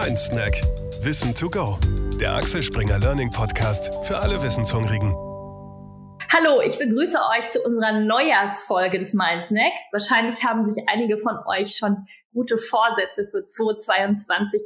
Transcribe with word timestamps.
Mein 0.00 0.16
Snack. 0.16 0.62
Wissen 1.02 1.34
to 1.34 1.50
go. 1.50 1.76
Der 2.20 2.32
Axel 2.32 2.62
Springer 2.62 3.00
Learning 3.00 3.30
Podcast 3.30 3.92
für 4.04 4.16
alle 4.16 4.40
Wissenshungrigen. 4.40 5.12
Hallo, 6.32 6.60
ich 6.64 6.78
begrüße 6.78 7.18
euch 7.36 7.48
zu 7.48 7.60
unserer 7.64 7.98
Neujahrsfolge 7.98 9.00
des 9.00 9.14
Mind 9.14 9.44
Snack. 9.44 9.72
Wahrscheinlich 9.90 10.44
haben 10.44 10.62
sich 10.62 10.84
einige 10.88 11.18
von 11.18 11.34
euch 11.48 11.74
schon 11.76 12.06
gute 12.32 12.58
Vorsätze 12.58 13.26
für 13.26 13.42
2022 13.42 14.62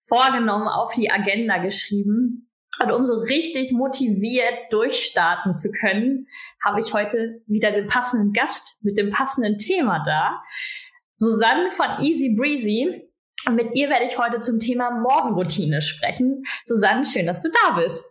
vorgenommen, 0.00 0.66
auf 0.66 0.92
die 0.92 1.08
Agenda 1.08 1.58
geschrieben. 1.58 2.50
Und 2.82 2.90
um 2.90 3.04
so 3.04 3.20
richtig 3.20 3.70
motiviert 3.70 4.72
durchstarten 4.72 5.54
zu 5.54 5.70
können, 5.70 6.26
habe 6.64 6.80
ich 6.80 6.92
heute 6.92 7.42
wieder 7.46 7.70
den 7.70 7.86
passenden 7.86 8.32
Gast 8.32 8.82
mit 8.82 8.98
dem 8.98 9.12
passenden 9.12 9.56
Thema 9.56 10.02
da. 10.04 10.40
Susanne 11.14 11.70
von 11.70 12.02
Easy 12.02 12.34
Breezy. 12.36 13.08
Und 13.46 13.56
mit 13.56 13.74
ihr 13.74 13.88
werde 13.88 14.04
ich 14.04 14.18
heute 14.18 14.40
zum 14.40 14.58
Thema 14.58 14.90
Morgenroutine 14.90 15.82
sprechen. 15.82 16.44
Susanne, 16.66 17.04
schön, 17.04 17.26
dass 17.26 17.42
du 17.42 17.50
da 17.50 17.80
bist. 17.80 18.04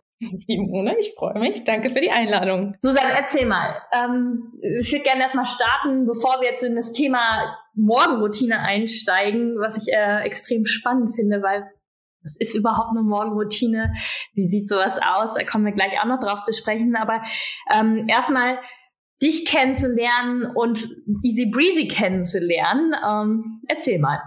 Simone, 0.46 0.96
ich 0.98 1.12
freue 1.16 1.38
mich. 1.38 1.64
Danke 1.64 1.90
für 1.90 2.00
die 2.00 2.10
Einladung. 2.10 2.76
Susanne, 2.80 3.12
erzähl 3.16 3.46
mal. 3.46 3.82
Ähm, 3.92 4.52
ich 4.62 4.92
würde 4.92 5.04
gerne 5.04 5.22
erstmal 5.22 5.46
starten, 5.46 6.06
bevor 6.06 6.40
wir 6.40 6.50
jetzt 6.50 6.62
in 6.62 6.76
das 6.76 6.92
Thema 6.92 7.56
Morgenroutine 7.74 8.60
einsteigen, 8.60 9.56
was 9.58 9.76
ich 9.76 9.92
äh, 9.92 10.22
extrem 10.22 10.66
spannend 10.66 11.14
finde, 11.14 11.42
weil 11.42 11.64
was 12.22 12.36
ist 12.38 12.54
überhaupt 12.54 12.90
eine 12.90 13.02
Morgenroutine? 13.02 13.92
Wie 14.32 14.48
sieht 14.48 14.68
sowas 14.68 14.98
aus? 14.98 15.34
Da 15.34 15.44
kommen 15.44 15.66
wir 15.66 15.72
gleich 15.72 16.00
auch 16.00 16.06
noch 16.06 16.20
drauf 16.20 16.42
zu 16.42 16.54
sprechen. 16.54 16.96
Aber 16.96 17.22
ähm, 17.74 18.06
erstmal 18.08 18.58
dich 19.20 19.44
kennenzulernen 19.44 20.46
und 20.54 20.88
Easy 21.22 21.46
Breezy 21.46 21.86
kennenzulernen. 21.86 22.94
Ähm, 23.06 23.44
erzähl 23.68 23.98
mal. 23.98 24.20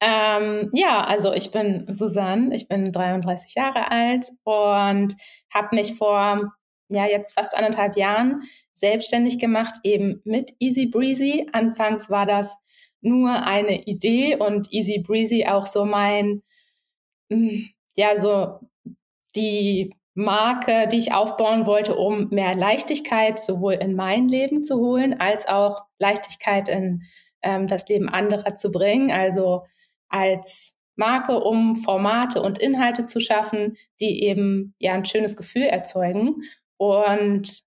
Ähm, 0.00 0.70
ja, 0.72 1.04
also 1.04 1.32
ich 1.32 1.50
bin 1.50 1.86
Susanne, 1.92 2.54
ich 2.54 2.68
bin 2.68 2.90
33 2.90 3.54
Jahre 3.54 3.90
alt 3.90 4.30
und 4.44 5.14
habe 5.52 5.76
mich 5.76 5.94
vor 5.94 6.52
ja 6.88 7.06
jetzt 7.06 7.34
fast 7.34 7.56
anderthalb 7.56 7.96
Jahren 7.96 8.42
selbstständig 8.72 9.38
gemacht, 9.38 9.74
eben 9.84 10.22
mit 10.24 10.52
Easy 10.58 10.86
Breezy. 10.86 11.46
Anfangs 11.52 12.10
war 12.10 12.26
das 12.26 12.56
nur 13.02 13.30
eine 13.46 13.82
Idee 13.84 14.36
und 14.36 14.72
Easy 14.72 14.98
Breezy 14.98 15.46
auch 15.46 15.66
so 15.66 15.84
mein, 15.84 16.42
hm, 17.30 17.68
ja, 17.96 18.20
so 18.20 18.60
die 19.36 19.94
Marke, 20.14 20.88
die 20.88 20.98
ich 20.98 21.14
aufbauen 21.14 21.66
wollte, 21.66 21.94
um 21.94 22.28
mehr 22.30 22.54
Leichtigkeit 22.54 23.38
sowohl 23.38 23.74
in 23.74 23.94
mein 23.94 24.28
Leben 24.28 24.64
zu 24.64 24.78
holen, 24.78 25.18
als 25.20 25.46
auch 25.46 25.82
Leichtigkeit 25.98 26.68
in 26.68 27.02
ähm, 27.42 27.68
das 27.68 27.86
Leben 27.88 28.08
anderer 28.08 28.54
zu 28.54 28.72
bringen. 28.72 29.10
Also 29.10 29.64
als 30.10 30.76
Marke, 30.96 31.40
um 31.40 31.74
Formate 31.74 32.42
und 32.42 32.58
Inhalte 32.58 33.06
zu 33.06 33.20
schaffen, 33.20 33.76
die 34.00 34.24
eben 34.24 34.74
ja 34.78 34.92
ein 34.92 35.06
schönes 35.06 35.36
Gefühl 35.36 35.62
erzeugen. 35.62 36.42
Und 36.76 37.62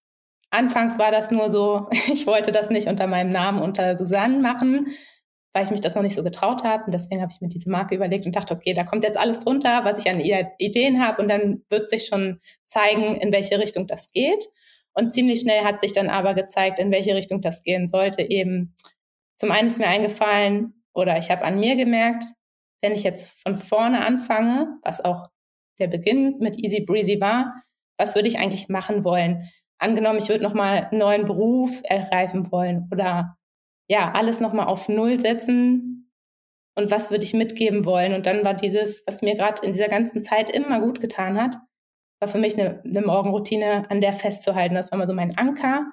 anfangs 0.52 1.00
war 1.00 1.11
das 1.11 1.31
nur 1.31 1.50
so, 1.50 1.88
ich 2.13 2.27
wollte 2.27 2.52
das 2.52 2.69
nicht 2.69 2.88
unter 2.88 3.08
meinem 3.08 3.30
Namen, 3.30 3.61
unter 3.61 3.97
Susanne 3.97 4.38
machen, 4.39 4.88
weil 5.53 5.63
ich 5.63 5.72
mich 5.72 5.81
das 5.81 5.95
noch 5.95 6.03
nicht 6.03 6.16
so 6.16 6.23
getraut 6.23 6.63
habe. 6.63 6.85
Und 6.85 6.94
deswegen 6.94 7.22
habe 7.22 7.31
ich 7.33 7.41
mir 7.41 7.47
diese 7.47 7.72
Marke 7.72 7.95
überlegt 7.95 8.25
und 8.25 8.35
dachte, 8.35 8.53
okay, 8.53 8.73
da 8.73 8.83
kommt 8.83 9.03
jetzt 9.03 9.17
alles 9.17 9.39
drunter, 9.39 9.83
was 9.83 9.97
ich 9.97 10.11
an 10.11 10.19
Ideen 10.19 11.03
habe. 11.03 11.22
Und 11.22 11.28
dann 11.28 11.63
wird 11.69 11.89
sich 11.89 12.05
schon 12.05 12.39
zeigen, 12.66 13.16
in 13.16 13.31
welche 13.31 13.57
Richtung 13.59 13.88
das 13.88 14.11
geht. 14.11 14.45
Und 14.94 15.11
ziemlich 15.11 15.41
schnell 15.41 15.63
hat 15.63 15.80
sich 15.80 15.94
dann 15.94 16.09
aber 16.09 16.35
gezeigt, 16.35 16.80
in 16.80 16.91
welche 16.91 17.16
Richtung 17.16 17.41
das 17.41 17.63
gehen 17.63 17.88
sollte. 17.88 18.22
Eben 18.22 18.75
zum 19.38 19.52
einen 19.52 19.67
ist 19.67 19.80
mir 19.80 19.88
eingefallen, 19.88 20.83
oder 20.94 21.17
ich 21.17 21.31
habe 21.31 21.44
an 21.44 21.59
mir 21.59 21.75
gemerkt, 21.75 22.25
wenn 22.81 22.94
ich 22.94 23.03
jetzt 23.03 23.39
von 23.41 23.58
vorne 23.58 24.05
anfange, 24.05 24.77
was 24.83 25.03
auch 25.03 25.30
der 25.80 25.88
Beginn 25.88 26.38
mit 26.39 26.59
Easy 26.59 26.81
Breezy 26.81 27.19
war, 27.19 27.63
was 27.97 28.16
würde 28.16 28.27
ich 28.27 28.39
eigentlich 28.39 28.69
machen 28.69 29.03
wollen? 29.03 29.50
Angenommen, 29.79 30.19
ich 30.19 30.29
würde 30.29 30.44
nochmal 30.44 30.88
einen 30.91 31.00
neuen 31.00 31.25
Beruf 31.25 31.81
ergreifen 31.84 32.51
wollen 32.51 32.88
oder 32.91 33.38
ja, 33.90 34.12
alles 34.12 34.40
nochmal 34.40 34.68
auf 34.68 34.90
Null 34.90 35.19
setzen 35.19 35.94
und 36.75 36.90
was 36.90 37.12
würde 37.12 37.23
ich 37.23 37.34
mitgeben 37.34 37.85
wollen? 37.85 38.13
Und 38.13 38.25
dann 38.25 38.44
war 38.44 38.53
dieses, 38.53 39.03
was 39.06 39.22
mir 39.22 39.35
gerade 39.35 39.66
in 39.66 39.73
dieser 39.73 39.89
ganzen 39.89 40.23
Zeit 40.23 40.50
immer 40.50 40.79
gut 40.79 41.00
getan 41.00 41.41
hat, 41.41 41.56
war 42.19 42.28
für 42.28 42.39
mich 42.39 42.57
eine, 42.59 42.81
eine 42.84 43.01
Morgenroutine, 43.01 43.89
an 43.89 44.01
der 44.01 44.13
festzuhalten. 44.13 44.75
Das 44.75 44.91
war 44.91 44.97
mal 44.97 45.07
so 45.07 45.13
mein 45.13 45.38
Anker. 45.38 45.91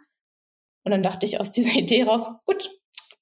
Und 0.84 0.92
dann 0.92 1.02
dachte 1.02 1.26
ich 1.26 1.40
aus 1.40 1.50
dieser 1.50 1.72
Idee 1.78 2.04
raus, 2.04 2.28
gut, 2.46 2.70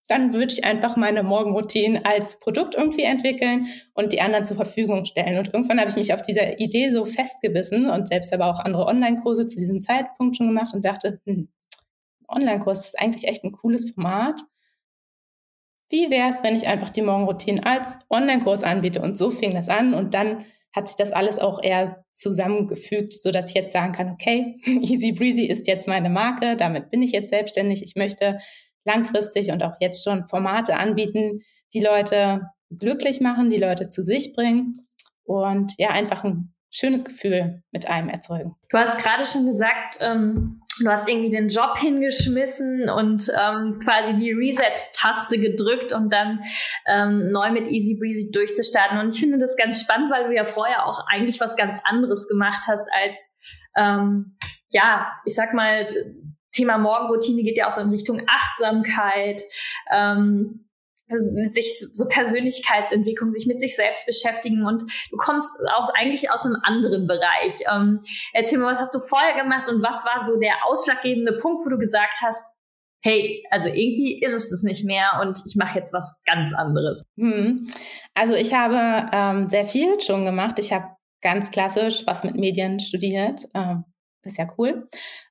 dann 0.08 0.32
würde 0.32 0.52
ich 0.52 0.64
einfach 0.64 0.96
meine 0.96 1.22
Morgenroutine 1.22 2.04
als 2.04 2.41
Produkt 2.41 2.74
irgendwie 2.74 3.02
entwickeln 3.02 3.69
und 3.92 4.12
die 4.12 4.20
anderen 4.22 4.46
zur 4.46 4.56
Verfügung 4.56 5.04
stellen. 5.04 5.38
Und 5.38 5.52
irgendwann 5.52 5.78
habe 5.78 5.91
ich 5.91 5.96
mich 5.96 6.14
auf 6.14 6.22
dieser 6.22 6.58
Idee 6.58 6.91
so 6.91 7.04
festgebissen 7.04 7.91
und 7.91 8.08
selbst 8.08 8.32
aber 8.32 8.47
auch 8.47 8.58
andere 8.58 8.86
Online-Kurse 8.86 9.47
zu 9.47 9.60
diesem 9.60 9.82
Zeitpunkt 9.82 10.36
schon 10.36 10.48
gemacht 10.48 10.74
und 10.74 10.84
dachte, 10.84 11.20
hm, 11.26 11.48
Online-Kurs 12.26 12.86
ist 12.86 12.98
eigentlich 12.98 13.28
echt 13.28 13.44
ein 13.44 13.52
cooles 13.52 13.91
Format. 13.91 14.41
Wie 15.91 16.10
wäre 16.10 16.30
es, 16.30 16.42
wenn 16.42 16.56
ich 16.56 16.66
einfach 16.66 16.91
die 16.91 17.02
Morgenroutine 17.02 17.64
als 17.64 17.98
Online-Kurs 18.08 18.62
anbiete? 18.62 19.02
Und 19.02 19.16
so 19.16 19.30
fing 19.30 19.54
das 19.54 19.68
an 19.68 19.94
und 19.94 20.14
dann 20.14 20.44
hat 20.74 20.86
sich 20.86 20.97
das 20.97 21.12
alles 21.12 21.38
auch 21.38 21.62
eher 21.62 22.04
zusammengefügt, 22.12 23.12
so 23.12 23.30
dass 23.30 23.48
ich 23.48 23.54
jetzt 23.54 23.72
sagen 23.72 23.92
kann, 23.92 24.10
okay, 24.10 24.58
Easy 24.64 25.12
Breezy 25.12 25.44
ist 25.44 25.66
jetzt 25.66 25.88
meine 25.88 26.10
Marke, 26.10 26.56
damit 26.56 26.91
bin 26.91 27.02
ich 27.02 27.12
jetzt 27.12 27.30
selbstständig. 27.30 27.82
Ich 27.82 27.94
möchte 27.97 28.38
langfristig 28.88 29.53
und 29.53 29.62
auch 29.62 29.75
jetzt 29.81 30.03
schon 30.03 30.26
Formate 30.28 30.76
anbieten, 30.76 31.43
die 31.75 31.81
Leute 31.81 32.41
glücklich 32.71 33.21
machen, 33.21 33.50
die 33.50 33.59
Leute 33.59 33.88
zu 33.88 34.03
sich 34.03 34.34
bringen 34.34 34.87
und 35.25 35.72
ja, 35.78 35.91
einfach 35.91 36.25
ein 36.25 36.54
schönes 36.71 37.04
Gefühl 37.04 37.62
mit 37.71 37.88
einem 37.88 38.09
erzeugen. 38.09 38.54
Du 38.71 38.78
hast 38.78 39.03
gerade 39.03 39.25
schon 39.25 39.47
gesagt, 39.47 39.98
ähm, 40.00 40.60
du 40.81 40.91
hast 40.91 41.09
irgendwie 41.09 41.31
den 41.31 41.48
Job 41.48 41.78
hingeschmissen 41.78 42.91
und 42.91 43.31
ähm, 43.41 43.78
quasi 43.82 44.15
die 44.15 44.32
Reset-Taste 44.32 45.38
gedrückt 45.38 45.93
und 45.93 46.12
dann 46.12 46.41
ähm, 46.87 47.31
neu 47.32 47.53
mit 47.53 47.69
Easy 47.69 47.97
Breezy 47.98 48.31
durchzustarten. 48.32 48.98
Und 48.98 49.15
ich 49.15 49.21
finde 49.21 49.38
das 49.38 49.56
ganz 49.56 49.81
spannend, 49.81 50.10
weil 50.10 50.28
du 50.28 50.34
ja 50.34 50.44
vorher 50.44 50.87
auch 50.87 51.04
eigentlich 51.10 51.41
was 51.41 51.56
ganz 51.56 51.81
anderes 51.84 52.28
gemacht 52.28 52.65
hast 52.66 52.84
als 52.93 53.27
ähm, 53.77 54.37
ja, 54.71 55.12
ich 55.25 55.34
sag 55.34 55.54
mal, 55.54 55.87
Thema 56.53 56.78
Morgenroutine 56.78 57.42
geht 57.42 57.56
ja 57.56 57.69
auch 57.69 57.72
so 57.72 57.81
in 57.81 57.91
Richtung 57.91 58.22
Achtsamkeit, 58.26 59.42
ähm, 59.92 60.69
sich 61.53 61.86
so 61.94 62.06
Persönlichkeitsentwicklung, 62.06 63.32
sich 63.32 63.47
mit 63.47 63.60
sich 63.60 63.75
selbst 63.75 64.06
beschäftigen 64.06 64.66
und 64.66 64.82
du 64.82 65.16
kommst 65.16 65.50
auch 65.75 65.88
eigentlich 65.94 66.31
aus 66.31 66.44
einem 66.44 66.59
anderen 66.62 67.06
Bereich. 67.06 67.54
Ähm, 67.72 68.00
erzähl 68.32 68.59
mal, 68.59 68.72
was 68.72 68.81
hast 68.81 68.94
du 68.94 69.00
vorher 69.00 69.42
gemacht 69.42 69.70
und 69.70 69.82
was 69.82 70.04
war 70.04 70.25
so 70.26 70.38
der 70.38 70.54
ausschlaggebende 70.66 71.38
Punkt, 71.38 71.64
wo 71.64 71.70
du 71.70 71.78
gesagt 71.78 72.19
hast, 72.22 72.42
hey, 73.03 73.42
also 73.50 73.69
irgendwie 73.69 74.20
ist 74.20 74.34
es 74.34 74.50
das 74.50 74.62
nicht 74.62 74.84
mehr 74.84 75.20
und 75.22 75.41
ich 75.47 75.56
mache 75.56 75.78
jetzt 75.78 75.92
was 75.92 76.12
ganz 76.26 76.53
anderes. 76.53 77.04
Hm. 77.16 77.66
Also 78.15 78.34
ich 78.34 78.53
habe 78.53 79.09
ähm, 79.12 79.47
sehr 79.47 79.65
viel 79.65 80.00
schon 80.00 80.25
gemacht. 80.25 80.59
Ich 80.59 80.72
habe 80.72 80.88
ganz 81.22 81.50
klassisch 81.50 82.03
was 82.06 82.25
mit 82.25 82.36
Medien 82.36 82.80
studiert. 82.80 83.42
Ähm, 83.54 83.84
ist 84.25 84.36
ja 84.36 84.47
cool 84.59 84.88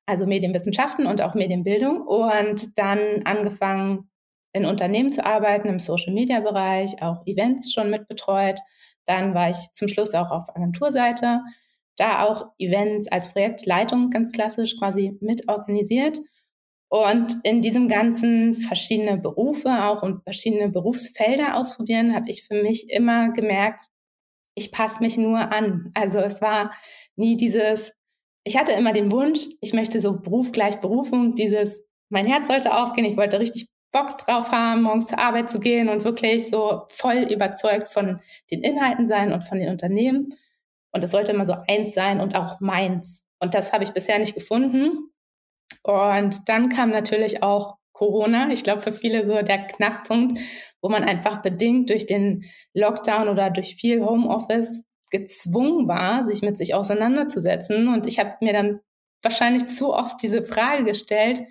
also 0.07 0.25
Medienwissenschaften 0.25 1.05
und 1.05 1.21
auch 1.21 1.35
Medienbildung 1.35 2.01
und 2.01 2.77
dann 2.77 3.23
angefangen 3.25 4.09
in 4.53 4.65
Unternehmen 4.65 5.11
zu 5.11 5.23
arbeiten 5.23 5.67
im 5.67 5.79
Social-Media-Bereich, 5.79 7.01
auch 7.03 7.25
Events 7.27 7.71
schon 7.71 7.91
mitbetreut. 7.91 8.59
Dann 9.05 9.35
war 9.35 9.49
ich 9.49 9.57
zum 9.73 9.87
Schluss 9.87 10.15
auch 10.15 10.31
auf 10.31 10.49
Agenturseite, 10.55 11.41
da 11.97 12.23
auch 12.23 12.47
Events 12.57 13.11
als 13.11 13.31
Projektleitung 13.31 14.09
ganz 14.09 14.31
klassisch 14.31 14.77
quasi 14.79 15.17
mitorganisiert. 15.21 16.17
Und 16.89 17.35
in 17.43 17.61
diesem 17.61 17.89
ganzen 17.89 18.53
verschiedene 18.53 19.17
Berufe 19.17 19.83
auch 19.83 20.03
und 20.03 20.23
verschiedene 20.23 20.69
Berufsfelder 20.69 21.57
ausprobieren, 21.57 22.15
habe 22.15 22.29
ich 22.29 22.43
für 22.43 22.61
mich 22.63 22.89
immer 22.89 23.31
gemerkt, 23.33 23.81
ich 24.55 24.71
passe 24.71 25.03
mich 25.03 25.17
nur 25.17 25.51
an. 25.51 25.91
Also 25.93 26.19
es 26.19 26.41
war 26.41 26.71
nie 27.17 27.35
dieses, 27.35 27.93
ich 28.47 28.57
hatte 28.57 28.71
immer 28.71 28.93
den 28.93 29.11
Wunsch, 29.11 29.41
ich 29.59 29.73
möchte 29.73 29.99
so 29.99 30.19
Beruf 30.19 30.53
gleich 30.53 30.79
Berufung, 30.79 31.35
dieses, 31.35 31.83
mein 32.09 32.25
Herz 32.25 32.47
sollte 32.47 32.75
aufgehen, 32.75 33.05
ich 33.05 33.17
wollte 33.17 33.39
richtig 33.39 33.67
Bock 33.91 34.17
drauf 34.17 34.51
haben, 34.51 34.83
morgens 34.83 35.07
zur 35.07 35.19
Arbeit 35.19 35.49
zu 35.49 35.59
gehen 35.59 35.89
und 35.89 36.03
wirklich 36.03 36.49
so 36.49 36.83
voll 36.89 37.27
überzeugt 37.29 37.89
von 37.89 38.21
den 38.49 38.61
Inhalten 38.61 39.07
sein 39.07 39.33
und 39.33 39.43
von 39.43 39.59
den 39.59 39.69
Unternehmen. 39.69 40.29
Und 40.93 41.03
es 41.03 41.11
sollte 41.11 41.33
immer 41.33 41.45
so 41.45 41.55
eins 41.67 41.93
sein 41.93 42.21
und 42.21 42.35
auch 42.35 42.59
meins. 42.59 43.25
Und 43.39 43.53
das 43.53 43.73
habe 43.73 43.83
ich 43.83 43.91
bisher 43.91 44.17
nicht 44.19 44.33
gefunden. 44.33 45.11
Und 45.83 46.47
dann 46.49 46.69
kam 46.69 46.89
natürlich 46.89 47.43
auch 47.43 47.75
Corona. 47.91 48.49
Ich 48.51 48.63
glaube, 48.63 48.81
für 48.81 48.93
viele 48.93 49.25
so 49.25 49.41
der 49.41 49.67
Knackpunkt, 49.67 50.39
wo 50.81 50.89
man 50.89 51.03
einfach 51.03 51.41
bedingt 51.41 51.89
durch 51.89 52.05
den 52.05 52.45
Lockdown 52.73 53.27
oder 53.27 53.49
durch 53.49 53.75
viel 53.75 54.03
Homeoffice 54.03 54.86
gezwungen 55.09 55.87
war, 55.87 56.27
sich 56.27 56.41
mit 56.41 56.57
sich 56.57 56.73
auseinanderzusetzen. 56.73 57.87
Und 57.87 58.05
ich 58.07 58.19
habe 58.19 58.35
mir 58.41 58.53
dann 58.53 58.79
wahrscheinlich 59.21 59.67
zu 59.67 59.93
oft 59.93 60.21
diese 60.21 60.43
Frage 60.43 60.83
gestellt, 60.83 61.43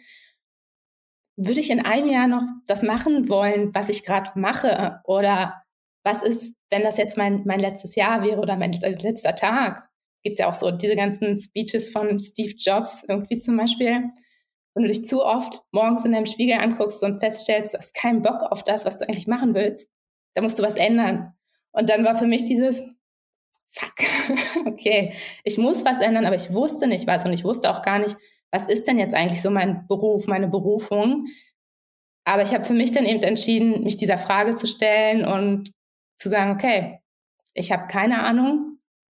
würde 1.36 1.60
ich 1.60 1.70
in 1.70 1.84
einem 1.84 2.08
Jahr 2.08 2.28
noch 2.28 2.44
das 2.66 2.82
machen 2.82 3.28
wollen, 3.28 3.74
was 3.74 3.88
ich 3.88 4.04
gerade 4.04 4.38
mache? 4.38 5.00
Oder 5.04 5.62
was 6.02 6.22
ist, 6.22 6.56
wenn 6.70 6.82
das 6.82 6.96
jetzt 6.96 7.18
mein, 7.18 7.42
mein 7.44 7.60
letztes 7.60 7.94
Jahr 7.94 8.22
wäre 8.22 8.40
oder 8.40 8.56
mein 8.56 8.72
letzter 8.72 9.34
Tag? 9.34 9.88
Gibt 10.22 10.38
ja 10.38 10.48
auch 10.48 10.54
so 10.54 10.70
diese 10.70 10.96
ganzen 10.96 11.36
Speeches 11.36 11.90
von 11.90 12.18
Steve 12.18 12.54
Jobs 12.56 13.04
irgendwie 13.06 13.38
zum 13.38 13.56
Beispiel. 13.56 14.10
Wenn 14.74 14.82
du 14.82 14.88
dich 14.88 15.06
zu 15.06 15.24
oft 15.24 15.62
morgens 15.72 16.04
in 16.04 16.12
deinem 16.12 16.26
Spiegel 16.26 16.58
anguckst 16.58 17.02
und 17.02 17.20
feststellst, 17.20 17.74
du 17.74 17.78
hast 17.78 17.94
keinen 17.94 18.22
Bock 18.22 18.42
auf 18.42 18.64
das, 18.64 18.84
was 18.84 18.98
du 18.98 19.08
eigentlich 19.08 19.26
machen 19.26 19.54
willst, 19.54 19.90
da 20.34 20.42
musst 20.42 20.58
du 20.58 20.62
was 20.62 20.76
ändern. 20.76 21.34
Und 21.72 21.90
dann 21.90 22.04
war 22.04 22.16
für 22.16 22.26
mich 22.26 22.44
dieses, 22.44 22.84
fuck, 23.76 23.94
okay, 24.67 25.14
ich 25.44 25.58
muss 25.58 25.84
was 25.84 26.00
ändern, 26.00 26.26
aber 26.26 26.37
ich 26.37 26.52
wusste 26.52 26.87
nicht 26.87 27.06
was 27.06 27.25
und 27.25 27.32
ich 27.32 27.44
wusste 27.44 27.70
auch 27.70 27.82
gar 27.82 27.99
nicht, 27.99 28.17
was 28.50 28.67
ist 28.67 28.87
denn 28.88 28.99
jetzt 28.99 29.14
eigentlich 29.14 29.43
so 29.43 29.50
mein 29.50 29.87
Beruf, 29.87 30.26
meine 30.26 30.49
Berufung. 30.49 31.26
Aber 32.25 32.43
ich 32.43 32.55
habe 32.55 32.64
für 32.64 32.75
mich 32.75 32.93
dann 32.93 33.05
eben 33.05 33.23
entschieden, 33.23 33.84
mich 33.84 33.96
dieser 33.96 34.19
Frage 34.19 34.55
zu 34.55 34.67
stellen 34.67 35.25
und 35.25 35.73
zu 36.19 36.28
sagen, 36.28 36.52
okay, 36.52 37.00
ich 37.55 37.73
habe 37.73 37.87
keine 37.87 38.23
Ahnung, 38.23 38.78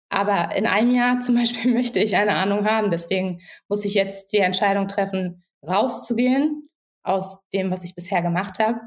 aber 0.09 0.55
in 0.55 0.67
einem 0.67 0.91
Jahr 0.91 1.21
zum 1.21 1.35
Beispiel 1.37 1.73
möchte 1.73 2.01
ich 2.01 2.17
eine 2.17 2.35
Ahnung 2.35 2.65
haben. 2.65 2.91
Deswegen 2.91 3.41
muss 3.69 3.85
ich 3.85 3.95
jetzt 3.95 4.33
die 4.33 4.39
Entscheidung 4.39 4.89
treffen, 4.89 5.45
rauszugehen 5.67 6.69
aus 7.03 7.41
dem, 7.53 7.71
was 7.71 7.85
ich 7.85 7.95
bisher 7.95 8.23
gemacht 8.23 8.59
habe. 8.59 8.81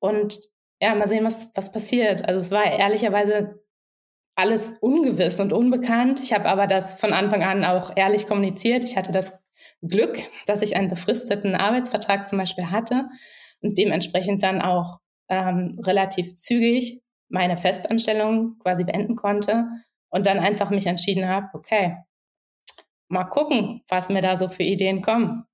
Und 0.00 0.40
ja, 0.80 0.94
mal 0.94 1.06
sehen, 1.06 1.24
was, 1.24 1.52
was 1.54 1.70
passiert. 1.70 2.26
Also 2.26 2.40
es 2.40 2.50
war 2.50 2.64
ehrlicherweise 2.64 3.61
alles 4.34 4.78
ungewiss 4.80 5.40
und 5.40 5.52
unbekannt. 5.52 6.20
Ich 6.20 6.32
habe 6.32 6.46
aber 6.46 6.66
das 6.66 6.98
von 6.98 7.12
Anfang 7.12 7.42
an 7.42 7.64
auch 7.64 7.92
ehrlich 7.96 8.26
kommuniziert. 8.26 8.84
Ich 8.84 8.96
hatte 8.96 9.12
das 9.12 9.38
Glück, 9.82 10.18
dass 10.46 10.62
ich 10.62 10.76
einen 10.76 10.88
befristeten 10.88 11.54
Arbeitsvertrag 11.54 12.28
zum 12.28 12.38
Beispiel 12.38 12.70
hatte 12.70 13.08
und 13.60 13.78
dementsprechend 13.78 14.42
dann 14.42 14.62
auch 14.62 15.00
ähm, 15.28 15.72
relativ 15.82 16.36
zügig 16.36 17.02
meine 17.28 17.56
Festanstellung 17.56 18.58
quasi 18.58 18.84
beenden 18.84 19.16
konnte 19.16 19.66
und 20.10 20.26
dann 20.26 20.38
einfach 20.38 20.70
mich 20.70 20.86
entschieden 20.86 21.26
habe, 21.28 21.48
okay, 21.54 21.96
mal 23.08 23.24
gucken, 23.24 23.82
was 23.88 24.08
mir 24.08 24.22
da 24.22 24.36
so 24.36 24.48
für 24.48 24.62
Ideen 24.62 25.02
kommen. 25.02 25.44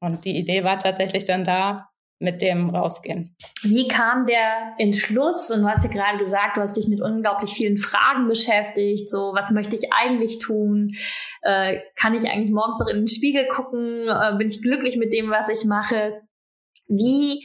Und 0.00 0.24
die 0.24 0.36
Idee 0.36 0.64
war 0.64 0.78
tatsächlich 0.78 1.24
dann 1.24 1.44
da, 1.44 1.91
mit 2.22 2.40
dem 2.40 2.70
rausgehen. 2.70 3.36
Wie 3.62 3.88
kam 3.88 4.26
der 4.26 4.74
Entschluss? 4.78 5.50
Und 5.50 5.62
du 5.62 5.68
hast 5.68 5.84
ja 5.84 5.90
gerade 5.90 6.18
gesagt, 6.18 6.56
du 6.56 6.60
hast 6.60 6.76
dich 6.76 6.88
mit 6.88 7.00
unglaublich 7.02 7.50
vielen 7.50 7.78
Fragen 7.78 8.28
beschäftigt. 8.28 9.10
So, 9.10 9.32
was 9.34 9.50
möchte 9.50 9.76
ich 9.76 9.92
eigentlich 9.92 10.38
tun? 10.38 10.94
Äh, 11.42 11.80
kann 11.96 12.14
ich 12.14 12.28
eigentlich 12.30 12.52
morgens 12.52 12.80
noch 12.80 12.88
in 12.88 12.98
den 12.98 13.08
Spiegel 13.08 13.46
gucken? 13.48 14.08
Äh, 14.08 14.36
bin 14.38 14.48
ich 14.48 14.62
glücklich 14.62 14.96
mit 14.96 15.12
dem, 15.12 15.30
was 15.30 15.48
ich 15.48 15.64
mache? 15.64 16.22
Wie 16.88 17.42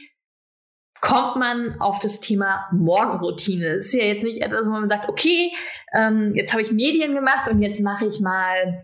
kommt 1.00 1.36
man 1.36 1.80
auf 1.80 1.98
das 1.98 2.20
Thema 2.20 2.66
Morgenroutine? 2.72 3.76
Es 3.76 3.86
ist 3.86 3.94
ja 3.94 4.04
jetzt 4.04 4.22
nicht 4.22 4.42
etwas, 4.42 4.66
wo 4.66 4.70
man 4.70 4.88
sagt, 4.88 5.08
okay, 5.08 5.52
ähm, 5.92 6.32
jetzt 6.34 6.52
habe 6.52 6.62
ich 6.62 6.72
Medien 6.72 7.14
gemacht 7.14 7.50
und 7.50 7.60
jetzt 7.62 7.80
mache 7.80 8.06
ich 8.06 8.20
mal 8.20 8.80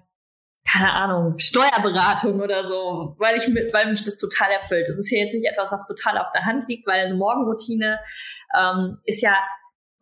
keine 0.74 0.92
Ahnung, 0.92 1.38
Steuerberatung 1.38 2.40
oder 2.40 2.64
so, 2.64 3.14
weil 3.18 3.36
ich 3.36 3.46
mit, 3.48 3.72
weil 3.72 3.90
mich 3.90 4.02
das 4.02 4.16
total 4.16 4.50
erfüllt. 4.50 4.88
Das 4.88 4.98
ist 4.98 5.10
ja 5.10 5.18
jetzt 5.18 5.34
nicht 5.34 5.46
etwas, 5.46 5.70
was 5.70 5.86
total 5.86 6.18
auf 6.18 6.32
der 6.34 6.44
Hand 6.44 6.64
liegt, 6.68 6.86
weil 6.86 7.06
eine 7.06 7.14
Morgenroutine 7.14 8.00
ähm, 8.58 8.98
ist 9.04 9.22
ja, 9.22 9.36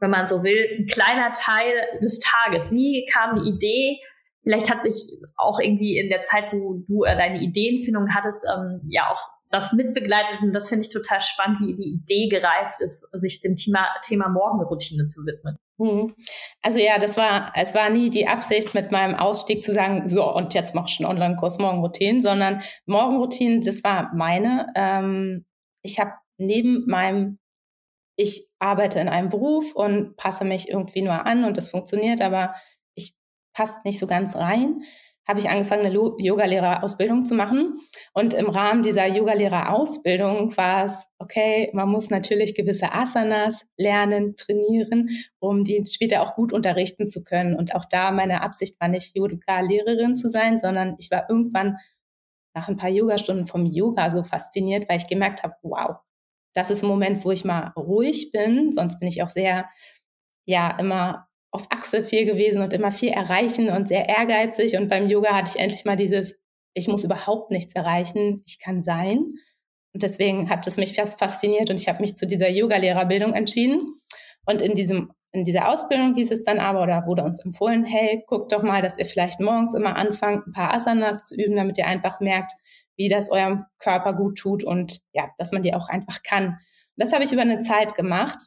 wenn 0.01 0.11
man 0.11 0.27
so 0.27 0.43
will, 0.43 0.79
ein 0.79 0.87
kleiner 0.87 1.33
Teil 1.33 1.75
des 2.03 2.21
Tages. 2.21 2.73
Wie 2.73 3.07
kam 3.13 3.37
die 3.37 3.51
Idee? 3.51 3.99
Vielleicht 4.43 4.71
hat 4.71 4.83
sich 4.83 5.13
auch 5.37 5.61
irgendwie 5.61 5.99
in 5.99 6.09
der 6.09 6.23
Zeit, 6.23 6.53
wo 6.53 6.83
du 6.89 7.05
äh, 7.05 7.17
deine 7.17 7.41
Ideenfindung 7.41 8.09
hattest, 8.15 8.45
ähm, 8.53 8.81
ja 8.89 9.11
auch 9.11 9.29
das 9.51 9.75
mitbegleitet 9.75 10.41
und 10.41 10.55
das 10.55 10.71
finde 10.71 10.87
ich 10.87 10.93
total 10.93 11.21
spannend, 11.21 11.59
wie 11.61 11.77
die 11.77 11.93
Idee 11.93 12.29
gereift 12.29 12.81
ist, 12.81 13.11
sich 13.13 13.43
dem 13.43 13.55
Thema, 13.55 13.87
Thema 14.03 14.31
Morgenroutine 14.31 15.05
zu 15.05 15.21
widmen. 15.27 15.59
Mhm. 15.82 16.14
Also 16.62 16.79
ja, 16.79 16.99
das 16.99 17.17
war, 17.17 17.52
es 17.56 17.75
war 17.75 17.90
nie 17.90 18.08
die 18.08 18.29
Absicht 18.29 18.73
mit 18.73 18.93
meinem 18.93 19.17
Ausstieg 19.17 19.64
zu 19.64 19.75
sagen, 19.75 20.08
so 20.08 20.32
und 20.32 20.55
jetzt 20.55 20.76
mach 20.76 20.88
ich 20.88 21.00
einen 21.00 21.11
Online-Kurs 21.11 21.58
Morgenroutinen, 21.58 22.23
sondern 22.23 22.62
Morgenroutinen, 22.87 23.62
das 23.62 23.82
war 23.82 24.14
meine. 24.14 24.73
Ähm, 24.76 25.44
ich 25.82 25.99
habe 25.99 26.12
neben 26.38 26.87
meinem, 26.87 27.40
ich 28.17 28.46
arbeite 28.61 29.00
in 29.00 29.08
einem 29.08 29.29
Beruf 29.29 29.75
und 29.75 30.17
passe 30.17 30.44
mich 30.44 30.69
irgendwie 30.69 31.02
nur 31.02 31.26
an 31.26 31.44
und 31.44 31.56
das 31.56 31.70
funktioniert, 31.70 32.23
aber 32.23 32.55
ich 32.94 33.14
passe 33.52 33.81
nicht 33.84 33.99
so 33.99 34.06
ganz 34.06 34.37
rein 34.37 34.82
habe 35.27 35.39
ich 35.39 35.49
angefangen, 35.49 35.87
eine 35.87 35.95
Yogalehrerausbildung 35.95 37.25
zu 37.27 37.35
machen. 37.35 37.79
Und 38.13 38.35
im 38.35 38.49
Rahmen 38.49 38.83
dieser 38.83 39.07
Yogalehrerausbildung 39.07 40.57
war 40.57 40.87
es, 40.87 41.07
okay, 41.19 41.71
man 41.75 41.89
muss 41.89 42.11
natürlich 42.11 42.55
gewisse 42.55 42.93
Asanas 42.93 43.65
lernen, 43.77 44.35
trainieren, 44.37 45.11
um 45.39 45.63
die 45.63 45.85
später 45.89 46.23
auch 46.23 46.35
gut 46.35 46.53
unterrichten 46.53 47.09
zu 47.09 47.23
können. 47.23 47.55
Und 47.55 47.75
auch 47.75 47.85
da 47.85 48.11
meine 48.11 48.43
Absicht 48.43 48.81
war 48.81 48.89
nicht, 48.89 49.17
Yoga-Lehrerin 49.17 50.17
zu 50.17 50.29
sein, 50.29 50.59
sondern 50.59 50.97
ich 50.99 51.11
war 51.11 51.31
irgendwann 51.31 51.77
nach 52.55 52.69
ein 52.69 52.77
paar 52.77 52.91
Yogastunden 52.91 53.47
vom 53.47 53.65
Yoga 53.65 54.11
so 54.11 54.25
fasziniert, 54.25 54.89
weil 54.89 54.99
ich 54.99 55.09
gemerkt 55.09 55.43
habe, 55.45 55.55
wow, 55.63 55.97
das 56.55 56.71
ist 56.71 56.83
ein 56.83 56.89
Moment, 56.89 57.25
wo 57.25 57.31
ich 57.31 57.45
mal 57.45 57.73
ruhig 57.77 58.33
bin. 58.33 58.73
Sonst 58.73 58.99
bin 58.99 59.09
ich 59.09 59.23
auch 59.23 59.31
sehr, 59.31 59.69
ja, 60.45 60.77
immer 60.79 61.29
auf 61.53 61.67
Achse 61.71 62.03
viel 62.03 62.25
gewesen 62.25 62.63
und 62.63 62.73
immer 62.73 62.91
viel 62.91 63.11
erreichen 63.11 63.69
und 63.69 63.89
sehr 63.89 64.09
ehrgeizig. 64.09 64.77
Und 64.77 64.89
beim 64.89 65.07
Yoga 65.07 65.35
hatte 65.35 65.53
ich 65.55 65.63
endlich 65.63 65.85
mal 65.85 65.97
dieses, 65.97 66.35
ich 66.75 66.89
muss 66.89 67.05
überhaupt 67.05 67.51
nichts 67.51 67.75
erreichen, 67.75 68.43
ich 68.47 68.59
kann 68.59 68.83
sein. 68.83 69.19
Und 69.95 70.03
deswegen 70.03 70.49
hat 70.49 70.67
es 70.67 70.79
mich 70.79 70.95
fast 70.95 71.19
fasziniert 71.19 71.71
und 71.71 71.79
ich 71.79 71.89
habe 71.89 72.01
mich 72.01 72.17
zu 72.17 72.27
dieser 72.27 72.49
Yoga-Lehrerbildung 72.49 73.35
entschieden. 73.35 74.01
Und 74.47 74.63
in 74.63 74.75
diesem 74.75 75.13
in 75.35 75.45
dieser 75.45 75.71
Ausbildung 75.71 76.15
hieß 76.15 76.31
es 76.31 76.45
dann 76.45 76.59
aber 76.59 76.83
oder 76.83 77.07
wurde 77.07 77.25
uns 77.25 77.43
empfohlen, 77.43 77.85
hey, 77.85 78.23
guckt 78.27 78.53
doch 78.53 78.63
mal, 78.63 78.83
dass 78.83 78.99
ihr 78.99 79.07
vielleicht 79.07 79.41
morgens 79.41 79.75
immer 79.75 79.97
anfangt, 79.97 80.47
ein 80.47 80.53
paar 80.53 80.75
Asanas 80.75 81.25
zu 81.25 81.35
üben, 81.35 81.57
damit 81.57 81.79
ihr 81.79 81.87
einfach 81.87 82.21
merkt, 82.21 82.53
wie 82.97 83.09
das 83.09 83.31
eurem 83.31 83.65
Körper 83.79 84.13
gut 84.13 84.37
tut 84.37 84.63
und 84.63 85.01
ja, 85.15 85.31
dass 85.39 85.53
man 85.53 85.63
die 85.63 85.73
auch 85.73 85.89
einfach 85.89 86.23
kann. 86.23 86.49
Und 86.49 86.59
das 86.99 87.15
habe 87.15 87.25
ich 87.25 87.33
über 87.33 87.41
eine 87.41 87.61
Zeit 87.61 87.95
gemacht 87.95 88.39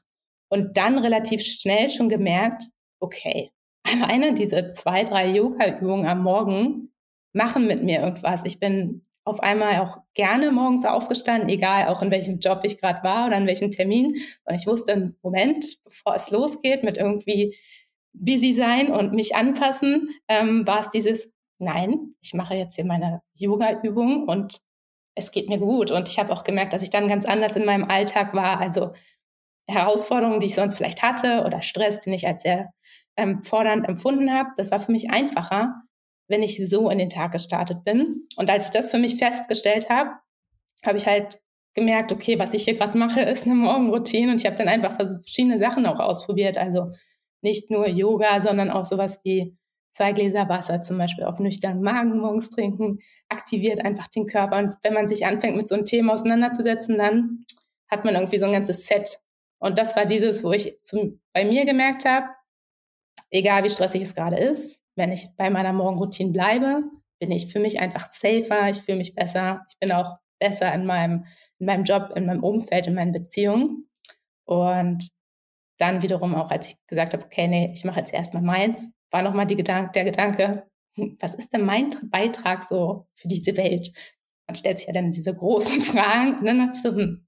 und 0.50 0.78
dann 0.78 1.00
relativ 1.00 1.44
schnell 1.44 1.90
schon 1.90 2.07
gemerkt, 2.07 2.63
okay, 3.00 3.51
alleine 3.83 4.33
diese 4.33 4.71
zwei, 4.74 5.03
drei 5.03 5.30
Yoga-Übungen 5.30 6.07
am 6.07 6.24
Morgen 6.24 6.92
machen 7.33 7.68
mit 7.68 7.83
mir 7.83 8.00
irgendwas. 8.00 8.45
Ich 8.45 8.59
bin 8.59 9.06
auf 9.25 9.42
einmal 9.42 9.80
auch 9.80 9.97
gerne 10.13 10.51
morgens 10.51 10.86
aufgestanden, 10.86 11.50
egal 11.50 11.88
auch 11.88 12.01
in 12.01 12.12
welchem 12.12 12.39
Job 12.39 12.62
ich 12.63 12.80
gerade 12.80 13.03
war 13.03 13.27
oder 13.27 13.38
in 13.38 13.47
welchem 13.47 13.71
Termin. 13.71 14.15
Und 14.45 14.56
ich 14.56 14.68
wusste 14.68 14.92
im 14.92 15.15
Moment, 15.24 15.65
bevor 15.83 16.15
es 16.15 16.31
losgeht 16.31 16.83
mit 16.83 16.97
irgendwie 16.97 17.56
busy 18.14 18.54
sein 18.54 18.92
und 18.92 19.14
mich 19.14 19.35
anpassen, 19.35 20.09
ähm, 20.28 20.66
war 20.66 20.80
es 20.80 20.90
dieses, 20.90 21.31
nein, 21.57 22.16
ich 22.21 22.33
mache 22.33 22.56
jetzt 22.56 22.75
hier 22.75 22.85
meine 22.85 23.21
Yoga-Übung 23.33 24.28
und 24.28 24.61
es 25.16 25.31
geht 25.31 25.49
mir 25.49 25.57
gut. 25.57 25.92
Und 25.92 26.07
ich 26.07 26.19
habe 26.19 26.31
auch 26.31 26.44
gemerkt, 26.44 26.73
dass 26.73 26.83
ich 26.83 26.90
dann 26.90 27.07
ganz 27.07 27.25
anders 27.25 27.56
in 27.56 27.66
meinem 27.66 27.85
Alltag 27.85 28.33
war. 28.33 28.59
Also 28.59 28.94
Herausforderungen, 29.68 30.40
die 30.40 30.47
ich 30.47 30.56
sonst 30.56 30.75
vielleicht 30.75 31.02
hatte 31.02 31.44
oder 31.45 31.61
Stress, 31.61 32.02
den 32.02 32.14
ich 32.14 32.28
als 32.28 32.44
sehr 32.44 32.71
ähm, 33.18 33.44
fordernd 33.44 33.88
empfunden 33.88 34.34
habe, 34.34 34.50
das 34.57 34.72
war 34.72 34.80
für 34.80 34.92
mich 34.92 35.10
einfacher, 35.10 35.81
wenn 36.28 36.44
ich 36.44 36.62
so 36.68 36.90
in 36.90 36.98
den 36.98 37.10
Tag 37.10 37.31
gestartet 37.31 37.84
bin. 37.84 38.28
Und 38.36 38.50
als 38.50 38.66
ich 38.66 38.72
das 38.72 38.92
für 38.92 38.98
mich 38.98 39.18
festgestellt 39.18 39.90
habe, 39.90 40.12
habe 40.86 40.98
ich 40.98 41.07
halt 41.07 41.40
gemerkt, 41.74 42.12
okay, 42.12 42.40
was 42.40 42.54
ich 42.54 42.64
hier 42.64 42.78
gerade 42.78 42.98
mache, 42.98 43.22
ist 43.22 43.45
eine 43.45 43.56
Morgenroutine. 43.56 44.31
Und 44.31 44.40
ich 44.40 44.45
habe 44.45 44.56
dann 44.56 44.68
einfach 44.68 44.95
verschiedene 44.95 45.60
Sachen 45.60 45.86
auch 45.86 46.00
ausprobiert. 46.00 46.57
Also 46.57 46.92
nicht 47.42 47.69
nur 47.69 47.88
Yoga, 47.88 48.42
sondern 48.42 48.72
auch 48.72 48.86
sowas 48.86 49.19
wie 49.24 49.56
zwei 49.92 50.12
Gläser 50.12 50.50
Wasser 50.50 50.81
zum 50.81 50.98
Beispiel 50.98 51.24
auf 51.24 51.40
nüchternen 51.40 51.81
Magen 51.81 52.18
morgens 52.18 52.50
trinken, 52.50 53.00
aktiviert 53.30 53.86
einfach 53.86 54.07
den 54.10 54.26
Körper. 54.26 54.57
Und 54.57 54.76
wenn 54.84 54.94
man 54.94 55.07
sich 55.07 55.26
anfängt, 55.26 55.56
mit 55.56 55.69
so 55.69 55.76
einem 55.76 55.86
Thema 55.86 56.14
auseinanderzusetzen, 56.14 56.98
dann 56.98 57.45
hat 57.90 58.04
man 58.04 58.16
irgendwie 58.16 58.40
so 58.40 58.45
ein 58.45 58.52
ganzes 58.52 58.88
Set. 58.88 59.19
Und 59.60 59.78
das 59.78 59.95
war 59.95 60.06
dieses, 60.06 60.44
wo 60.44 60.52
ich 60.52 60.78
zum, 60.84 61.22
bei 61.34 61.45
mir 61.45 61.66
gemerkt 61.66 62.04
habe, 62.04 62.28
egal 63.35 63.63
wie 63.63 63.69
stressig 63.69 64.01
es 64.01 64.15
gerade 64.15 64.37
ist, 64.37 64.81
wenn 64.95 65.11
ich 65.11 65.30
bei 65.37 65.49
meiner 65.49 65.73
Morgenroutine 65.73 66.31
bleibe, 66.31 66.83
bin 67.19 67.31
ich 67.31 67.51
für 67.51 67.59
mich 67.59 67.80
einfach 67.80 68.11
safer, 68.11 68.69
ich 68.69 68.81
fühle 68.81 68.97
mich 68.97 69.15
besser, 69.15 69.65
ich 69.69 69.77
bin 69.80 69.92
auch 69.92 70.18
besser 70.39 70.73
in 70.73 70.85
meinem, 70.85 71.25
in 71.59 71.65
meinem 71.65 71.83
Job, 71.83 72.11
in 72.15 72.25
meinem 72.25 72.44
Umfeld, 72.44 72.87
in 72.87 72.95
meinen 72.95 73.11
Beziehungen. 73.11 73.89
Und 74.45 75.09
dann 75.77 76.01
wiederum 76.01 76.35
auch, 76.35 76.49
als 76.51 76.68
ich 76.68 76.77
gesagt 76.87 77.13
habe, 77.13 77.25
okay, 77.25 77.47
nee, 77.47 77.71
ich 77.73 77.83
mache 77.83 77.99
jetzt 77.99 78.13
erstmal 78.13 78.44
meins, 78.44 78.89
war 79.11 79.21
nochmal 79.21 79.47
Gedank 79.47 79.94
der 79.94 80.06
Gedanke, 80.06 80.68
hm, 80.95 81.18
was 81.19 81.35
ist 81.35 81.54
denn 81.54 81.65
mein 81.65 81.89
Beitrag 82.09 82.63
so 82.63 83.07
für 83.15 83.27
diese 83.27 83.57
Welt? 83.57 83.92
Man 84.47 84.56
stellt 84.56 84.77
sich 84.77 84.87
ja 84.87 84.94
dann 84.94 85.11
diese 85.11 85.33
großen 85.33 85.81
Fragen 85.81 86.39
und 86.39 86.45
dann 86.45 86.69
hast 86.69 86.85
du, 86.85 86.95
hm, 86.95 87.27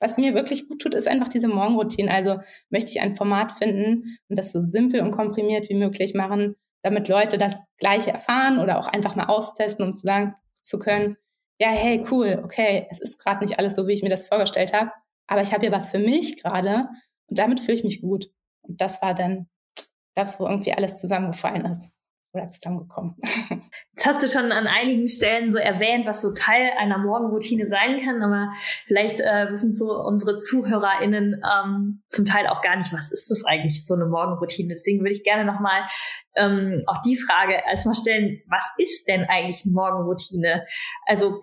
was 0.00 0.16
mir 0.16 0.34
wirklich 0.34 0.68
gut 0.68 0.80
tut, 0.80 0.94
ist 0.94 1.08
einfach 1.08 1.28
diese 1.28 1.48
Morgenroutine. 1.48 2.10
Also 2.10 2.40
möchte 2.70 2.90
ich 2.90 3.00
ein 3.00 3.16
Format 3.16 3.52
finden 3.52 4.18
und 4.28 4.38
das 4.38 4.52
so 4.52 4.62
simpel 4.62 5.00
und 5.00 5.10
komprimiert 5.10 5.68
wie 5.68 5.74
möglich 5.74 6.14
machen, 6.14 6.56
damit 6.82 7.08
Leute 7.08 7.38
das 7.38 7.56
Gleiche 7.78 8.12
erfahren 8.12 8.58
oder 8.58 8.78
auch 8.78 8.88
einfach 8.88 9.16
mal 9.16 9.26
austesten, 9.26 9.84
um 9.84 9.96
zu 9.96 10.06
sagen 10.06 10.34
zu 10.62 10.78
können, 10.78 11.16
ja, 11.60 11.68
hey, 11.68 12.04
cool, 12.10 12.40
okay, 12.44 12.86
es 12.90 13.00
ist 13.00 13.18
gerade 13.18 13.44
nicht 13.44 13.58
alles 13.58 13.74
so, 13.74 13.88
wie 13.88 13.92
ich 13.92 14.02
mir 14.02 14.10
das 14.10 14.28
vorgestellt 14.28 14.72
habe, 14.72 14.92
aber 15.26 15.42
ich 15.42 15.52
habe 15.52 15.62
hier 15.62 15.72
was 15.72 15.90
für 15.90 15.98
mich 15.98 16.40
gerade 16.40 16.88
Und 17.26 17.38
damit 17.38 17.60
fühle 17.60 17.76
ich 17.78 17.84
mich 17.84 18.00
gut. 18.00 18.30
Und 18.62 18.80
das 18.80 19.02
war 19.02 19.14
dann 19.14 19.48
das, 20.14 20.38
wo 20.38 20.46
irgendwie 20.46 20.72
alles 20.72 21.00
zusammengefallen 21.00 21.64
ist 21.64 21.90
oder 22.32 22.48
zusammengekommen. 22.48 23.16
Jetzt 23.94 24.06
hast 24.06 24.22
du 24.22 24.28
schon 24.28 24.52
an 24.52 24.66
einigen 24.66 25.08
Stellen 25.08 25.50
so 25.50 25.58
erwähnt, 25.58 26.06
was 26.06 26.20
so 26.20 26.32
Teil 26.32 26.70
einer 26.78 26.98
Morgenroutine 26.98 27.66
sein 27.66 28.00
kann, 28.04 28.22
aber 28.22 28.52
vielleicht 28.86 29.20
äh, 29.20 29.50
wissen 29.50 29.74
so 29.74 29.98
unsere 30.00 30.38
ZuhörerInnen 30.38 31.42
ähm, 31.42 32.02
zum 32.08 32.26
Teil 32.26 32.46
auch 32.46 32.62
gar 32.62 32.76
nicht, 32.76 32.92
was 32.92 33.10
ist 33.10 33.30
das 33.30 33.44
eigentlich, 33.44 33.86
so 33.86 33.94
eine 33.94 34.06
Morgenroutine. 34.06 34.74
Deswegen 34.74 35.00
würde 35.00 35.12
ich 35.12 35.24
gerne 35.24 35.44
nochmal 35.44 35.82
ähm, 36.36 36.82
auch 36.86 37.00
die 37.02 37.16
Frage 37.16 37.54
erstmal 37.66 37.94
stellen, 37.94 38.40
was 38.46 38.64
ist 38.78 39.08
denn 39.08 39.24
eigentlich 39.24 39.64
eine 39.64 39.74
Morgenroutine? 39.74 40.64
Also 41.06 41.38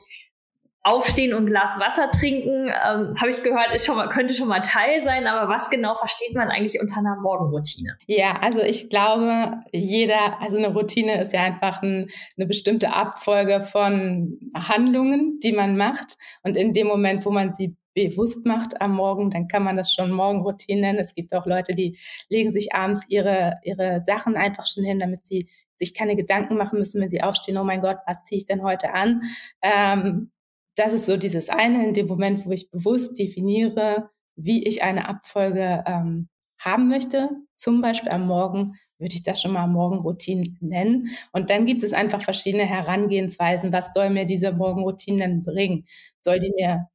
Aufstehen 0.86 1.34
und 1.34 1.48
Glas 1.48 1.80
Wasser 1.80 2.12
trinken, 2.12 2.68
ähm, 2.68 3.16
habe 3.20 3.32
ich 3.32 3.42
gehört, 3.42 3.74
ist 3.74 3.88
schon 3.88 3.96
mal, 3.96 4.08
könnte 4.08 4.36
schon 4.36 4.48
mal 4.48 4.62
Teil 4.62 5.02
sein, 5.02 5.26
aber 5.26 5.52
was 5.52 5.72
genau 5.72 5.96
versteht 5.96 6.36
man 6.36 6.50
eigentlich 6.50 6.80
unter 6.80 6.98
einer 6.98 7.16
Morgenroutine? 7.16 7.98
Ja, 8.06 8.38
also 8.42 8.62
ich 8.62 8.92
glaube, 8.92 9.46
jeder, 9.72 10.40
also 10.42 10.58
eine 10.58 10.72
Routine 10.72 11.20
ist 11.20 11.34
ja 11.34 11.42
einfach 11.42 11.82
ein, 11.82 12.12
eine 12.38 12.46
bestimmte 12.46 12.94
Abfolge 12.94 13.62
von 13.62 14.40
Handlungen, 14.56 15.40
die 15.42 15.54
man 15.54 15.76
macht. 15.76 16.18
Und 16.44 16.56
in 16.56 16.72
dem 16.72 16.86
Moment, 16.86 17.26
wo 17.26 17.32
man 17.32 17.52
sie 17.52 17.76
bewusst 17.96 18.46
macht 18.46 18.80
am 18.80 18.94
Morgen, 18.94 19.32
dann 19.32 19.48
kann 19.48 19.64
man 19.64 19.78
das 19.78 19.92
schon 19.92 20.12
Morgenroutine 20.12 20.82
nennen. 20.82 21.00
Es 21.00 21.16
gibt 21.16 21.34
auch 21.34 21.48
Leute, 21.48 21.74
die 21.74 21.98
legen 22.30 22.52
sich 22.52 22.76
abends 22.76 23.06
ihre, 23.08 23.56
ihre 23.64 24.04
Sachen 24.06 24.38
einfach 24.38 24.68
schon 24.68 24.84
hin, 24.84 25.00
damit 25.00 25.26
sie 25.26 25.50
sich 25.78 25.94
keine 25.94 26.16
Gedanken 26.16 26.58
machen 26.58 26.78
müssen, 26.78 27.02
wenn 27.02 27.10
sie 27.10 27.24
aufstehen, 27.24 27.58
oh 27.58 27.64
mein 27.64 27.82
Gott, 27.82 27.98
was 28.06 28.24
ziehe 28.24 28.38
ich 28.38 28.46
denn 28.46 28.64
heute 28.64 28.94
an? 28.94 29.24
Ähm, 29.62 30.32
das 30.76 30.94
ist 30.94 31.06
so 31.06 31.18
dieses 31.18 31.50
eine, 31.50 31.86
in 31.86 31.94
dem 31.94 32.08
Moment, 32.08 32.46
wo 32.46 32.52
ich 32.52 32.70
bewusst 32.72 33.18
definiere, 33.18 34.10
wie 34.36 34.64
ich 34.68 34.84
eine 34.84 35.08
Abfolge 35.08 35.84
ähm, 35.88 36.30
haben 36.60 36.90
möchte. 36.90 37.30
Zum 37.56 37.82
Beispiel 37.82 38.12
am 38.12 38.28
Morgen 38.28 38.76
würde 38.98 39.16
ich 39.16 39.24
das 39.24 39.42
schon 39.42 39.54
mal 39.54 39.68
Morgenroutine 39.68 40.56
nennen. 40.60 41.10
Und 41.32 41.50
dann 41.50 41.66
gibt 41.66 41.84
es 41.84 41.94
einfach 41.94 42.22
verschiedene 42.22 42.66
Herangehensweisen. 42.66 43.74
Was 43.74 43.94
soll 43.94 44.10
mir 44.10 44.26
diese 44.26 44.52
Morgenroutine 44.54 45.20
denn 45.20 45.44
bringen? 45.44 45.86
Soll 46.22 46.40
die 46.40 46.52
mir, 46.56 46.88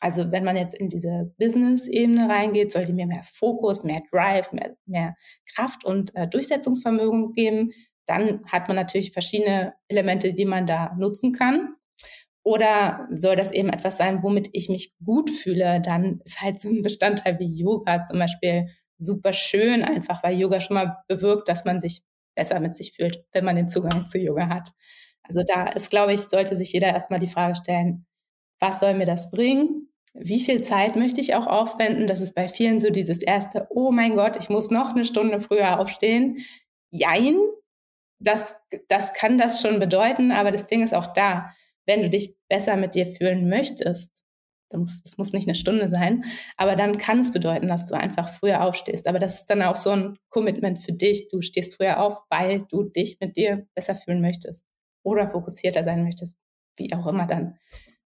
also 0.00 0.30
wenn 0.32 0.44
man 0.44 0.56
jetzt 0.56 0.74
in 0.74 0.88
diese 0.88 1.32
Business-Ebene 1.38 2.28
reingeht, 2.28 2.72
soll 2.72 2.84
die 2.86 2.92
mir 2.92 3.06
mehr 3.06 3.24
Fokus, 3.24 3.84
mehr 3.84 4.02
Drive, 4.10 4.52
mehr, 4.52 4.76
mehr 4.86 5.16
Kraft 5.54 5.84
und 5.84 6.14
äh, 6.16 6.28
Durchsetzungsvermögen 6.28 7.32
geben? 7.32 7.72
Dann 8.06 8.44
hat 8.46 8.68
man 8.68 8.76
natürlich 8.76 9.12
verschiedene 9.12 9.74
Elemente, 9.88 10.34
die 10.34 10.44
man 10.44 10.66
da 10.66 10.94
nutzen 10.98 11.32
kann. 11.32 11.74
Oder 12.44 13.08
soll 13.10 13.36
das 13.36 13.52
eben 13.52 13.70
etwas 13.70 13.96
sein, 13.96 14.22
womit 14.22 14.50
ich 14.52 14.68
mich 14.68 14.94
gut 15.02 15.30
fühle? 15.30 15.80
Dann 15.80 16.20
ist 16.24 16.42
halt 16.42 16.60
so 16.60 16.68
ein 16.68 16.82
Bestandteil 16.82 17.38
wie 17.40 17.50
Yoga 17.50 18.02
zum 18.02 18.18
Beispiel 18.18 18.68
super 18.98 19.32
schön, 19.32 19.82
einfach 19.82 20.22
weil 20.22 20.38
Yoga 20.38 20.60
schon 20.60 20.74
mal 20.74 20.98
bewirkt, 21.08 21.48
dass 21.48 21.64
man 21.64 21.80
sich 21.80 22.02
besser 22.36 22.60
mit 22.60 22.76
sich 22.76 22.92
fühlt, 22.92 23.24
wenn 23.32 23.46
man 23.46 23.56
den 23.56 23.70
Zugang 23.70 24.06
zu 24.06 24.18
Yoga 24.18 24.48
hat. 24.48 24.68
Also 25.22 25.42
da 25.42 25.64
ist, 25.68 25.88
glaube 25.88 26.12
ich, 26.12 26.20
sollte 26.20 26.54
sich 26.54 26.72
jeder 26.72 26.88
erstmal 26.88 27.18
die 27.18 27.28
Frage 27.28 27.56
stellen, 27.56 28.06
was 28.60 28.80
soll 28.80 28.92
mir 28.92 29.06
das 29.06 29.30
bringen? 29.30 29.88
Wie 30.12 30.40
viel 30.40 30.62
Zeit 30.62 30.96
möchte 30.96 31.22
ich 31.22 31.34
auch 31.34 31.46
aufwenden? 31.46 32.06
Das 32.06 32.20
ist 32.20 32.34
bei 32.34 32.46
vielen 32.46 32.80
so 32.80 32.90
dieses 32.90 33.22
erste, 33.22 33.66
oh 33.70 33.90
mein 33.90 34.14
Gott, 34.16 34.36
ich 34.36 34.50
muss 34.50 34.70
noch 34.70 34.90
eine 34.94 35.06
Stunde 35.06 35.40
früher 35.40 35.80
aufstehen. 35.80 36.44
Jein, 36.90 37.38
das, 38.20 38.54
das 38.88 39.14
kann 39.14 39.38
das 39.38 39.62
schon 39.62 39.80
bedeuten, 39.80 40.30
aber 40.30 40.52
das 40.52 40.66
Ding 40.66 40.82
ist 40.82 40.94
auch 40.94 41.12
da 41.14 41.50
wenn 41.86 42.02
du 42.02 42.10
dich 42.10 42.36
besser 42.48 42.76
mit 42.76 42.94
dir 42.94 43.06
fühlen 43.06 43.48
möchtest, 43.48 44.12
es 45.04 45.16
muss 45.18 45.32
nicht 45.32 45.46
eine 45.46 45.54
Stunde 45.54 45.88
sein, 45.88 46.24
aber 46.56 46.74
dann 46.74 46.98
kann 46.98 47.20
es 47.20 47.32
bedeuten, 47.32 47.68
dass 47.68 47.88
du 47.88 47.94
einfach 47.94 48.28
früher 48.28 48.62
aufstehst. 48.62 49.06
Aber 49.06 49.18
das 49.18 49.40
ist 49.40 49.46
dann 49.46 49.62
auch 49.62 49.76
so 49.76 49.90
ein 49.90 50.16
Commitment 50.30 50.82
für 50.82 50.92
dich. 50.92 51.28
Du 51.28 51.42
stehst 51.42 51.76
früher 51.76 52.00
auf, 52.00 52.24
weil 52.28 52.66
du 52.70 52.82
dich 52.82 53.18
mit 53.20 53.36
dir 53.36 53.66
besser 53.74 53.94
fühlen 53.94 54.20
möchtest 54.20 54.66
oder 55.04 55.28
fokussierter 55.28 55.84
sein 55.84 56.02
möchtest, 56.02 56.38
wie 56.76 56.92
auch 56.92 57.06
immer 57.06 57.26
dann 57.26 57.58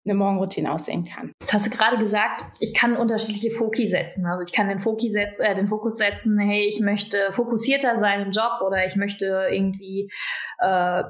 eine 0.06 0.14
Morgenroutine 0.14 0.70
aussehen 0.70 1.04
kann. 1.04 1.32
Das 1.40 1.54
hast 1.54 1.66
du 1.66 1.70
gerade 1.70 1.96
gesagt, 1.96 2.44
ich 2.60 2.74
kann 2.74 2.96
unterschiedliche 2.96 3.50
Foki 3.50 3.88
setzen. 3.88 4.26
Also 4.26 4.42
ich 4.42 4.52
kann 4.52 4.68
den, 4.68 4.78
Foki 4.78 5.10
setz, 5.10 5.40
äh, 5.40 5.54
den 5.54 5.66
Fokus 5.66 5.96
setzen, 5.96 6.38
hey, 6.38 6.66
ich 6.68 6.80
möchte 6.80 7.32
fokussierter 7.32 7.98
sein 8.00 8.20
im 8.20 8.30
Job 8.30 8.60
oder 8.66 8.86
ich 8.86 8.96
möchte 8.96 9.48
irgendwie 9.50 10.10
äh, 10.58 11.04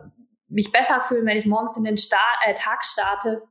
mich 0.55 0.73
besser 0.73 1.01
fühlen, 1.01 1.27
wenn 1.27 1.37
ich 1.37 1.47
morgens 1.47 1.77
in 1.77 1.85
den 1.85 1.99
Start, 1.99 2.23
äh, 2.47 2.55
Tag 2.55 2.85
starte. 2.85 3.43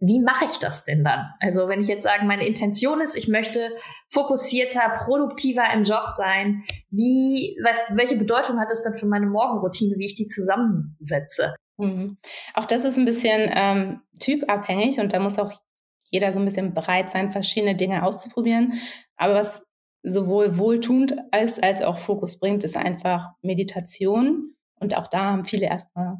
Wie 0.00 0.20
mache 0.20 0.46
ich 0.46 0.58
das 0.58 0.84
denn 0.84 1.04
dann? 1.04 1.30
Also 1.40 1.68
wenn 1.68 1.80
ich 1.80 1.88
jetzt 1.88 2.02
sage, 2.02 2.24
meine 2.24 2.46
Intention 2.46 3.00
ist, 3.00 3.16
ich 3.16 3.28
möchte 3.28 3.70
fokussierter, 4.08 5.04
produktiver 5.04 5.64
im 5.72 5.84
Job 5.84 6.08
sein, 6.08 6.64
wie, 6.90 7.56
was, 7.62 7.82
welche 7.90 8.16
Bedeutung 8.16 8.60
hat 8.60 8.70
das 8.70 8.82
dann 8.82 8.94
für 8.94 9.06
meine 9.06 9.26
Morgenroutine, 9.26 9.96
wie 9.96 10.06
ich 10.06 10.14
die 10.14 10.26
zusammensetze? 10.26 11.54
Mhm. 11.78 12.18
Auch 12.54 12.66
das 12.66 12.84
ist 12.84 12.98
ein 12.98 13.04
bisschen 13.04 13.50
ähm, 13.54 14.02
typabhängig 14.18 15.00
und 15.00 15.12
da 15.12 15.20
muss 15.20 15.38
auch 15.38 15.52
jeder 16.10 16.32
so 16.32 16.38
ein 16.38 16.44
bisschen 16.44 16.74
bereit 16.74 17.10
sein, 17.10 17.32
verschiedene 17.32 17.74
Dinge 17.74 18.02
auszuprobieren. 18.02 18.74
Aber 19.16 19.34
was 19.34 19.64
sowohl 20.02 20.58
wohltuend 20.58 21.16
als, 21.30 21.58
als 21.58 21.82
auch 21.82 21.98
Fokus 21.98 22.38
bringt, 22.38 22.62
ist 22.62 22.76
einfach 22.76 23.30
Meditation 23.42 24.53
und 24.80 24.96
auch 24.96 25.06
da 25.06 25.24
haben 25.24 25.44
viele 25.44 25.66
erstmal 25.66 26.18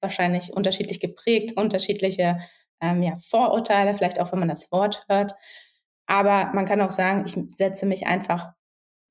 wahrscheinlich 0.00 0.52
unterschiedlich 0.52 1.00
geprägt, 1.00 1.56
unterschiedliche 1.56 2.38
ähm, 2.80 3.02
ja, 3.02 3.16
Vorurteile, 3.16 3.94
vielleicht 3.94 4.20
auch 4.20 4.32
wenn 4.32 4.38
man 4.38 4.48
das 4.48 4.70
Wort 4.70 5.04
hört. 5.08 5.34
Aber 6.06 6.52
man 6.54 6.66
kann 6.66 6.80
auch 6.80 6.92
sagen, 6.92 7.24
ich 7.26 7.36
setze 7.56 7.86
mich 7.86 8.06
einfach 8.06 8.52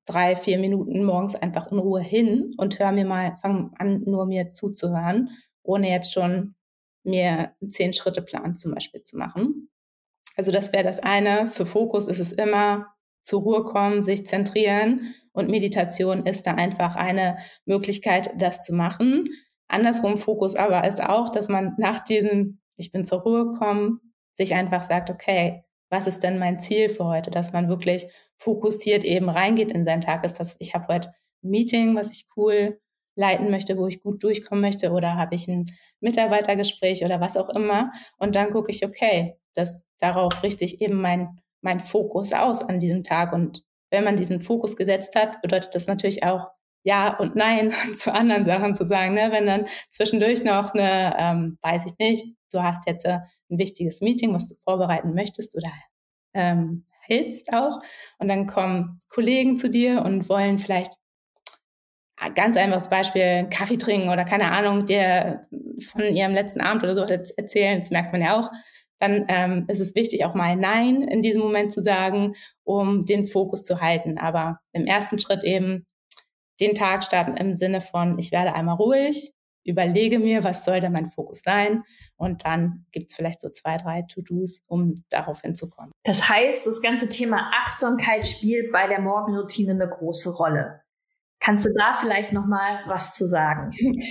drei, 0.06 0.36
vier 0.36 0.60
Minuten 0.60 1.04
morgens 1.04 1.36
einfach 1.36 1.72
in 1.72 1.80
Ruhe 1.80 2.02
hin 2.02 2.54
und 2.58 2.80
höre 2.80 2.92
mir 2.92 3.06
mal, 3.06 3.36
fange 3.42 3.72
an, 3.78 4.04
nur 4.06 4.26
mir 4.26 4.52
zuzuhören, 4.52 5.30
ohne 5.64 5.90
jetzt 5.90 6.14
schon 6.14 6.56
mir 7.04 7.54
einen 7.62 7.72
Zehn-Schritte-Plan 7.72 8.56
zum 8.56 8.74
Beispiel 8.74 9.02
zu 9.04 9.18
machen. 9.18 9.70
Also 10.38 10.52
das 10.52 10.74
wäre 10.74 10.84
das 10.84 11.00
eine. 11.00 11.48
Für 11.48 11.66
Fokus 11.66 12.08
ist 12.08 12.20
es 12.20 12.32
immer 12.32 12.88
zur 13.24 13.42
Ruhe 13.42 13.64
kommen, 13.64 14.04
sich 14.04 14.26
zentrieren 14.26 15.16
und 15.36 15.50
Meditation 15.50 16.26
ist 16.26 16.48
da 16.48 16.56
einfach 16.56 16.96
eine 16.96 17.38
Möglichkeit, 17.66 18.32
das 18.38 18.64
zu 18.64 18.74
machen. 18.74 19.26
Andersrum 19.68 20.18
Fokus 20.18 20.56
aber 20.56 20.88
ist 20.88 21.04
auch, 21.04 21.30
dass 21.30 21.50
man 21.50 21.76
nach 21.78 22.04
diesem, 22.04 22.60
ich 22.78 22.92
bin 22.92 23.06
zur 23.06 23.22
Ruhe 23.22 23.52
gekommen, 23.52 24.00
sich 24.36 24.54
einfach 24.54 24.84
sagt, 24.84 25.10
okay, 25.10 25.64
was 25.90 26.08
ist 26.08 26.24
denn 26.24 26.40
mein 26.40 26.60
Ziel 26.60 26.90
für 26.90 27.06
heute? 27.06 27.32
Dass 27.32 27.54
man 27.54 27.70
wirklich 27.70 28.08
fokussiert 28.38 29.04
eben 29.04 29.30
reingeht 29.30 29.72
in 29.72 29.86
seinen 29.86 30.02
Tag. 30.02 30.24
Ist 30.24 30.40
das, 30.40 30.56
ich 30.60 30.74
habe 30.74 30.94
heute 30.94 31.10
ein 31.44 31.50
Meeting, 31.50 31.96
was 31.96 32.12
ich 32.12 32.28
cool 32.36 32.80
leiten 33.16 33.50
möchte, 33.50 33.78
wo 33.78 33.88
ich 33.88 34.02
gut 34.02 34.24
durchkommen 34.24 34.62
möchte, 34.62 34.92
oder 34.92 35.16
habe 35.16 35.36
ich 35.36 35.48
ein 35.48 35.66
Mitarbeitergespräch 36.00 37.04
oder 37.04 37.22
was 37.22 37.38
auch 37.38 37.50
immer. 37.50 37.92
Und 38.18 38.36
dann 38.36 38.52
gucke 38.52 38.72
ich, 38.72 38.86
okay, 38.86 39.38
das, 39.54 39.86
darauf 40.00 40.44
richte 40.44 40.66
ich 40.66 40.82
eben 40.82 41.02
mein, 41.02 41.40
mein 41.62 41.80
Fokus 41.80 42.34
aus 42.34 42.64
an 42.64 42.80
diesem 42.80 43.04
Tag 43.04 43.34
und 43.34 43.65
wenn 43.92 44.04
man 44.04 44.18
diesen 44.18 44.42
Fokus 44.42 44.76
gesetzt 44.76 45.16
hat, 45.16 45.42
bedeutet 45.42 45.76
das 45.76 45.88
natürlich 45.88 46.24
auch 46.24 46.50
Ja 46.84 47.18
und 47.18 47.36
Nein 47.36 47.74
zu 47.96 48.14
anderen 48.14 48.46
Sachen 48.46 48.76
zu 48.76 48.86
sagen. 48.86 49.14
Ne? 49.14 49.30
Wenn 49.32 49.46
dann 49.46 49.68
zwischendurch 49.90 50.44
noch 50.44 50.74
eine, 50.74 51.16
ähm, 51.18 51.58
weiß 51.62 51.86
ich 51.86 51.98
nicht, 51.98 52.26
du 52.52 52.64
hast 52.64 52.88
jetzt 52.88 53.06
äh, 53.06 53.20
ein 53.50 53.60
wichtiges 53.60 54.02
Meeting, 54.02 54.34
was 54.34 54.48
du 54.48 54.56
vorbereiten 54.56 55.14
möchtest 55.14 55.56
oder 55.56 55.72
ähm, 56.34 56.86
hältst 57.02 57.54
auch, 57.54 57.80
und 58.18 58.28
dann 58.28 58.48
kommen 58.48 59.00
Kollegen 59.10 59.58
zu 59.58 59.70
dir 59.70 60.02
und 60.04 60.28
wollen 60.28 60.60
vielleicht 60.60 60.94
ganz 62.34 62.58
einfaches 62.58 62.90
Beispiel, 62.90 63.48
Kaffee 63.50 63.78
trinken 63.78 64.10
oder 64.10 64.24
keine 64.26 64.52
Ahnung, 64.52 64.86
dir 64.86 65.48
von 65.92 66.02
ihrem 66.16 66.34
letzten 66.34 66.62
Abend 66.62 66.84
oder 66.84 66.96
so 66.96 67.02
erzählen, 67.04 67.80
das 67.80 67.92
merkt 67.92 68.12
man 68.12 68.22
ja 68.22 68.40
auch, 68.40 68.50
dann 69.00 69.26
ähm, 69.28 69.66
ist 69.68 69.80
es 69.80 69.96
wichtig, 69.96 70.26
auch 70.26 70.36
mal 70.36 70.56
Nein 70.56 71.02
in 71.02 71.22
diesem 71.22 71.42
Moment 71.42 71.72
zu 71.72 71.82
sagen, 71.82 72.36
um 72.64 73.06
den 73.06 73.28
Fokus 73.28 73.64
zu 73.64 73.82
halten. 73.82 74.18
Aber 74.18 74.60
im 74.72 74.86
ersten 74.86 75.20
Schritt 75.20 75.44
eben 75.44 75.86
den 76.60 76.76
Tag 76.76 77.04
starten 77.04 77.36
im 77.36 77.54
Sinne 77.54 77.82
von, 77.82 78.18
ich 78.18 78.32
werde 78.32 78.54
einmal 78.54 78.76
ruhig, 78.76 79.34
überlege 79.66 80.20
mir, 80.20 80.44
was 80.44 80.64
soll 80.64 80.80
denn 80.80 80.94
mein 80.94 81.10
Fokus 81.10 81.42
sein 81.42 81.84
und 82.18 82.46
dann 82.46 82.86
gibt 82.92 83.10
es 83.10 83.16
vielleicht 83.16 83.42
so 83.42 83.50
zwei, 83.50 83.78
drei 83.78 84.04
To-Dos, 84.04 84.62
um 84.68 85.04
darauf 85.10 85.42
hinzukommen. 85.42 85.92
Das 86.04 86.30
heißt, 86.30 86.66
das 86.66 86.82
ganze 86.82 87.10
Thema 87.10 87.52
Achtsamkeit 87.52 88.28
spielt 88.28 88.72
bei 88.72 88.88
der 88.88 89.02
Morgenroutine 89.02 89.72
eine 89.72 89.90
große 89.90 90.36
Rolle. 90.36 90.82
Kannst 91.46 91.68
du 91.68 91.74
da 91.78 91.94
vielleicht 91.94 92.34
noch 92.34 92.48
mal 92.48 92.80
was 92.88 93.14
zu 93.14 93.28
sagen? 93.28 93.70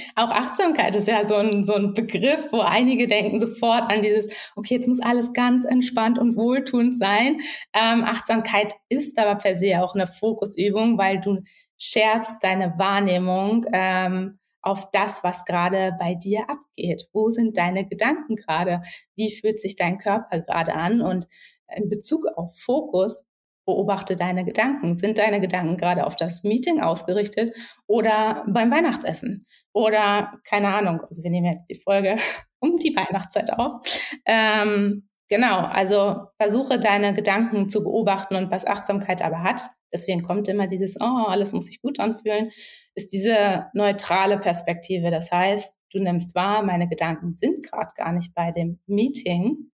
Auch 0.14 0.30
Achtsamkeit 0.30 0.94
ist 0.94 1.08
ja 1.08 1.24
so 1.26 1.34
ein, 1.34 1.66
so 1.66 1.74
ein 1.74 1.92
Begriff, 1.92 2.52
wo 2.52 2.60
einige 2.60 3.08
denken 3.08 3.40
sofort 3.40 3.90
an 3.90 4.02
dieses, 4.02 4.28
okay, 4.54 4.74
jetzt 4.74 4.86
muss 4.86 5.00
alles 5.00 5.32
ganz 5.32 5.64
entspannt 5.64 6.16
und 6.16 6.36
wohltuend 6.36 6.96
sein. 6.96 7.40
Ähm, 7.72 8.04
Achtsamkeit 8.04 8.72
ist 8.88 9.18
aber 9.18 9.34
per 9.34 9.56
se 9.56 9.82
auch 9.82 9.96
eine 9.96 10.06
Fokusübung, 10.06 10.96
weil 10.96 11.20
du 11.20 11.42
schärfst 11.76 12.44
deine 12.44 12.78
Wahrnehmung 12.78 13.66
ähm, 13.72 14.38
auf 14.62 14.92
das, 14.92 15.24
was 15.24 15.44
gerade 15.44 15.96
bei 15.98 16.14
dir 16.14 16.48
abgeht. 16.48 17.08
Wo 17.12 17.30
sind 17.30 17.58
deine 17.58 17.84
Gedanken 17.84 18.36
gerade? 18.36 18.82
Wie 19.16 19.32
fühlt 19.32 19.60
sich 19.60 19.74
dein 19.74 19.98
Körper 19.98 20.40
gerade 20.40 20.74
an? 20.74 21.02
Und 21.02 21.26
in 21.74 21.88
Bezug 21.88 22.26
auf 22.36 22.56
Fokus 22.56 23.26
beobachte 23.64 24.16
deine 24.16 24.44
Gedanken. 24.44 24.96
Sind 24.96 25.18
deine 25.18 25.40
Gedanken 25.40 25.76
gerade 25.76 26.06
auf 26.06 26.16
das 26.16 26.42
Meeting 26.42 26.80
ausgerichtet 26.80 27.54
oder 27.86 28.44
beim 28.48 28.70
Weihnachtsessen? 28.70 29.46
Oder 29.72 30.38
keine 30.44 30.68
Ahnung, 30.68 31.00
also 31.08 31.22
wir 31.22 31.30
nehmen 31.30 31.52
jetzt 31.52 31.68
die 31.68 31.80
Folge 31.80 32.16
um 32.60 32.78
die 32.78 32.94
Weihnachtszeit 32.94 33.52
auf. 33.52 33.80
Ähm, 34.24 35.08
genau, 35.28 35.60
also 35.60 36.28
versuche 36.38 36.78
deine 36.78 37.14
Gedanken 37.14 37.68
zu 37.68 37.82
beobachten 37.82 38.36
und 38.36 38.50
was 38.50 38.66
Achtsamkeit 38.66 39.22
aber 39.22 39.42
hat, 39.42 39.62
deswegen 39.92 40.22
kommt 40.22 40.48
immer 40.48 40.66
dieses, 40.66 40.96
oh, 41.00 41.26
alles 41.26 41.52
muss 41.52 41.66
sich 41.66 41.80
gut 41.82 41.98
anfühlen, 42.00 42.50
ist 42.94 43.12
diese 43.12 43.66
neutrale 43.74 44.38
Perspektive. 44.38 45.10
Das 45.10 45.30
heißt, 45.32 45.76
du 45.92 46.00
nimmst 46.00 46.34
wahr, 46.34 46.62
meine 46.62 46.88
Gedanken 46.88 47.32
sind 47.32 47.68
gerade 47.68 47.92
gar 47.96 48.12
nicht 48.12 48.34
bei 48.34 48.52
dem 48.52 48.80
Meeting. 48.86 49.70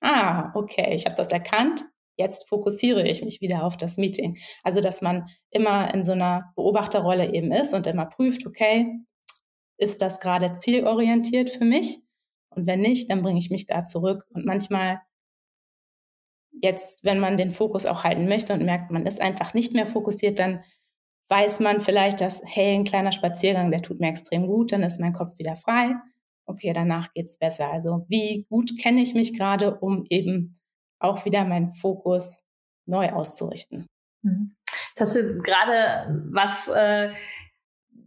Ah, 0.00 0.52
okay, 0.54 0.94
ich 0.94 1.06
habe 1.06 1.16
das 1.16 1.28
erkannt 1.28 1.84
jetzt 2.16 2.48
fokussiere 2.48 3.06
ich 3.06 3.22
mich 3.22 3.40
wieder 3.40 3.64
auf 3.64 3.76
das 3.76 3.96
Meeting. 3.96 4.38
Also, 4.62 4.80
dass 4.80 5.02
man 5.02 5.28
immer 5.50 5.92
in 5.92 6.04
so 6.04 6.12
einer 6.12 6.52
Beobachterrolle 6.56 7.32
eben 7.32 7.52
ist 7.52 7.74
und 7.74 7.86
immer 7.86 8.06
prüft, 8.06 8.46
okay, 8.46 9.00
ist 9.76 10.02
das 10.02 10.20
gerade 10.20 10.52
zielorientiert 10.54 11.50
für 11.50 11.64
mich? 11.64 11.98
Und 12.50 12.66
wenn 12.66 12.80
nicht, 12.80 13.10
dann 13.10 13.22
bringe 13.22 13.38
ich 13.38 13.50
mich 13.50 13.66
da 13.66 13.84
zurück. 13.84 14.24
Und 14.30 14.46
manchmal 14.46 15.00
jetzt, 16.62 17.04
wenn 17.04 17.18
man 17.18 17.36
den 17.36 17.50
Fokus 17.50 17.86
auch 17.86 18.04
halten 18.04 18.28
möchte 18.28 18.52
und 18.54 18.64
merkt, 18.64 18.90
man 18.90 19.06
ist 19.06 19.20
einfach 19.20 19.54
nicht 19.54 19.74
mehr 19.74 19.86
fokussiert, 19.86 20.38
dann 20.38 20.62
weiß 21.28 21.60
man 21.60 21.80
vielleicht, 21.80 22.20
dass, 22.20 22.42
hey, 22.44 22.74
ein 22.74 22.84
kleiner 22.84 23.12
Spaziergang, 23.12 23.70
der 23.70 23.82
tut 23.82 24.00
mir 24.00 24.08
extrem 24.08 24.46
gut, 24.46 24.72
dann 24.72 24.82
ist 24.82 25.00
mein 25.00 25.12
Kopf 25.12 25.38
wieder 25.38 25.56
frei. 25.56 25.94
Okay, 26.46 26.72
danach 26.72 27.12
geht's 27.14 27.38
besser. 27.38 27.70
Also 27.70 28.04
wie 28.08 28.46
gut 28.48 28.78
kenne 28.80 29.00
ich 29.00 29.14
mich 29.14 29.36
gerade, 29.36 29.78
um 29.80 30.04
eben 30.10 30.60
auch 31.04 31.24
wieder 31.24 31.44
meinen 31.44 31.72
Fokus 31.72 32.42
neu 32.86 33.10
auszurichten. 33.10 33.86
Mhm. 34.22 34.56
Das 34.96 35.10
hast 35.10 35.16
du 35.16 35.38
gerade 35.42 36.28
was 36.30 36.68
äh, 36.68 37.10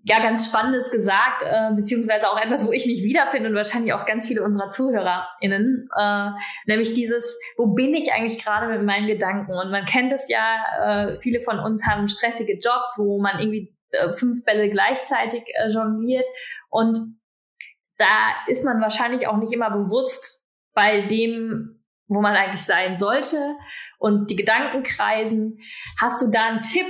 ja 0.04 0.20
ganz 0.20 0.48
Spannendes 0.48 0.92
gesagt, 0.92 1.44
äh, 1.44 1.74
beziehungsweise 1.76 2.30
auch 2.30 2.40
etwas, 2.40 2.66
wo 2.66 2.72
ich 2.72 2.86
mich 2.86 3.04
wiederfinde 3.04 3.50
und 3.50 3.56
wahrscheinlich 3.56 3.94
auch 3.94 4.06
ganz 4.06 4.28
viele 4.28 4.44
unserer 4.44 4.70
ZuhörerInnen, 4.70 5.90
äh, 5.98 6.30
nämlich 6.66 6.94
dieses, 6.94 7.38
wo 7.58 7.68
bin 7.68 7.94
ich 7.94 8.14
eigentlich 8.14 8.44
gerade 8.44 8.68
mit 8.68 8.84
meinen 8.84 9.08
Gedanken? 9.08 9.52
Und 9.52 9.72
man 9.72 9.86
kennt 9.86 10.14
es 10.14 10.30
ja, 10.30 11.12
äh, 11.12 11.18
viele 11.18 11.42
von 11.42 11.60
uns 11.60 11.86
haben 11.86 12.08
stressige 12.08 12.54
Jobs, 12.54 12.96
wo 12.98 13.20
man 13.20 13.40
irgendwie 13.40 13.76
äh, 13.92 14.14
fünf 14.14 14.46
Bälle 14.46 14.70
gleichzeitig 14.70 15.44
äh, 15.56 15.70
jongliert 15.70 16.26
und 16.70 17.18
da 17.98 18.06
ist 18.48 18.64
man 18.64 18.80
wahrscheinlich 18.80 19.28
auch 19.28 19.38
nicht 19.38 19.54
immer 19.54 19.72
bewusst 19.72 20.44
bei 20.74 21.08
dem, 21.08 21.77
wo 22.08 22.22
man 22.22 22.36
eigentlich 22.36 22.64
sein 22.64 22.98
sollte 22.98 23.56
und 24.00 24.30
die 24.30 24.36
Gedanken 24.36 24.84
kreisen. 24.84 25.60
Hast 26.02 26.22
du 26.22 26.32
da 26.32 26.46
einen 26.46 26.62
Tipp, 26.62 26.88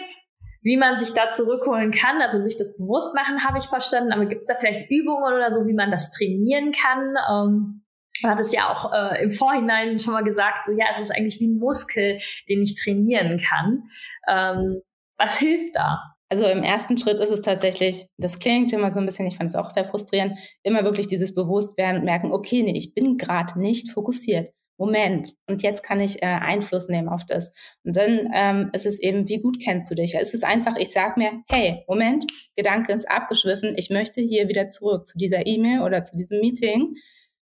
wie 0.61 0.77
man 0.77 0.99
sich 0.99 1.13
da 1.13 1.31
zurückholen 1.31 1.91
kann? 1.91 2.21
Also 2.21 2.43
sich 2.43 2.57
das 2.57 2.75
bewusst 2.77 3.15
machen, 3.15 3.43
habe 3.43 3.57
ich 3.57 3.65
verstanden, 3.65 4.11
aber 4.11 4.25
gibt 4.25 4.41
es 4.41 4.47
da 4.47 4.55
vielleicht 4.55 4.91
Übungen 4.91 5.33
oder 5.33 5.51
so, 5.51 5.65
wie 5.65 5.73
man 5.73 5.91
das 5.91 6.11
trainieren 6.11 6.71
kann? 6.71 7.13
Ähm, 7.31 7.83
du 8.21 8.27
hattest 8.27 8.53
ja 8.53 8.69
auch 8.69 8.91
äh, 8.93 9.23
im 9.23 9.31
Vorhinein 9.31 9.99
schon 9.99 10.13
mal 10.13 10.23
gesagt, 10.23 10.67
so, 10.67 10.73
ja, 10.73 10.85
es 10.93 10.99
ist 10.99 11.11
eigentlich 11.11 11.39
wie 11.39 11.47
ein 11.47 11.59
Muskel, 11.59 12.19
den 12.49 12.63
ich 12.63 12.75
trainieren 12.75 13.39
kann. 13.39 13.83
Ähm, 14.27 14.81
was 15.17 15.37
hilft 15.37 15.75
da? 15.75 15.99
Also 16.29 16.45
im 16.45 16.61
ersten 16.61 16.97
Schritt 16.97 17.19
ist 17.19 17.31
es 17.31 17.41
tatsächlich, 17.41 18.05
das 18.17 18.39
klingt 18.39 18.73
immer 18.73 18.91
so 18.91 18.99
ein 18.99 19.05
bisschen, 19.05 19.25
ich 19.27 19.37
fand 19.37 19.49
es 19.49 19.55
auch 19.55 19.69
sehr 19.69 19.85
frustrierend, 19.85 20.37
immer 20.61 20.83
wirklich 20.83 21.07
dieses 21.07 21.33
Bewusstwerden 21.33 21.99
und 21.99 22.05
merken, 22.05 22.33
okay, 22.33 22.63
nee, 22.63 22.77
ich 22.77 22.93
bin 22.93 23.17
gerade 23.17 23.59
nicht 23.59 23.91
fokussiert. 23.91 24.49
Moment, 24.77 25.33
und 25.47 25.63
jetzt 25.63 25.83
kann 25.83 25.99
ich 25.99 26.21
äh, 26.21 26.27
Einfluss 26.27 26.87
nehmen 26.87 27.09
auf 27.09 27.25
das. 27.25 27.51
Und 27.83 27.97
dann 27.97 28.29
ähm, 28.33 28.69
ist 28.73 28.85
es 28.85 28.99
eben, 28.99 29.27
wie 29.27 29.41
gut 29.41 29.59
kennst 29.61 29.89
du 29.89 29.95
dich? 29.95 30.15
Es 30.15 30.33
ist 30.33 30.43
einfach, 30.43 30.77
ich 30.77 30.91
sag 30.91 31.17
mir, 31.17 31.41
hey, 31.49 31.83
Moment, 31.87 32.25
Gedanke 32.55 32.93
ist 32.93 33.09
abgeschwiffen, 33.09 33.75
ich 33.75 33.89
möchte 33.89 34.21
hier 34.21 34.47
wieder 34.47 34.67
zurück 34.67 35.07
zu 35.07 35.17
dieser 35.17 35.47
E-Mail 35.47 35.81
oder 35.81 36.03
zu 36.03 36.15
diesem 36.15 36.39
Meeting. 36.39 36.95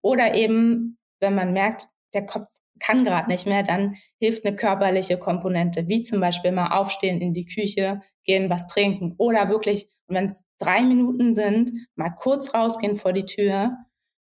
Oder 0.01 0.35
eben, 0.35 0.99
wenn 1.21 1.35
man 1.35 1.53
merkt, 1.53 1.89
der 2.15 2.25
Kopf 2.25 2.47
kann 2.79 3.05
gerade 3.05 3.29
nicht 3.29 3.47
mehr, 3.47 3.63
dann 3.63 3.97
hilft 4.21 4.47
eine 4.47 4.55
körperliche 4.55 5.19
Komponente, 5.19 5.89
wie 5.89 6.03
zum 6.03 6.21
Beispiel 6.21 6.53
mal 6.53 6.79
aufstehen 6.79 7.21
in 7.21 7.35
die 7.35 7.47
Küche, 7.47 8.01
gehen, 8.25 8.51
was 8.51 8.67
trinken 8.67 9.15
oder 9.19 9.49
wirklich, 9.49 9.91
wenn 10.07 10.27
es 10.27 10.45
drei 10.59 10.83
Minuten 10.83 11.35
sind, 11.35 11.73
mal 11.97 12.11
kurz 12.11 12.55
rausgehen 12.55 12.97
vor 12.97 13.13
die 13.13 13.25
Tür. 13.25 13.77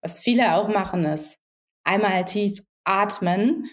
Was 0.04 0.20
viele 0.20 0.56
auch 0.56 0.68
machen 0.68 1.06
ist, 1.06 1.40
einmal 1.84 2.26
tief 2.26 2.64
Atmen. 2.84 3.70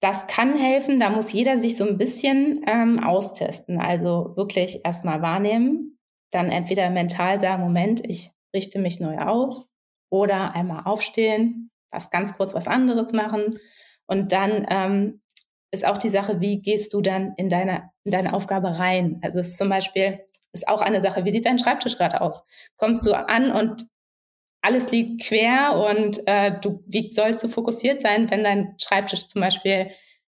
Das 0.00 0.26
kann 0.26 0.56
helfen, 0.56 1.00
da 1.00 1.10
muss 1.10 1.32
jeder 1.32 1.58
sich 1.58 1.76
so 1.76 1.86
ein 1.86 1.96
bisschen 1.96 2.62
ähm, 2.66 3.02
austesten. 3.02 3.80
Also 3.80 4.34
wirklich 4.36 4.84
erstmal 4.84 5.22
wahrnehmen, 5.22 5.98
dann 6.30 6.50
entweder 6.50 6.90
mental 6.90 7.40
sagen, 7.40 7.62
Moment, 7.62 8.04
ich 8.04 8.30
richte 8.54 8.78
mich 8.78 9.00
neu 9.00 9.18
aus 9.18 9.70
oder 10.10 10.54
einmal 10.54 10.84
aufstehen, 10.84 11.70
was 11.90 12.10
ganz 12.10 12.36
kurz 12.36 12.54
was 12.54 12.68
anderes 12.68 13.12
machen. 13.12 13.58
Und 14.06 14.32
dann 14.32 14.66
ähm, 14.68 15.22
ist 15.70 15.86
auch 15.86 15.98
die 15.98 16.08
Sache, 16.08 16.40
wie 16.40 16.60
gehst 16.60 16.92
du 16.92 17.00
dann 17.00 17.34
in 17.36 17.48
deine, 17.48 17.90
in 18.04 18.12
deine 18.12 18.32
Aufgabe 18.32 18.78
rein? 18.78 19.18
Also 19.22 19.40
es 19.40 19.48
ist 19.48 19.58
zum 19.58 19.68
Beispiel, 19.68 20.20
ist 20.52 20.68
auch 20.68 20.82
eine 20.82 21.00
Sache, 21.00 21.24
wie 21.24 21.32
sieht 21.32 21.46
dein 21.46 21.58
Schreibtisch 21.58 21.96
gerade 21.96 22.20
aus? 22.20 22.44
Kommst 22.76 23.06
du 23.06 23.14
an 23.14 23.50
und 23.50 23.86
alles 24.64 24.90
liegt 24.90 25.22
quer 25.22 25.84
und 25.88 26.26
äh, 26.26 26.58
du, 26.60 26.82
wie 26.86 27.12
sollst 27.12 27.44
du 27.44 27.48
fokussiert 27.48 28.00
sein, 28.00 28.30
wenn 28.30 28.42
dein 28.42 28.74
Schreibtisch 28.80 29.28
zum 29.28 29.42
Beispiel 29.42 29.90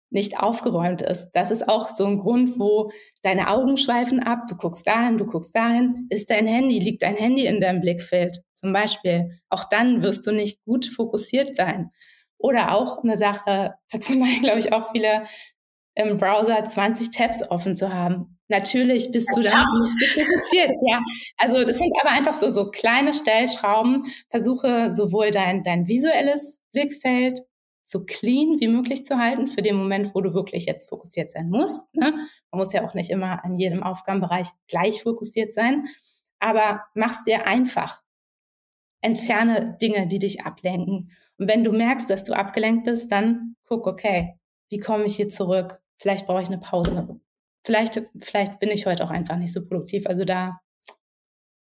nicht 0.09 0.39
aufgeräumt 0.39 1.01
ist. 1.01 1.31
Das 1.31 1.51
ist 1.51 1.67
auch 1.67 1.89
so 1.89 2.05
ein 2.05 2.19
Grund, 2.19 2.59
wo 2.59 2.91
deine 3.23 3.49
Augen 3.49 3.77
schweifen 3.77 4.19
ab, 4.19 4.43
du 4.47 4.55
guckst 4.55 4.85
dahin, 4.87 5.17
du 5.17 5.25
guckst 5.25 5.55
dahin. 5.55 6.07
Ist 6.09 6.29
dein 6.29 6.45
Handy, 6.47 6.79
liegt 6.79 7.01
dein 7.01 7.15
Handy 7.15 7.45
in 7.45 7.59
deinem 7.59 7.81
Blickfeld 7.81 8.43
zum 8.55 8.73
Beispiel? 8.73 9.39
Auch 9.49 9.65
dann 9.65 10.03
wirst 10.03 10.25
du 10.27 10.31
nicht 10.31 10.63
gut 10.65 10.85
fokussiert 10.85 11.55
sein. 11.55 11.89
Oder 12.37 12.75
auch 12.75 13.03
eine 13.03 13.17
Sache, 13.17 13.73
dazu 13.91 14.17
neigen, 14.17 14.43
glaube 14.43 14.59
ich, 14.59 14.71
auch 14.71 14.91
viele 14.91 15.25
im 15.95 16.17
Browser 16.17 16.63
20 16.63 17.11
Tabs 17.11 17.49
offen 17.49 17.75
zu 17.75 17.93
haben. 17.93 18.32
Natürlich 18.49 19.11
bist 19.11 19.29
du 19.35 19.41
dann 19.41 19.65
nicht 19.79 20.13
fokussiert. 20.13 20.71
Ja, 20.85 20.99
also 21.37 21.63
das 21.63 21.77
sind 21.77 21.93
aber 22.01 22.11
einfach 22.11 22.33
so, 22.33 22.49
so 22.49 22.69
kleine 22.69 23.13
Stellschrauben. 23.13 24.03
Versuche 24.29 24.91
sowohl 24.91 25.31
dein, 25.31 25.63
dein 25.63 25.87
visuelles 25.87 26.61
Blickfeld 26.71 27.39
so 27.85 28.05
clean 28.05 28.59
wie 28.59 28.67
möglich 28.67 29.05
zu 29.05 29.17
halten 29.17 29.47
für 29.47 29.61
den 29.61 29.75
Moment, 29.75 30.15
wo 30.15 30.21
du 30.21 30.33
wirklich 30.33 30.65
jetzt 30.65 30.89
fokussiert 30.89 31.31
sein 31.31 31.49
musst. 31.49 31.93
Ne? 31.95 32.11
Man 32.51 32.59
muss 32.59 32.73
ja 32.73 32.85
auch 32.85 32.93
nicht 32.93 33.09
immer 33.09 33.43
an 33.43 33.57
jedem 33.57 33.83
Aufgabenbereich 33.83 34.47
gleich 34.67 35.03
fokussiert 35.03 35.53
sein, 35.53 35.87
aber 36.39 36.83
mach's 36.95 37.23
dir 37.23 37.45
einfach. 37.45 38.01
Entferne 39.01 39.77
Dinge, 39.81 40.07
die 40.07 40.19
dich 40.19 40.45
ablenken. 40.45 41.11
Und 41.37 41.47
wenn 41.47 41.63
du 41.63 41.71
merkst, 41.71 42.09
dass 42.09 42.23
du 42.23 42.33
abgelenkt 42.33 42.85
bist, 42.85 43.11
dann 43.11 43.55
guck, 43.65 43.85
okay, 43.85 44.39
wie 44.69 44.79
komme 44.79 45.05
ich 45.05 45.15
hier 45.15 45.29
zurück? 45.29 45.81
Vielleicht 45.97 46.25
brauche 46.25 46.41
ich 46.41 46.47
eine 46.47 46.59
Pause 46.59 47.19
vielleicht, 47.65 48.01
vielleicht 48.19 48.59
bin 48.59 48.69
ich 48.69 48.85
heute 48.85 49.03
auch 49.03 49.09
einfach 49.09 49.37
nicht 49.37 49.53
so 49.53 49.65
produktiv. 49.65 50.07
Also 50.07 50.25
da 50.25 50.59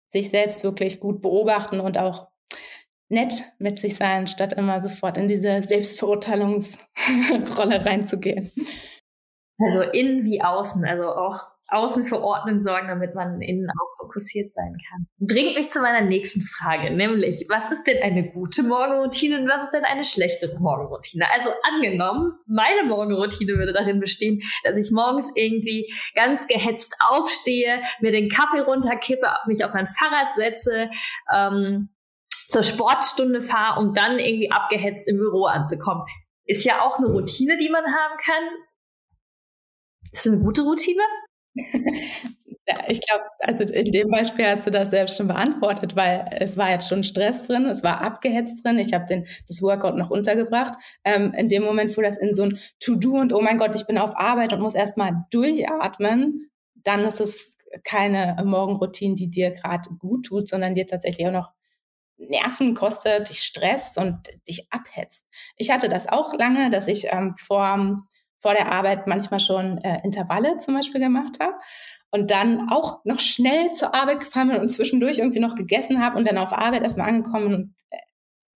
sich 0.09 0.31
selbst 0.31 0.65
wirklich 0.65 1.01
gut 1.01 1.21
beobachten 1.21 1.81
und 1.81 1.99
auch 1.99 2.29
nett 3.09 3.35
mit 3.59 3.79
sich 3.79 3.97
sein, 3.97 4.27
statt 4.27 4.53
immer 4.55 4.83
sofort 4.83 5.17
in 5.19 5.29
diese 5.29 5.63
Selbstverurteilungsrolle 5.63 6.85
reinzugehen. 7.85 8.51
Also 9.59 9.83
innen 9.83 10.25
wie 10.25 10.43
außen, 10.43 10.85
also 10.85 11.15
auch 11.15 11.47
außen 11.69 12.05
für 12.05 12.21
Ordnung 12.21 12.63
sorgen, 12.63 12.89
damit 12.89 13.15
man 13.15 13.41
innen 13.41 13.69
auch 13.71 13.97
fokussiert 13.97 14.53
sein 14.55 14.77
kann. 14.89 15.07
Bringt 15.19 15.57
mich 15.57 15.71
zu 15.71 15.81
meiner 15.81 16.03
nächsten 16.03 16.41
Frage, 16.41 16.91
nämlich, 16.91 17.47
was 17.49 17.71
ist 17.71 17.85
denn 17.85 18.03
eine 18.03 18.31
gute 18.31 18.63
Morgenroutine 18.63 19.41
und 19.41 19.49
was 19.49 19.65
ist 19.65 19.73
denn 19.73 19.85
eine 19.85 20.05
schlechte 20.05 20.55
Morgenroutine? 20.59 21.27
Also 21.35 21.51
angenommen, 21.73 22.33
meine 22.47 22.85
Morgenroutine 22.85 23.55
würde 23.55 23.73
darin 23.73 24.01
bestehen, 24.01 24.43
dass 24.65 24.77
ich 24.77 24.91
morgens 24.93 25.31
irgendwie 25.35 25.93
ganz 26.15 26.47
gehetzt 26.47 26.95
aufstehe, 27.01 27.81
mir 28.01 28.13
den 28.13 28.29
Kaffee 28.29 28.61
runterkippe, 28.61 29.27
mich 29.47 29.65
auf 29.65 29.75
mein 29.75 29.87
Fahrrad 29.87 30.35
setze, 30.37 30.91
ähm, 31.35 31.91
zur 32.49 32.63
Sportstunde 32.63 33.41
fahre, 33.41 33.81
um 33.81 33.93
dann 33.93 34.19
irgendwie 34.19 34.51
abgehetzt 34.53 35.09
im 35.09 35.17
Büro 35.17 35.47
anzukommen. 35.47 36.05
Ist 36.45 36.65
ja 36.65 36.83
auch 36.83 36.99
eine 36.99 37.09
Routine, 37.09 37.59
die 37.59 37.69
man 37.69 37.85
haben 37.85 38.17
kann. 38.19 38.45
Ist 40.13 40.27
eine 40.27 40.39
gute 40.39 40.63
Routine? 40.63 41.03
Ja, 42.69 42.79
ich 42.89 43.01
glaube, 43.01 43.23
also 43.43 43.63
in 43.63 43.93
dem 43.93 44.09
Beispiel 44.09 44.45
hast 44.47 44.67
du 44.67 44.73
das 44.73 44.91
selbst 44.91 45.17
schon 45.17 45.29
beantwortet, 45.29 45.95
weil 45.95 46.29
es 46.41 46.57
war 46.57 46.71
jetzt 46.71 46.89
schon 46.89 47.05
Stress 47.05 47.45
drin, 47.47 47.65
es 47.67 47.85
war 47.85 48.01
abgehetzt 48.01 48.65
drin. 48.65 48.79
Ich 48.81 48.93
habe 48.93 49.23
das 49.47 49.63
Workout 49.63 49.97
noch 49.97 50.11
untergebracht. 50.11 50.75
Ähm, 51.05 51.33
in 51.35 51.49
dem 51.49 51.63
Moment, 51.63 51.97
wo 51.97 52.03
das 52.03 52.17
in 52.19 52.35
so 52.35 52.43
ein 52.43 52.59
To-Do 52.81 53.13
und 53.21 53.33
oh 53.33 53.41
mein 53.41 53.59
Gott, 53.59 53.77
ich 53.77 53.87
bin 53.87 53.99
auf 53.99 54.17
Arbeit 54.19 54.53
und 54.53 54.61
muss 54.61 54.75
erstmal 54.75 55.13
durchatmen, 55.31 56.51
dann 56.75 57.05
ist 57.05 57.21
es 57.21 57.57
keine 57.85 58.37
Morgenroutine, 58.45 59.15
die 59.15 59.31
dir 59.31 59.53
gerade 59.53 59.89
gut 59.99 60.27
tut, 60.27 60.49
sondern 60.49 60.75
dir 60.75 60.87
tatsächlich 60.87 61.27
auch 61.29 61.33
noch 61.33 61.53
Nerven 62.19 62.75
kostet, 62.75 63.29
dich 63.29 63.41
stresst 63.41 63.99
und 63.99 64.19
dich 64.49 64.67
abhetzt. 64.71 65.27
Ich 65.57 65.71
hatte 65.71 65.89
das 65.89 66.09
auch 66.09 66.35
lange, 66.35 66.71
dass 66.71 66.89
ich 66.89 67.07
ähm, 67.13 67.35
vor 67.37 68.03
vor 68.41 68.55
der 68.55 68.71
Arbeit 68.71 69.07
manchmal 69.07 69.41
schon 69.41 69.79
äh, 69.79 70.01
Intervalle 70.05 70.59
zum 70.59 70.75
Beispiel 70.75 71.01
gemacht 71.01 71.39
habe 71.41 71.55
und 72.11 72.31
dann 72.31 72.71
auch 72.71 73.05
noch 73.05 73.21
schnell 73.21 73.73
zur 73.73 73.95
Arbeit 73.95 74.21
gefahren 74.21 74.49
bin 74.49 74.61
und 74.61 74.69
zwischendurch 74.69 75.19
irgendwie 75.19 75.41
noch 75.41 75.55
gegessen 75.55 76.03
habe 76.03 76.17
und 76.17 76.27
dann 76.27 76.39
auf 76.39 76.53
Arbeit 76.53 76.83
erstmal 76.83 77.09
angekommen 77.09 77.55
und 77.55 77.75
äh, 77.91 77.99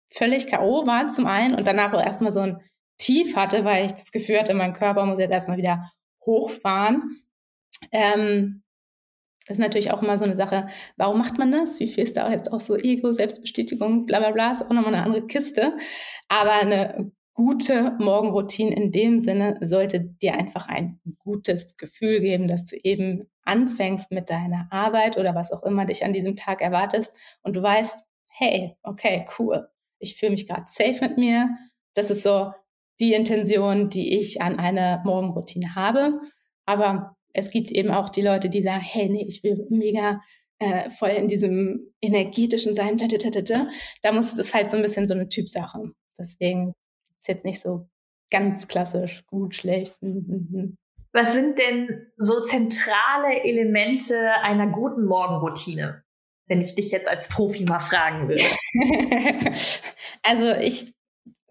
völlig 0.09 0.47
K.O. 0.47 0.85
war 0.85 1.09
zum 1.09 1.25
einen 1.25 1.55
und 1.55 1.67
danach 1.67 1.93
auch 1.93 2.03
erstmal 2.03 2.31
so 2.31 2.41
ein 2.41 2.61
Tief 2.97 3.35
hatte, 3.35 3.63
weil 3.63 3.85
ich 3.85 3.91
das 3.91 4.11
Gefühl 4.11 4.39
hatte, 4.39 4.53
mein 4.53 4.73
Körper 4.73 5.05
muss 5.05 5.19
jetzt 5.19 5.33
erstmal 5.33 5.57
wieder 5.57 5.91
hochfahren. 6.25 7.21
Ähm, 7.91 8.63
das 9.47 9.57
ist 9.57 9.61
natürlich 9.61 9.91
auch 9.91 10.03
immer 10.03 10.17
so 10.17 10.25
eine 10.25 10.35
Sache, 10.35 10.67
warum 10.97 11.19
macht 11.19 11.37
man 11.37 11.51
das? 11.51 11.79
Wie 11.79 11.87
viel 11.87 12.03
ist 12.03 12.17
da 12.17 12.29
jetzt 12.29 12.51
auch 12.51 12.59
so 12.59 12.75
Ego, 12.75 13.13
Selbstbestätigung, 13.13 14.05
bla 14.05 14.19
bla 14.19 14.31
bla, 14.31 14.51
ist 14.51 14.63
auch 14.63 14.69
nochmal 14.69 14.93
eine 14.93 15.03
andere 15.03 15.25
Kiste. 15.25 15.77
Aber 16.27 16.51
eine 16.51 17.11
gute 17.37 17.95
Morgenroutine 17.99 18.75
in 18.75 18.91
dem 18.91 19.19
Sinne 19.19 19.59
sollte 19.61 19.99
dir 19.99 20.33
einfach 20.33 20.67
ein 20.67 20.99
gutes 21.19 21.77
Gefühl 21.77 22.19
geben, 22.19 22.47
dass 22.47 22.65
du 22.65 22.77
eben 22.83 23.29
anfängst 23.43 24.11
mit 24.11 24.31
deiner 24.31 24.67
Arbeit 24.71 25.19
oder 25.19 25.35
was 25.35 25.51
auch 25.51 25.61
immer 25.61 25.85
dich 25.85 26.03
an 26.03 26.13
diesem 26.13 26.35
Tag 26.35 26.61
erwartest 26.61 27.15
und 27.43 27.55
du 27.55 27.61
weißt, 27.61 28.03
hey, 28.31 28.75
okay, 28.81 29.23
cool, 29.37 29.69
ich 29.99 30.15
fühle 30.15 30.31
mich 30.31 30.47
gerade 30.47 30.63
safe 30.65 30.97
mit 30.99 31.19
mir. 31.19 31.49
Das 31.93 32.09
ist 32.09 32.23
so 32.23 32.53
die 32.99 33.13
Intention, 33.13 33.89
die 33.89 34.17
ich 34.17 34.41
an 34.41 34.57
eine 34.57 35.03
Morgenroutine 35.05 35.75
habe. 35.75 36.19
Aber 36.65 37.17
es 37.33 37.51
gibt 37.51 37.69
eben 37.69 37.91
auch 37.91 38.09
die 38.09 38.23
Leute, 38.23 38.49
die 38.49 38.63
sagen, 38.63 38.81
hey, 38.81 39.09
nee, 39.09 39.25
ich 39.27 39.43
will 39.43 39.67
mega 39.69 40.21
äh, 40.57 40.89
voll 40.89 41.09
in 41.09 41.27
diesem 41.27 41.85
energetischen 42.01 42.73
sein. 42.73 42.97
Da 42.97 44.11
muss 44.11 44.35
es 44.39 44.55
halt 44.55 44.71
so 44.71 44.77
ein 44.77 44.81
bisschen 44.81 45.07
so 45.07 45.13
eine 45.13 45.29
Typsache. 45.29 45.91
Deswegen 46.17 46.73
ist 47.17 47.27
jetzt 47.27 47.45
nicht 47.45 47.61
so 47.61 47.89
ganz 48.29 48.67
klassisch 48.67 49.25
gut, 49.27 49.55
schlecht. 49.55 49.95
Was 51.13 51.33
sind 51.33 51.57
denn 51.57 52.11
so 52.17 52.41
zentrale 52.41 53.43
Elemente 53.43 54.31
einer 54.41 54.67
guten 54.67 55.05
Morgenroutine? 55.05 56.03
Wenn 56.47 56.61
ich 56.61 56.75
dich 56.75 56.91
jetzt 56.91 57.07
als 57.07 57.27
Profi 57.27 57.65
mal 57.65 57.79
fragen 57.79 58.29
würde. 58.29 58.43
also 60.23 60.53
ich 60.53 60.93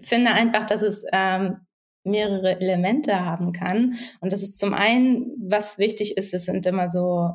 finde 0.00 0.30
einfach, 0.30 0.66
dass 0.66 0.82
es 0.82 1.04
ähm, 1.12 1.66
mehrere 2.04 2.60
Elemente 2.60 3.24
haben 3.24 3.52
kann. 3.52 3.98
Und 4.20 4.32
das 4.32 4.42
ist 4.42 4.58
zum 4.58 4.72
einen, 4.72 5.32
was 5.38 5.78
wichtig 5.78 6.16
ist, 6.16 6.32
es 6.32 6.44
sind 6.44 6.64
immer 6.66 6.88
so, 6.88 7.34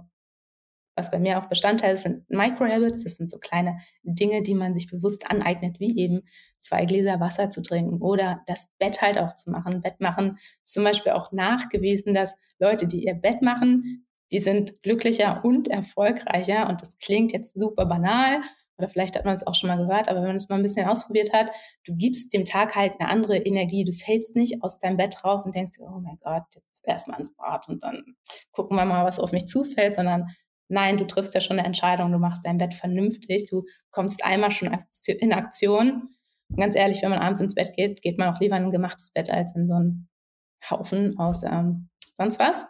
was 0.95 1.11
bei 1.11 1.19
mir 1.19 1.39
auch 1.39 1.47
Bestandteil 1.47 1.95
ist, 1.95 2.03
sind 2.03 2.29
Microhabits. 2.29 3.03
Das 3.03 3.15
sind 3.15 3.29
so 3.29 3.39
kleine 3.39 3.79
Dinge, 4.03 4.41
die 4.41 4.55
man 4.55 4.73
sich 4.73 4.89
bewusst 4.89 5.29
aneignet, 5.29 5.79
wie 5.79 5.97
eben 5.97 6.21
zwei 6.59 6.85
Gläser 6.85 7.19
Wasser 7.19 7.49
zu 7.49 7.61
trinken 7.61 8.01
oder 8.01 8.41
das 8.45 8.69
Bett 8.77 9.01
halt 9.01 9.17
auch 9.17 9.35
zu 9.35 9.49
machen. 9.51 9.81
Bett 9.81 9.99
machen 9.99 10.37
ist 10.63 10.73
zum 10.73 10.83
Beispiel 10.83 11.13
auch 11.13 11.31
nachgewiesen, 11.31 12.13
dass 12.13 12.35
Leute, 12.59 12.87
die 12.87 13.05
ihr 13.05 13.15
Bett 13.15 13.41
machen, 13.41 14.05
die 14.31 14.39
sind 14.39 14.81
glücklicher 14.83 15.43
und 15.43 15.67
erfolgreicher. 15.67 16.69
Und 16.69 16.81
das 16.81 16.97
klingt 16.99 17.33
jetzt 17.33 17.57
super 17.57 17.85
banal 17.85 18.41
oder 18.81 18.89
vielleicht 18.89 19.15
hat 19.15 19.25
man 19.25 19.35
es 19.35 19.45
auch 19.45 19.53
schon 19.53 19.69
mal 19.69 19.77
gehört, 19.77 20.09
aber 20.09 20.21
wenn 20.21 20.29
man 20.29 20.37
es 20.37 20.49
mal 20.49 20.55
ein 20.55 20.63
bisschen 20.63 20.87
ausprobiert 20.87 21.33
hat, 21.33 21.51
du 21.85 21.95
gibst 21.95 22.33
dem 22.33 22.45
Tag 22.45 22.75
halt 22.75 22.93
eine 22.99 23.09
andere 23.09 23.37
Energie. 23.37 23.83
Du 23.83 23.93
fällst 23.93 24.35
nicht 24.35 24.63
aus 24.63 24.79
deinem 24.79 24.97
Bett 24.97 25.23
raus 25.23 25.45
und 25.45 25.53
denkst 25.53 25.73
oh 25.79 25.99
mein 25.99 26.17
Gott, 26.19 26.43
jetzt 26.55 26.81
erstmal 26.83 27.19
ins 27.19 27.35
Bad 27.35 27.69
und 27.69 27.83
dann 27.83 28.15
gucken 28.51 28.75
wir 28.77 28.85
mal, 28.85 29.05
was 29.05 29.19
auf 29.19 29.33
mich 29.33 29.47
zufällt, 29.47 29.95
sondern 29.95 30.35
nein, 30.71 30.97
du 30.97 31.05
triffst 31.05 31.35
ja 31.35 31.41
schon 31.41 31.59
eine 31.59 31.67
Entscheidung, 31.67 32.11
du 32.11 32.17
machst 32.17 32.45
dein 32.45 32.57
Bett 32.57 32.73
vernünftig, 32.73 33.49
du 33.49 33.65
kommst 33.91 34.23
einmal 34.23 34.51
schon 34.51 34.75
in 35.07 35.33
Aktion. 35.33 36.09
Und 36.49 36.57
ganz 36.57 36.75
ehrlich, 36.75 37.01
wenn 37.01 37.09
man 37.09 37.19
abends 37.19 37.41
ins 37.41 37.55
Bett 37.55 37.73
geht, 37.75 38.01
geht 38.01 38.17
man 38.17 38.33
auch 38.33 38.39
lieber 38.39 38.57
in 38.57 38.63
ein 38.63 38.71
gemachtes 38.71 39.11
Bett 39.11 39.31
als 39.31 39.55
in 39.55 39.67
so 39.67 39.73
einen 39.73 40.09
Haufen 40.69 41.17
aus 41.19 41.43
ähm, 41.43 41.89
sonst 42.17 42.39
was. 42.39 42.65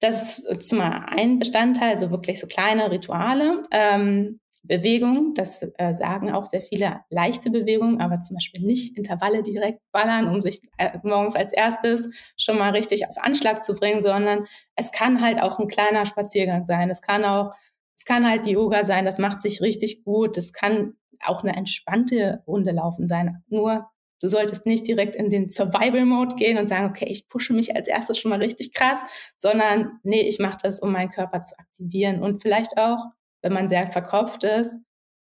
Das 0.00 0.40
ist 0.40 0.68
zum 0.68 0.80
ein 0.80 1.38
Bestandteil, 1.38 1.98
so 1.98 2.10
wirklich 2.10 2.40
so 2.40 2.46
kleine 2.46 2.90
Rituale. 2.90 3.62
Ähm, 3.70 4.40
Bewegung, 4.64 5.34
das 5.34 5.62
äh, 5.76 5.92
sagen 5.92 6.32
auch 6.32 6.44
sehr 6.44 6.60
viele 6.60 7.00
leichte 7.10 7.50
Bewegungen, 7.50 8.00
aber 8.00 8.20
zum 8.20 8.36
Beispiel 8.36 8.64
nicht 8.64 8.96
Intervalle 8.96 9.42
direkt 9.42 9.80
ballern, 9.90 10.28
um 10.28 10.40
sich 10.40 10.60
äh, 10.78 10.98
morgens 11.02 11.34
als 11.34 11.52
erstes 11.52 12.10
schon 12.36 12.58
mal 12.58 12.70
richtig 12.70 13.08
auf 13.08 13.16
Anschlag 13.18 13.64
zu 13.64 13.74
bringen, 13.74 14.02
sondern 14.02 14.46
es 14.76 14.92
kann 14.92 15.20
halt 15.20 15.42
auch 15.42 15.58
ein 15.58 15.66
kleiner 15.66 16.06
Spaziergang 16.06 16.64
sein. 16.64 16.90
Es 16.90 17.02
kann 17.02 17.24
auch, 17.24 17.52
es 17.96 18.04
kann 18.04 18.28
halt 18.28 18.46
Yoga 18.46 18.84
sein, 18.84 19.04
das 19.04 19.18
macht 19.18 19.42
sich 19.42 19.60
richtig 19.60 20.04
gut. 20.04 20.38
Es 20.38 20.52
kann 20.52 20.94
auch 21.24 21.42
eine 21.42 21.56
entspannte 21.56 22.42
Runde 22.46 22.70
laufen 22.70 23.08
sein. 23.08 23.42
Nur 23.48 23.88
Du 24.22 24.28
solltest 24.28 24.66
nicht 24.66 24.86
direkt 24.86 25.16
in 25.16 25.30
den 25.30 25.48
Survival-Mode 25.48 26.36
gehen 26.36 26.56
und 26.56 26.68
sagen, 26.68 26.88
okay, 26.88 27.06
ich 27.08 27.28
pushe 27.28 27.52
mich 27.52 27.74
als 27.74 27.88
erstes 27.88 28.18
schon 28.18 28.30
mal 28.30 28.38
richtig 28.38 28.72
krass, 28.72 29.00
sondern 29.36 29.98
nee, 30.04 30.20
ich 30.20 30.38
mache 30.38 30.58
das, 30.62 30.78
um 30.78 30.92
meinen 30.92 31.10
Körper 31.10 31.42
zu 31.42 31.58
aktivieren 31.58 32.22
und 32.22 32.40
vielleicht 32.40 32.78
auch 32.78 33.04
wenn 33.42 33.52
man 33.52 33.68
sehr 33.68 33.90
verkopft 33.90 34.44
ist, 34.44 34.76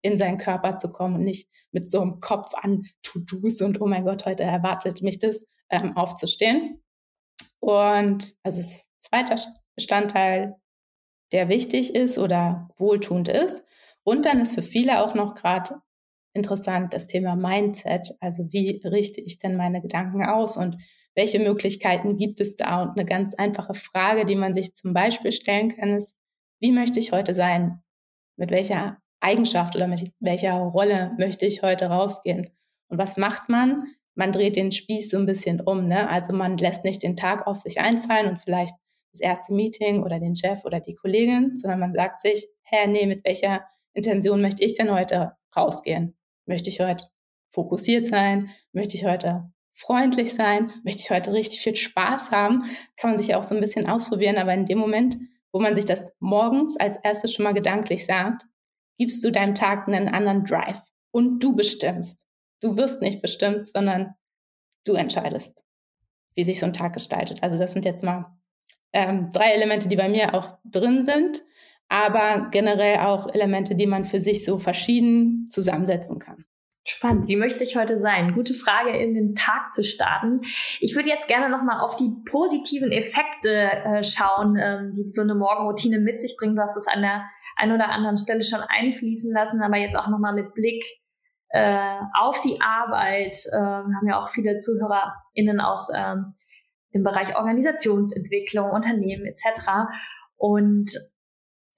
in 0.02 0.18
seinen 0.18 0.38
Körper 0.38 0.76
zu 0.76 0.90
kommen 0.90 1.16
und 1.16 1.24
nicht 1.24 1.48
mit 1.72 1.90
so 1.90 2.00
einem 2.00 2.20
Kopf 2.20 2.54
an 2.54 2.84
To-Dos 3.02 3.62
und 3.62 3.80
oh 3.80 3.86
mein 3.86 4.04
Gott, 4.04 4.26
heute 4.26 4.44
erwartet 4.44 5.02
mich 5.02 5.18
das, 5.18 5.44
ähm, 5.70 5.96
aufzustehen. 5.96 6.82
Und 7.60 8.34
also 8.42 8.60
das 8.60 8.86
zweite 9.00 9.36
Bestandteil, 9.74 10.56
der 11.32 11.48
wichtig 11.48 11.94
ist 11.94 12.18
oder 12.18 12.68
wohltuend 12.76 13.28
ist. 13.28 13.62
Und 14.02 14.24
dann 14.24 14.40
ist 14.40 14.54
für 14.54 14.62
viele 14.62 15.02
auch 15.04 15.14
noch 15.14 15.34
gerade 15.34 15.76
interessant 16.32 16.94
das 16.94 17.06
Thema 17.06 17.36
Mindset. 17.36 18.08
Also 18.20 18.50
wie 18.50 18.80
richte 18.84 19.20
ich 19.20 19.38
denn 19.38 19.56
meine 19.56 19.82
Gedanken 19.82 20.24
aus 20.24 20.56
und 20.56 20.76
welche 21.14 21.40
Möglichkeiten 21.40 22.16
gibt 22.16 22.40
es 22.40 22.56
da? 22.56 22.82
Und 22.82 22.90
eine 22.90 23.04
ganz 23.04 23.34
einfache 23.34 23.74
Frage, 23.74 24.24
die 24.24 24.36
man 24.36 24.54
sich 24.54 24.74
zum 24.74 24.94
Beispiel 24.94 25.32
stellen 25.32 25.68
kann, 25.68 25.90
ist, 25.90 26.16
wie 26.60 26.72
möchte 26.72 27.00
ich 27.00 27.12
heute 27.12 27.34
sein? 27.34 27.82
Mit 28.38 28.50
welcher 28.50 28.98
Eigenschaft 29.20 29.76
oder 29.76 29.86
mit 29.86 30.12
welcher 30.20 30.54
Rolle 30.54 31.12
möchte 31.18 31.44
ich 31.44 31.62
heute 31.62 31.86
rausgehen. 31.86 32.50
Und 32.88 32.98
was 32.98 33.16
macht 33.16 33.48
man? 33.48 33.82
Man 34.14 34.32
dreht 34.32 34.56
den 34.56 34.72
Spieß 34.72 35.10
so 35.10 35.18
ein 35.18 35.26
bisschen 35.26 35.60
um. 35.60 35.86
Ne? 35.86 36.08
Also 36.08 36.32
man 36.32 36.56
lässt 36.56 36.84
nicht 36.84 37.02
den 37.02 37.16
Tag 37.16 37.46
auf 37.46 37.60
sich 37.60 37.80
einfallen 37.80 38.28
und 38.28 38.38
vielleicht 38.38 38.74
das 39.12 39.20
erste 39.20 39.52
Meeting 39.52 40.02
oder 40.02 40.18
den 40.20 40.36
Chef 40.36 40.64
oder 40.64 40.80
die 40.80 40.94
Kollegin, 40.94 41.56
sondern 41.56 41.80
man 41.80 41.94
sagt 41.94 42.22
sich, 42.22 42.48
hä, 42.62 42.86
nee, 42.86 43.06
mit 43.06 43.24
welcher 43.24 43.64
Intention 43.92 44.40
möchte 44.40 44.64
ich 44.64 44.74
denn 44.74 44.92
heute 44.92 45.32
rausgehen? 45.56 46.16
Möchte 46.46 46.70
ich 46.70 46.80
heute 46.80 47.06
fokussiert 47.50 48.06
sein? 48.06 48.50
Möchte 48.72 48.96
ich 48.96 49.04
heute 49.04 49.50
freundlich 49.74 50.34
sein? 50.34 50.72
Möchte 50.84 51.02
ich 51.02 51.10
heute 51.10 51.32
richtig 51.32 51.60
viel 51.60 51.76
Spaß 51.76 52.30
haben? 52.30 52.64
Kann 52.96 53.10
man 53.10 53.18
sich 53.18 53.28
ja 53.28 53.38
auch 53.38 53.44
so 53.44 53.54
ein 53.54 53.60
bisschen 53.60 53.88
ausprobieren, 53.88 54.36
aber 54.36 54.54
in 54.54 54.66
dem 54.66 54.78
Moment 54.78 55.16
wo 55.52 55.60
man 55.60 55.74
sich 55.74 55.84
das 55.84 56.12
morgens 56.20 56.76
als 56.78 56.98
erstes 56.98 57.32
schon 57.32 57.44
mal 57.44 57.54
gedanklich 57.54 58.06
sagt, 58.06 58.44
gibst 58.98 59.24
du 59.24 59.30
deinem 59.30 59.54
Tag 59.54 59.88
einen 59.88 60.08
anderen 60.08 60.44
Drive 60.44 60.82
und 61.10 61.40
du 61.40 61.54
bestimmst. 61.54 62.26
Du 62.60 62.76
wirst 62.76 63.00
nicht 63.00 63.22
bestimmt, 63.22 63.66
sondern 63.66 64.14
du 64.84 64.94
entscheidest, 64.94 65.62
wie 66.34 66.44
sich 66.44 66.60
so 66.60 66.66
ein 66.66 66.72
Tag 66.72 66.92
gestaltet. 66.92 67.42
Also 67.42 67.56
das 67.56 67.72
sind 67.72 67.84
jetzt 67.84 68.02
mal 68.02 68.36
ähm, 68.92 69.30
drei 69.32 69.52
Elemente, 69.52 69.88
die 69.88 69.96
bei 69.96 70.08
mir 70.08 70.34
auch 70.34 70.58
drin 70.64 71.04
sind, 71.04 71.42
aber 71.88 72.48
generell 72.50 72.98
auch 72.98 73.32
Elemente, 73.32 73.74
die 73.74 73.86
man 73.86 74.04
für 74.04 74.20
sich 74.20 74.44
so 74.44 74.58
verschieden 74.58 75.48
zusammensetzen 75.50 76.18
kann. 76.18 76.44
Spannend. 76.88 77.28
Wie 77.28 77.36
möchte 77.36 77.64
ich 77.64 77.76
heute 77.76 77.98
sein? 77.98 78.32
Gute 78.32 78.54
Frage, 78.54 78.96
in 78.96 79.12
den 79.12 79.34
Tag 79.34 79.74
zu 79.74 79.84
starten. 79.84 80.40
Ich 80.80 80.96
würde 80.96 81.10
jetzt 81.10 81.28
gerne 81.28 81.50
nochmal 81.50 81.80
auf 81.80 81.96
die 81.96 82.10
positiven 82.30 82.90
Effekte 82.90 83.50
äh, 83.50 84.02
schauen, 84.02 84.56
ähm, 84.58 84.92
die 84.94 85.10
so 85.10 85.20
eine 85.20 85.34
Morgenroutine 85.34 85.98
mit 85.98 86.22
sich 86.22 86.36
bringt. 86.38 86.56
Du 86.56 86.62
hast 86.62 86.78
es 86.78 86.86
an 86.86 87.02
der 87.02 87.28
einen 87.56 87.72
oder 87.72 87.90
anderen 87.90 88.16
Stelle 88.16 88.42
schon 88.42 88.60
einfließen 88.66 89.30
lassen, 89.34 89.60
aber 89.60 89.76
jetzt 89.76 89.96
auch 89.96 90.08
nochmal 90.08 90.32
mit 90.32 90.54
Blick 90.54 90.82
äh, 91.50 91.98
auf 92.14 92.40
die 92.40 92.58
Arbeit. 92.62 93.34
Äh, 93.52 93.58
haben 93.58 94.08
ja 94.08 94.22
auch 94.22 94.30
viele 94.30 94.58
ZuhörerInnen 94.58 95.60
aus 95.60 95.90
ähm, 95.94 96.32
dem 96.94 97.02
Bereich 97.02 97.36
Organisationsentwicklung, 97.36 98.70
Unternehmen 98.70 99.26
etc. 99.26 99.90
Und 100.36 100.90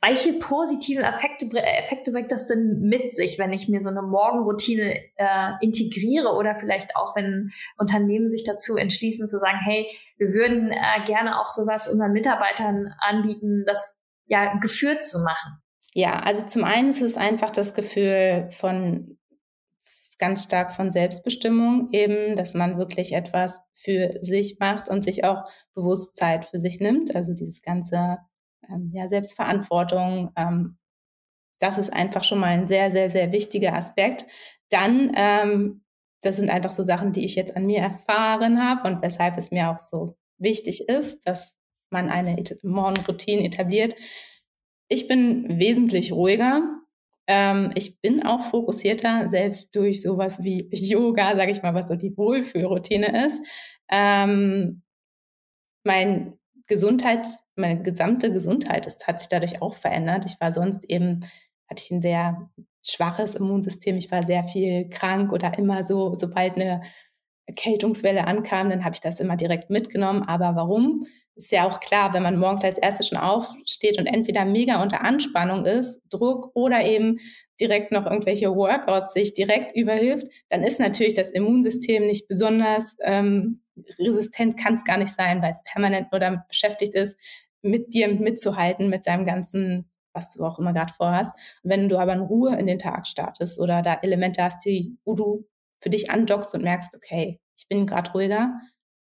welche 0.02 0.32
positiven 0.34 1.04
Effekte, 1.04 1.46
Effekte 1.56 2.12
bringt 2.12 2.32
das 2.32 2.46
denn 2.46 2.80
mit 2.80 3.14
sich, 3.14 3.38
wenn 3.38 3.52
ich 3.52 3.68
mir 3.68 3.82
so 3.82 3.90
eine 3.90 4.02
Morgenroutine 4.02 4.94
äh, 5.16 5.50
integriere 5.60 6.34
oder 6.34 6.56
vielleicht 6.56 6.96
auch, 6.96 7.14
wenn 7.16 7.50
Unternehmen 7.76 8.30
sich 8.30 8.44
dazu 8.44 8.76
entschließen 8.76 9.28
zu 9.28 9.38
sagen, 9.38 9.58
hey, 9.62 9.86
wir 10.16 10.28
würden 10.28 10.70
äh, 10.70 11.04
gerne 11.04 11.38
auch 11.38 11.46
sowas 11.46 11.88
unseren 11.88 12.12
Mitarbeitern 12.12 12.94
anbieten, 12.98 13.64
das 13.66 13.98
ja 14.26 14.54
geführt 14.58 15.04
zu 15.04 15.18
machen? 15.18 15.60
Ja, 15.92 16.20
also 16.20 16.46
zum 16.46 16.64
einen 16.64 16.90
ist 16.90 17.02
es 17.02 17.16
einfach 17.16 17.50
das 17.50 17.74
Gefühl 17.74 18.48
von 18.52 19.18
ganz 20.18 20.44
stark 20.44 20.70
von 20.70 20.90
Selbstbestimmung 20.90 21.88
eben, 21.92 22.36
dass 22.36 22.54
man 22.54 22.78
wirklich 22.78 23.12
etwas 23.12 23.60
für 23.74 24.12
sich 24.20 24.58
macht 24.60 24.88
und 24.88 25.02
sich 25.02 25.24
auch 25.24 25.48
bewusst 25.74 26.16
Zeit 26.16 26.44
für 26.44 26.60
sich 26.60 26.78
nimmt. 26.78 27.16
Also 27.16 27.32
dieses 27.32 27.62
ganze 27.62 28.18
ähm, 28.68 28.90
ja, 28.94 29.08
Selbstverantwortung. 29.08 30.32
Ähm, 30.36 30.78
das 31.60 31.78
ist 31.78 31.92
einfach 31.92 32.24
schon 32.24 32.38
mal 32.40 32.48
ein 32.48 32.68
sehr, 32.68 32.90
sehr, 32.90 33.10
sehr 33.10 33.32
wichtiger 33.32 33.74
Aspekt. 33.74 34.26
Dann, 34.70 35.12
ähm, 35.14 35.82
das 36.22 36.36
sind 36.36 36.50
einfach 36.50 36.70
so 36.70 36.82
Sachen, 36.82 37.12
die 37.12 37.24
ich 37.24 37.34
jetzt 37.34 37.56
an 37.56 37.66
mir 37.66 37.80
erfahren 37.80 38.62
habe 38.62 38.88
und 38.88 39.02
weshalb 39.02 39.36
es 39.38 39.50
mir 39.50 39.70
auch 39.70 39.78
so 39.78 40.16
wichtig 40.38 40.88
ist, 40.88 41.26
dass 41.26 41.58
man 41.90 42.08
eine 42.08 42.42
Morgenroutine 42.62 43.44
etabliert. 43.44 43.94
Ich 44.88 45.08
bin 45.08 45.58
wesentlich 45.58 46.12
ruhiger. 46.12 46.62
Ähm, 47.26 47.72
ich 47.74 48.00
bin 48.00 48.24
auch 48.24 48.42
fokussierter, 48.50 49.28
selbst 49.30 49.76
durch 49.76 50.02
sowas 50.02 50.42
wie 50.42 50.68
Yoga, 50.72 51.36
sage 51.36 51.52
ich 51.52 51.62
mal, 51.62 51.74
was 51.74 51.88
so 51.88 51.94
die 51.94 52.16
Wohlfühlroutine 52.16 53.26
ist. 53.26 53.40
Ähm, 53.90 54.82
mein 55.84 56.39
Gesundheit, 56.70 57.26
meine 57.56 57.82
gesamte 57.82 58.32
Gesundheit 58.32 58.86
das 58.86 59.04
hat 59.06 59.18
sich 59.18 59.28
dadurch 59.28 59.60
auch 59.60 59.74
verändert. 59.74 60.24
Ich 60.24 60.40
war 60.40 60.52
sonst 60.52 60.88
eben, 60.88 61.20
hatte 61.68 61.82
ich 61.84 61.90
ein 61.90 62.00
sehr 62.00 62.48
schwaches 62.86 63.34
Immunsystem. 63.34 63.96
Ich 63.96 64.10
war 64.12 64.22
sehr 64.22 64.44
viel 64.44 64.88
krank 64.88 65.32
oder 65.32 65.58
immer 65.58 65.82
so, 65.82 66.14
sobald 66.14 66.54
eine 66.54 66.82
Erkältungswelle 67.50 68.26
ankam, 68.26 68.70
dann 68.70 68.84
habe 68.84 68.94
ich 68.94 69.00
das 69.00 69.20
immer 69.20 69.36
direkt 69.36 69.70
mitgenommen. 69.70 70.22
Aber 70.22 70.54
warum? 70.54 71.04
Ist 71.34 71.52
ja 71.52 71.66
auch 71.66 71.80
klar, 71.80 72.12
wenn 72.12 72.22
man 72.22 72.38
morgens 72.38 72.64
als 72.64 72.78
erstes 72.78 73.08
schon 73.08 73.18
aufsteht 73.18 73.98
und 73.98 74.06
entweder 74.06 74.44
mega 74.44 74.82
unter 74.82 75.02
Anspannung 75.02 75.64
ist, 75.64 76.02
Druck 76.10 76.50
oder 76.54 76.84
eben 76.84 77.18
direkt 77.60 77.92
noch 77.92 78.04
irgendwelche 78.04 78.54
Workouts 78.54 79.14
sich 79.14 79.34
direkt 79.34 79.74
überhilft, 79.74 80.26
dann 80.48 80.62
ist 80.62 80.80
natürlich 80.80 81.14
das 81.14 81.30
Immunsystem 81.30 82.06
nicht 82.06 82.28
besonders 82.28 82.96
ähm, 83.02 83.62
resistent, 83.98 84.58
kann 84.58 84.74
es 84.74 84.84
gar 84.84 84.98
nicht 84.98 85.14
sein, 85.14 85.40
weil 85.42 85.52
es 85.52 85.62
permanent 85.64 86.12
nur 86.12 86.20
damit 86.20 86.46
beschäftigt 86.48 86.94
ist, 86.94 87.16
mit 87.62 87.94
dir 87.94 88.08
mitzuhalten, 88.08 88.88
mit 88.88 89.06
deinem 89.06 89.24
ganzen, 89.24 89.90
was 90.12 90.34
du 90.34 90.44
auch 90.44 90.58
immer 90.58 90.72
gerade 90.72 90.92
vorhast. 90.92 91.38
Wenn 91.62 91.88
du 91.88 91.98
aber 91.98 92.12
in 92.12 92.20
Ruhe 92.20 92.56
in 92.56 92.66
den 92.66 92.78
Tag 92.78 93.06
startest 93.06 93.58
oder 93.58 93.82
da 93.82 93.94
Elemente 94.02 94.42
hast, 94.42 94.64
die, 94.64 94.98
wo 95.04 95.14
du 95.14 95.46
für 95.80 95.90
dich 95.90 96.10
andockst 96.10 96.54
und 96.54 96.62
merkst, 96.62 96.94
okay, 96.94 97.40
ich 97.56 97.68
bin 97.68 97.86
gerade 97.86 98.10
ruhiger, 98.12 98.52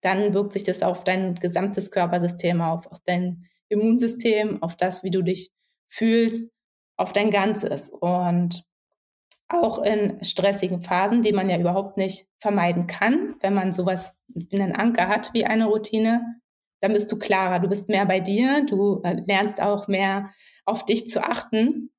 dann 0.01 0.33
wirkt 0.33 0.53
sich 0.53 0.63
das 0.63 0.83
auf 0.83 1.03
dein 1.03 1.35
gesamtes 1.35 1.91
Körpersystem 1.91 2.61
auf, 2.61 2.87
auf 2.87 2.99
dein 3.05 3.45
Immunsystem, 3.69 4.61
auf 4.61 4.75
das, 4.75 5.03
wie 5.03 5.11
du 5.11 5.21
dich 5.21 5.51
fühlst, 5.89 6.49
auf 6.95 7.13
dein 7.13 7.31
Ganzes. 7.31 7.89
Und 7.89 8.63
auch 9.49 9.81
in 9.81 10.23
stressigen 10.23 10.83
Phasen, 10.83 11.21
die 11.21 11.31
man 11.31 11.49
ja 11.49 11.57
überhaupt 11.57 11.97
nicht 11.97 12.27
vermeiden 12.39 12.87
kann, 12.87 13.35
wenn 13.41 13.53
man 13.53 13.71
sowas 13.71 14.15
einen 14.51 14.73
Anker 14.73 15.07
hat 15.07 15.33
wie 15.33 15.45
eine 15.45 15.67
Routine, 15.67 16.41
dann 16.81 16.93
bist 16.93 17.11
du 17.11 17.17
klarer, 17.17 17.59
du 17.59 17.69
bist 17.69 17.89
mehr 17.89 18.05
bei 18.05 18.19
dir, 18.19 18.65
du 18.65 19.01
äh, 19.03 19.21
lernst 19.25 19.61
auch 19.61 19.87
mehr 19.87 20.29
auf 20.65 20.85
dich 20.85 21.09
zu 21.09 21.23
achten 21.23 21.89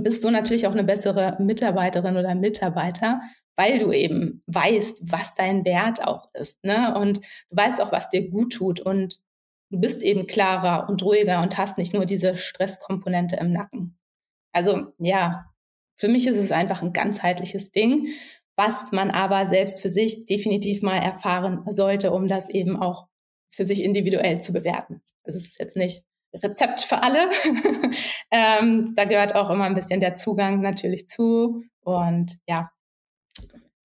bist 0.00 0.22
so 0.22 0.30
natürlich 0.30 0.66
auch 0.66 0.72
eine 0.72 0.84
bessere 0.84 1.36
Mitarbeiterin 1.40 2.16
oder 2.16 2.34
Mitarbeiter, 2.34 3.20
weil 3.56 3.78
du 3.78 3.92
eben 3.92 4.42
weißt, 4.46 5.00
was 5.02 5.34
dein 5.34 5.64
Wert 5.64 6.06
auch 6.06 6.28
ist, 6.34 6.62
ne? 6.64 6.96
Und 6.98 7.18
du 7.18 7.56
weißt 7.56 7.80
auch, 7.82 7.92
was 7.92 8.08
dir 8.08 8.28
gut 8.30 8.54
tut 8.54 8.80
und 8.80 9.20
du 9.70 9.80
bist 9.80 10.02
eben 10.02 10.26
klarer 10.26 10.88
und 10.88 11.02
ruhiger 11.02 11.42
und 11.42 11.56
hast 11.58 11.78
nicht 11.78 11.94
nur 11.94 12.04
diese 12.04 12.36
Stresskomponente 12.36 13.36
im 13.36 13.52
Nacken. 13.52 13.98
Also 14.52 14.92
ja, 14.98 15.46
für 15.98 16.08
mich 16.08 16.26
ist 16.26 16.36
es 16.36 16.52
einfach 16.52 16.82
ein 16.82 16.92
ganzheitliches 16.92 17.72
Ding, 17.72 18.08
was 18.56 18.92
man 18.92 19.10
aber 19.10 19.46
selbst 19.46 19.80
für 19.80 19.88
sich 19.88 20.26
definitiv 20.26 20.82
mal 20.82 20.98
erfahren 20.98 21.64
sollte, 21.70 22.12
um 22.12 22.28
das 22.28 22.50
eben 22.50 22.76
auch 22.76 23.06
für 23.50 23.64
sich 23.64 23.82
individuell 23.82 24.40
zu 24.40 24.52
bewerten. 24.52 25.02
Das 25.24 25.36
ist 25.36 25.58
jetzt 25.58 25.76
nicht 25.76 26.04
Rezept 26.34 26.80
für 26.82 27.02
alle. 27.02 27.30
ähm, 28.30 28.94
da 28.94 29.04
gehört 29.04 29.34
auch 29.34 29.50
immer 29.50 29.64
ein 29.64 29.74
bisschen 29.74 30.00
der 30.00 30.14
Zugang 30.14 30.60
natürlich 30.60 31.08
zu. 31.08 31.62
Und 31.80 32.38
ja, 32.48 32.70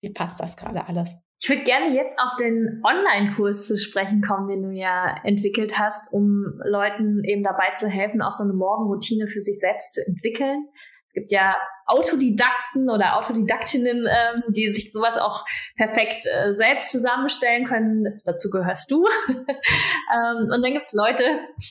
wie 0.08 0.14
passt 0.14 0.40
das 0.40 0.56
gerade 0.56 0.88
alles? 0.88 1.16
Ich 1.40 1.50
würde 1.50 1.64
gerne 1.64 1.94
jetzt 1.94 2.18
auf 2.20 2.36
den 2.40 2.82
Online-Kurs 2.84 3.68
zu 3.68 3.78
sprechen 3.78 4.22
kommen, 4.22 4.48
den 4.48 4.64
du 4.64 4.72
ja 4.72 5.16
entwickelt 5.24 5.78
hast, 5.78 6.12
um 6.12 6.46
Leuten 6.64 7.24
eben 7.24 7.44
dabei 7.44 7.76
zu 7.76 7.88
helfen, 7.88 8.22
auch 8.22 8.32
so 8.32 8.44
eine 8.44 8.54
Morgenroutine 8.54 9.28
für 9.28 9.42
sich 9.42 9.60
selbst 9.60 9.94
zu 9.94 10.02
entwickeln. 10.08 10.68
Es 11.08 11.14
gibt 11.14 11.32
ja 11.32 11.56
Autodidakten 11.86 12.90
oder 12.90 13.18
Autodidaktinnen, 13.18 14.08
ähm, 14.08 14.44
die 14.50 14.72
sich 14.74 14.92
sowas 14.92 15.18
auch 15.18 15.46
perfekt 15.76 16.22
äh, 16.26 16.56
selbst 16.56 16.92
zusammenstellen 16.92 17.66
können. 17.66 18.18
Dazu 18.26 18.50
gehörst 18.50 18.90
du. 18.90 19.06
ähm, 19.30 20.50
und 20.52 20.64
dann 20.64 20.74
gibt 20.74 20.88
es 20.88 20.94
Leute, 20.94 21.24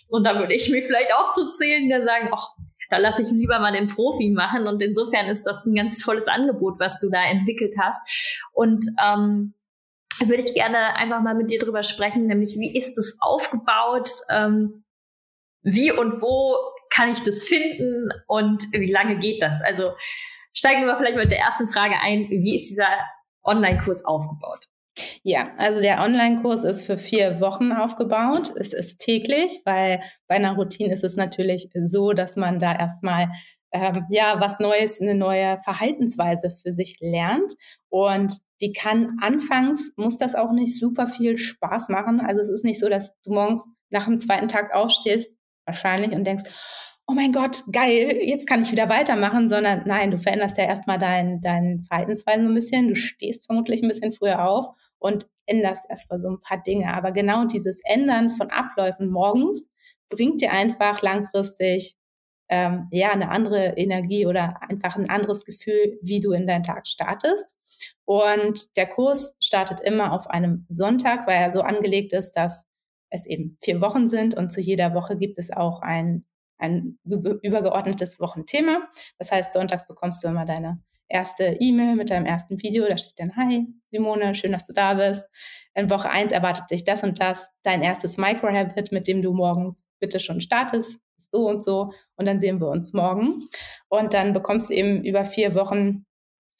und 0.09 0.25
da 0.25 0.38
würde 0.38 0.55
ich 0.55 0.70
mich 0.70 0.85
vielleicht 0.85 1.12
auch 1.14 1.33
zu 1.33 1.51
zählen, 1.53 1.88
die 1.88 2.07
sagen, 2.07 2.31
ach, 2.33 2.51
da 2.90 2.99
lasse 2.99 3.22
ich 3.22 3.31
lieber 3.31 3.59
mal 3.59 3.72
den 3.72 3.88
Profi 3.88 4.31
machen. 4.31 4.66
Und 4.66 4.83
insofern 4.83 5.27
ist 5.27 5.44
das 5.44 5.64
ein 5.64 5.75
ganz 5.75 5.99
tolles 5.99 6.29
Angebot, 6.29 6.79
was 6.79 6.99
du 6.99 7.11
da 7.11 7.22
entwickelt 7.22 7.75
hast. 7.79 8.09
Und 8.53 8.85
ähm, 9.05 9.55
würde 10.20 10.42
ich 10.42 10.55
gerne 10.55 10.96
einfach 10.96 11.20
mal 11.20 11.35
mit 11.35 11.51
dir 11.51 11.59
drüber 11.59 11.83
sprechen, 11.83 12.27
nämlich 12.27 12.57
wie 12.59 12.77
ist 12.77 12.96
es 12.96 13.18
aufgebaut? 13.20 14.11
Ähm, 14.31 14.85
wie 15.62 15.92
und 15.92 16.22
wo 16.22 16.57
kann 16.90 17.11
ich 17.11 17.22
das 17.22 17.42
finden 17.42 18.09
und 18.27 18.64
wie 18.72 18.90
lange 18.90 19.18
geht 19.18 19.42
das? 19.42 19.61
Also 19.62 19.92
steigen 20.53 20.87
wir 20.87 20.96
vielleicht 20.96 21.16
mit 21.16 21.31
der 21.31 21.40
ersten 21.40 21.68
Frage 21.68 21.96
ein. 22.03 22.29
Wie 22.31 22.57
ist 22.57 22.70
dieser 22.70 22.88
Online-Kurs 23.44 24.05
aufgebaut? 24.05 24.66
Ja, 25.22 25.48
also 25.59 25.82
der 25.82 26.00
Online-Kurs 26.00 26.64
ist 26.64 26.82
für 26.87 26.96
vier 26.96 27.40
Wochen 27.40 27.72
aufgebaut. 27.72 28.52
Es 28.56 28.72
ist 28.72 28.98
täglich, 28.98 29.61
weil 29.64 30.00
bei 30.28 30.37
einer 30.37 30.54
Routine 30.54 30.92
ist 30.92 31.04
es 31.04 31.16
natürlich 31.16 31.68
so, 31.85 32.12
dass 32.12 32.37
man 32.37 32.59
da 32.59 32.74
erstmal 32.74 33.28
ähm, 33.72 34.06
ja 34.09 34.40
was 34.40 34.59
Neues, 34.59 35.00
eine 35.00 35.14
neue 35.14 35.59
Verhaltensweise 35.59 36.50
für 36.50 36.72
sich 36.72 36.96
lernt. 37.00 37.54
Und 37.88 38.35
die 38.61 38.72
kann 38.72 39.18
anfangs, 39.20 39.92
muss 39.96 40.16
das 40.16 40.35
auch 40.35 40.52
nicht 40.52 40.78
super 40.78 41.06
viel 41.06 41.38
Spaß 41.38 41.88
machen. 41.88 42.20
Also 42.20 42.40
es 42.40 42.48
ist 42.48 42.64
nicht 42.64 42.80
so, 42.80 42.88
dass 42.88 43.12
du 43.22 43.32
morgens 43.32 43.66
nach 43.90 44.06
dem 44.06 44.20
zweiten 44.20 44.48
Tag 44.48 44.74
aufstehst, 44.74 45.30
wahrscheinlich, 45.66 46.12
und 46.12 46.24
denkst, 46.24 46.44
oh 47.08 47.12
mein 47.12 47.32
Gott, 47.32 47.62
geil, 47.72 48.18
jetzt 48.22 48.48
kann 48.48 48.62
ich 48.62 48.72
wieder 48.72 48.88
weitermachen, 48.88 49.48
sondern 49.48 49.82
nein, 49.86 50.10
du 50.10 50.18
veränderst 50.18 50.58
ja 50.58 50.64
erstmal 50.64 50.98
dein, 50.98 51.40
dein 51.40 51.84
Verhaltensweise 51.86 52.42
so 52.42 52.48
ein 52.48 52.54
bisschen, 52.54 52.88
du 52.88 52.96
stehst 52.96 53.46
vermutlich 53.46 53.82
ein 53.82 53.88
bisschen 53.88 54.12
früher 54.12 54.44
auf 54.44 54.68
und 54.98 55.26
änderst 55.46 55.88
erstmal 55.88 56.20
so 56.20 56.30
ein 56.30 56.40
paar 56.40 56.62
Dinge. 56.62 56.92
Aber 56.92 57.12
genau 57.12 57.44
dieses 57.44 57.80
Ändern 57.84 58.30
von 58.30 58.50
Abläufen 58.50 59.08
morgens 59.08 59.70
bringt 60.08 60.40
dir 60.40 60.52
einfach 60.52 61.02
langfristig 61.02 61.96
ähm, 62.48 62.88
ja 62.90 63.10
eine 63.10 63.30
andere 63.30 63.74
Energie 63.76 64.26
oder 64.26 64.60
einfach 64.62 64.96
ein 64.96 65.10
anderes 65.10 65.44
Gefühl, 65.44 65.98
wie 66.02 66.20
du 66.20 66.32
in 66.32 66.46
deinen 66.46 66.62
Tag 66.62 66.86
startest. 66.86 67.54
Und 68.04 68.76
der 68.76 68.86
Kurs 68.86 69.36
startet 69.40 69.80
immer 69.80 70.12
auf 70.12 70.28
einem 70.28 70.66
Sonntag, 70.68 71.26
weil 71.26 71.36
er 71.36 71.50
so 71.50 71.62
angelegt 71.62 72.12
ist, 72.12 72.32
dass 72.32 72.64
es 73.10 73.26
eben 73.26 73.56
vier 73.62 73.80
Wochen 73.80 74.08
sind 74.08 74.36
und 74.36 74.50
zu 74.50 74.60
jeder 74.60 74.94
Woche 74.94 75.16
gibt 75.16 75.38
es 75.38 75.52
auch 75.52 75.82
ein, 75.82 76.24
ein 76.58 76.98
übergeordnetes 77.04 78.20
Wochenthema. 78.20 78.88
Das 79.18 79.32
heißt, 79.32 79.52
sonntags 79.52 79.86
bekommst 79.86 80.22
du 80.22 80.28
immer 80.28 80.44
deine 80.44 80.80
erste 81.08 81.56
E-Mail 81.60 81.96
mit 81.96 82.10
deinem 82.10 82.26
ersten 82.26 82.62
Video. 82.62 82.86
Da 82.88 82.98
steht 82.98 83.18
dann, 83.18 83.36
hi 83.36 83.66
Simone, 83.90 84.34
schön, 84.34 84.52
dass 84.52 84.66
du 84.66 84.72
da 84.72 84.94
bist. 84.94 85.28
In 85.74 85.90
Woche 85.90 86.10
eins 86.10 86.32
erwartet 86.32 86.70
dich 86.70 86.84
das 86.84 87.02
und 87.02 87.20
das. 87.20 87.48
Dein 87.62 87.82
erstes 87.82 88.18
Microhabit, 88.18 88.92
mit 88.92 89.06
dem 89.06 89.22
du 89.22 89.32
morgens 89.32 89.84
bitte 90.00 90.20
schon 90.20 90.40
startest, 90.40 90.98
so 91.30 91.46
und 91.48 91.62
so. 91.62 91.92
Und 92.16 92.26
dann 92.26 92.40
sehen 92.40 92.60
wir 92.60 92.68
uns 92.68 92.92
morgen. 92.92 93.44
Und 93.88 94.14
dann 94.14 94.32
bekommst 94.32 94.70
du 94.70 94.74
eben 94.74 95.04
über 95.04 95.24
vier 95.24 95.54
Wochen 95.54 96.06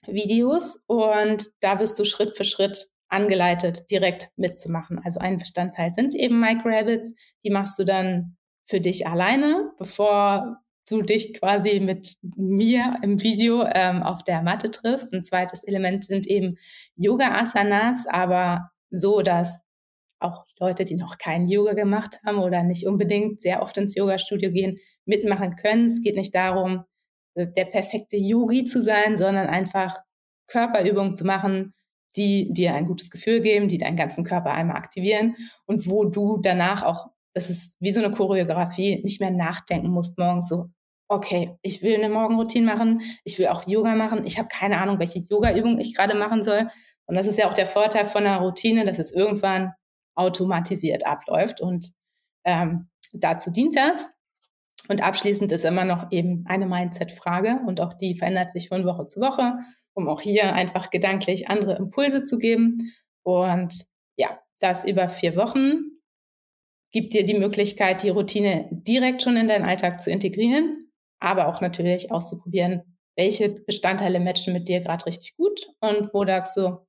Videos 0.07 0.85
und 0.87 1.51
da 1.61 1.81
wirst 1.81 1.99
du 1.99 2.05
Schritt 2.05 2.37
für 2.37 2.45
Schritt 2.45 2.89
angeleitet, 3.09 3.91
direkt 3.91 4.31
mitzumachen. 4.37 5.01
Also 5.05 5.21
ein 5.21 5.39
Bestandteil 5.39 5.93
sind 5.95 6.15
eben 6.15 6.39
Microhabits. 6.41 7.15
Die 7.45 7.51
machst 7.51 7.79
du 7.79 7.85
dann 7.85 8.36
für 8.67 8.81
dich 8.81 9.07
alleine, 9.07 9.71
bevor 9.79 10.59
du 10.89 11.03
dich 11.03 11.35
quasi 11.35 11.81
mit 11.81 12.17
mir 12.37 12.99
im 13.03 13.23
Video 13.23 13.65
ähm, 13.65 14.03
auf 14.03 14.23
der 14.23 14.43
Matte 14.43 14.71
triffst. 14.71 15.13
Ein 15.13 15.25
zweites 15.25 15.65
Element 15.65 16.05
sind 16.05 16.27
eben 16.27 16.59
Yoga-Asanas, 16.97 18.07
aber 18.07 18.71
so, 18.91 19.23
dass 19.23 19.63
auch 20.19 20.47
Leute, 20.59 20.85
die 20.85 20.95
noch 20.95 21.19
keinen 21.19 21.49
Yoga 21.49 21.75
gemacht 21.75 22.19
haben 22.25 22.39
oder 22.39 22.63
nicht 22.63 22.87
unbedingt 22.87 23.41
sehr 23.41 23.63
oft 23.63 23.77
ins 23.79 23.95
Yoga-Studio 23.95 24.51
gehen, 24.51 24.79
mitmachen 25.05 25.57
können. 25.57 25.87
Es 25.87 26.03
geht 26.03 26.17
nicht 26.17 26.35
darum, 26.35 26.85
der 27.35 27.67
perfekte 27.67 28.17
Yogi 28.17 28.65
zu 28.65 28.81
sein, 28.81 29.17
sondern 29.17 29.49
einfach 29.49 30.01
Körperübungen 30.47 31.15
zu 31.15 31.27
machen, 31.27 31.75
die 32.17 32.51
dir 32.53 32.75
ein 32.75 32.87
gutes 32.87 33.11
Gefühl 33.11 33.43
geben, 33.43 33.69
die 33.69 33.79
deinen 33.79 33.97
ganzen 33.97 34.25
Körper 34.25 34.53
einmal 34.53 34.77
aktivieren 34.77 35.37
und 35.67 35.87
wo 35.87 36.05
du 36.05 36.39
danach 36.39 36.83
auch, 36.83 37.11
das 37.37 37.51
ist 37.51 37.77
wie 37.81 37.93
so 37.93 38.03
eine 38.03 38.11
Choreografie, 38.11 39.03
nicht 39.03 39.21
mehr 39.21 39.31
nachdenken 39.31 39.91
musst 39.91 40.17
morgens 40.17 40.49
so, 40.49 40.71
okay, 41.07 41.59
ich 41.61 41.83
will 41.83 41.95
eine 41.95 42.09
Morgenroutine 42.09 42.65
machen, 42.65 43.03
ich 43.25 43.39
will 43.39 43.49
auch 43.49 43.69
Yoga 43.69 43.95
machen, 43.95 44.25
ich 44.25 44.39
habe 44.39 44.49
keine 44.49 44.81
Ahnung, 44.81 44.99
welche 44.99 45.19
Yoga-Übung 45.19 45.79
ich 45.79 45.95
gerade 45.95 46.15
machen 46.15 46.43
soll. 46.43 46.71
Und 47.05 47.15
das 47.15 47.27
ist 47.27 47.39
ja 47.39 47.47
auch 47.47 47.53
der 47.53 47.67
Vorteil 47.67 48.07
von 48.07 48.25
einer 48.25 48.39
Routine, 48.41 48.87
dass 48.87 48.99
es 48.99 49.13
irgendwann 49.13 49.75
automatisiert 50.15 51.07
abläuft 51.07 51.61
und 51.61 51.93
ähm, 52.47 52.89
dazu 53.13 53.53
dient 53.53 53.77
das. 53.77 54.09
Und 54.89 55.03
abschließend 55.03 55.53
ist 55.53 55.67
immer 55.67 55.85
noch 55.85 56.11
eben 56.13 56.45
eine 56.47 56.65
Mindset-Frage 56.65 57.61
und 57.67 57.83
auch 57.83 57.93
die 57.93 58.17
verändert 58.17 58.51
sich 58.51 58.69
von 58.69 58.87
Woche 58.87 59.09
zu 59.09 59.21
Woche, 59.21 59.59
um 59.93 60.09
auch 60.09 60.23
hier 60.23 60.55
einfach 60.55 60.89
gedanklich 60.89 61.51
andere 61.51 61.77
Impulse 61.77 62.25
zu 62.25 62.39
geben. 62.39 62.79
Und 63.23 63.85
ja, 64.17 64.39
das 64.59 64.87
über 64.87 65.11
vier 65.11 65.37
Wochen 65.37 65.96
gibt 66.93 67.13
dir 67.15 67.25
die 67.25 67.39
Möglichkeit, 67.39 68.03
die 68.03 68.11
Routine 68.11 68.69
direkt 68.71 69.23
schon 69.23 69.37
in 69.37 69.49
deinen 69.49 69.65
Alltag 69.65 70.03
zu 70.03 70.11
integrieren, 70.11 70.91
aber 71.21 71.49
auch 71.49 71.61
natürlich 71.61 72.11
auszuprobieren, 72.11 72.83
welche 73.17 73.49
Bestandteile 73.49 74.21
matchen 74.21 74.53
mit 74.53 74.69
dir 74.69 74.81
gerade 74.81 75.07
richtig 75.07 75.37
gut 75.37 75.69
und 75.81 76.13
wo 76.13 76.25
sagst 76.25 76.57
du, 76.57 76.87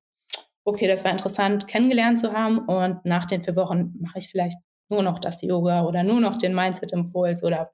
okay, 0.65 0.87
das 0.87 1.05
war 1.05 1.11
interessant 1.11 1.67
kennengelernt 1.67 2.19
zu 2.19 2.33
haben 2.33 2.59
und 2.59 3.05
nach 3.05 3.25
den 3.25 3.43
vier 3.43 3.55
Wochen 3.55 3.93
mache 3.99 4.19
ich 4.19 4.27
vielleicht 4.27 4.57
nur 4.89 5.01
noch 5.01 5.19
das 5.19 5.41
Yoga 5.41 5.85
oder 5.85 6.03
nur 6.03 6.19
noch 6.19 6.37
den 6.37 6.53
Mindset-Impuls 6.53 7.43
oder 7.43 7.71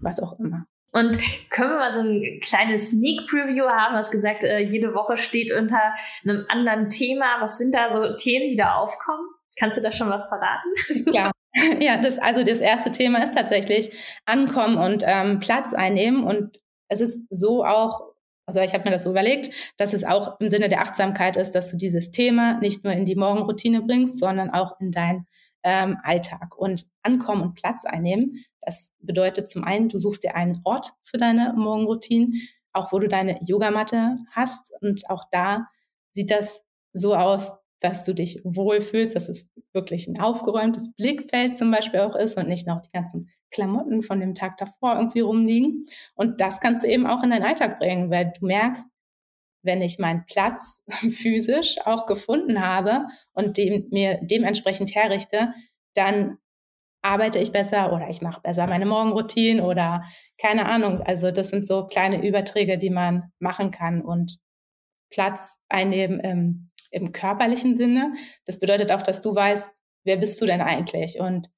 was 0.00 0.20
auch 0.20 0.38
immer. 0.38 0.66
Und 0.92 1.16
können 1.50 1.70
wir 1.70 1.78
mal 1.78 1.92
so 1.92 2.00
ein 2.00 2.40
kleines 2.42 2.90
Sneak 2.90 3.28
Preview 3.28 3.64
haben? 3.64 3.92
Du 3.92 3.98
hast 3.98 4.10
gesagt, 4.10 4.42
äh, 4.42 4.58
jede 4.58 4.92
Woche 4.92 5.16
steht 5.16 5.52
unter 5.52 5.94
einem 6.24 6.44
anderen 6.48 6.88
Thema. 6.88 7.40
Was 7.40 7.58
sind 7.58 7.74
da 7.74 7.92
so 7.92 8.16
Themen, 8.16 8.50
die 8.50 8.56
da 8.56 8.74
aufkommen? 8.74 9.24
Kannst 9.56 9.76
du 9.76 9.82
da 9.82 9.92
schon 9.92 10.08
was 10.08 10.28
verraten? 10.28 11.12
Ja, 11.12 11.30
ja 11.80 11.96
das, 11.96 12.18
also 12.18 12.44
das 12.44 12.60
erste 12.60 12.92
Thema 12.92 13.22
ist 13.22 13.34
tatsächlich 13.34 13.92
Ankommen 14.24 14.76
und 14.76 15.04
ähm, 15.06 15.40
Platz 15.40 15.74
einnehmen. 15.74 16.24
Und 16.24 16.58
es 16.88 17.00
ist 17.00 17.26
so 17.30 17.64
auch, 17.64 18.02
also 18.46 18.60
ich 18.60 18.74
habe 18.74 18.84
mir 18.84 18.90
das 18.90 19.04
so 19.04 19.10
überlegt, 19.10 19.50
dass 19.76 19.92
es 19.92 20.04
auch 20.04 20.40
im 20.40 20.50
Sinne 20.50 20.68
der 20.68 20.80
Achtsamkeit 20.80 21.36
ist, 21.36 21.52
dass 21.52 21.70
du 21.70 21.76
dieses 21.76 22.10
Thema 22.10 22.58
nicht 22.60 22.84
nur 22.84 22.92
in 22.92 23.04
die 23.04 23.16
Morgenroutine 23.16 23.82
bringst, 23.82 24.18
sondern 24.18 24.50
auch 24.50 24.80
in 24.80 24.90
dein 24.90 25.26
ähm, 25.62 25.98
Alltag. 26.02 26.56
Und 26.56 26.86
Ankommen 27.02 27.42
und 27.42 27.54
Platz 27.54 27.84
einnehmen, 27.84 28.44
das 28.60 28.94
bedeutet 29.00 29.48
zum 29.48 29.64
einen, 29.64 29.88
du 29.88 29.98
suchst 29.98 30.24
dir 30.24 30.34
einen 30.36 30.60
Ort 30.64 30.92
für 31.02 31.16
deine 31.16 31.54
Morgenroutine, 31.56 32.32
auch 32.72 32.92
wo 32.92 32.98
du 32.98 33.08
deine 33.08 33.38
Yogamatte 33.42 34.18
hast. 34.30 34.72
Und 34.80 35.08
auch 35.10 35.24
da 35.30 35.66
sieht 36.10 36.30
das 36.30 36.64
so 36.92 37.14
aus, 37.14 37.59
dass 37.80 38.04
du 38.04 38.14
dich 38.14 38.40
wohlfühlst, 38.44 39.16
dass 39.16 39.28
es 39.28 39.50
wirklich 39.72 40.06
ein 40.06 40.20
aufgeräumtes 40.20 40.92
Blickfeld 40.94 41.56
zum 41.56 41.70
Beispiel 41.70 42.00
auch 42.00 42.14
ist 42.14 42.36
und 42.36 42.48
nicht 42.48 42.66
noch 42.66 42.82
die 42.82 42.90
ganzen 42.92 43.30
Klamotten 43.50 44.02
von 44.02 44.20
dem 44.20 44.34
Tag 44.34 44.58
davor 44.58 44.96
irgendwie 44.96 45.20
rumliegen. 45.20 45.86
Und 46.14 46.40
das 46.40 46.60
kannst 46.60 46.84
du 46.84 46.88
eben 46.88 47.06
auch 47.06 47.22
in 47.22 47.30
deinen 47.30 47.44
Alltag 47.44 47.78
bringen, 47.78 48.10
weil 48.10 48.32
du 48.38 48.46
merkst, 48.46 48.86
wenn 49.62 49.82
ich 49.82 49.98
meinen 49.98 50.24
Platz 50.26 50.82
physisch 51.10 51.76
auch 51.84 52.06
gefunden 52.06 52.60
habe 52.60 53.06
und 53.32 53.56
dem, 53.56 53.88
mir 53.90 54.20
dementsprechend 54.22 54.94
herrichte, 54.94 55.52
dann 55.94 56.38
arbeite 57.02 57.38
ich 57.38 57.50
besser 57.50 57.92
oder 57.94 58.08
ich 58.08 58.20
mache 58.20 58.42
besser 58.42 58.66
meine 58.66 58.86
Morgenroutine 58.86 59.64
oder 59.64 60.04
keine 60.38 60.66
Ahnung. 60.66 61.00
Also 61.02 61.30
das 61.30 61.48
sind 61.48 61.66
so 61.66 61.86
kleine 61.86 62.26
Überträge, 62.26 62.78
die 62.78 62.90
man 62.90 63.32
machen 63.38 63.70
kann 63.70 64.02
und 64.02 64.38
Platz 65.10 65.60
einnehmen 65.68 66.20
im, 66.20 66.70
im 66.90 67.12
körperlichen 67.12 67.76
Sinne. 67.76 68.14
Das 68.46 68.58
bedeutet 68.58 68.92
auch, 68.92 69.02
dass 69.02 69.20
du 69.20 69.34
weißt, 69.34 69.70
wer 70.04 70.16
bist 70.16 70.40
du 70.40 70.46
denn 70.46 70.60
eigentlich 70.60 71.20
und 71.20 71.48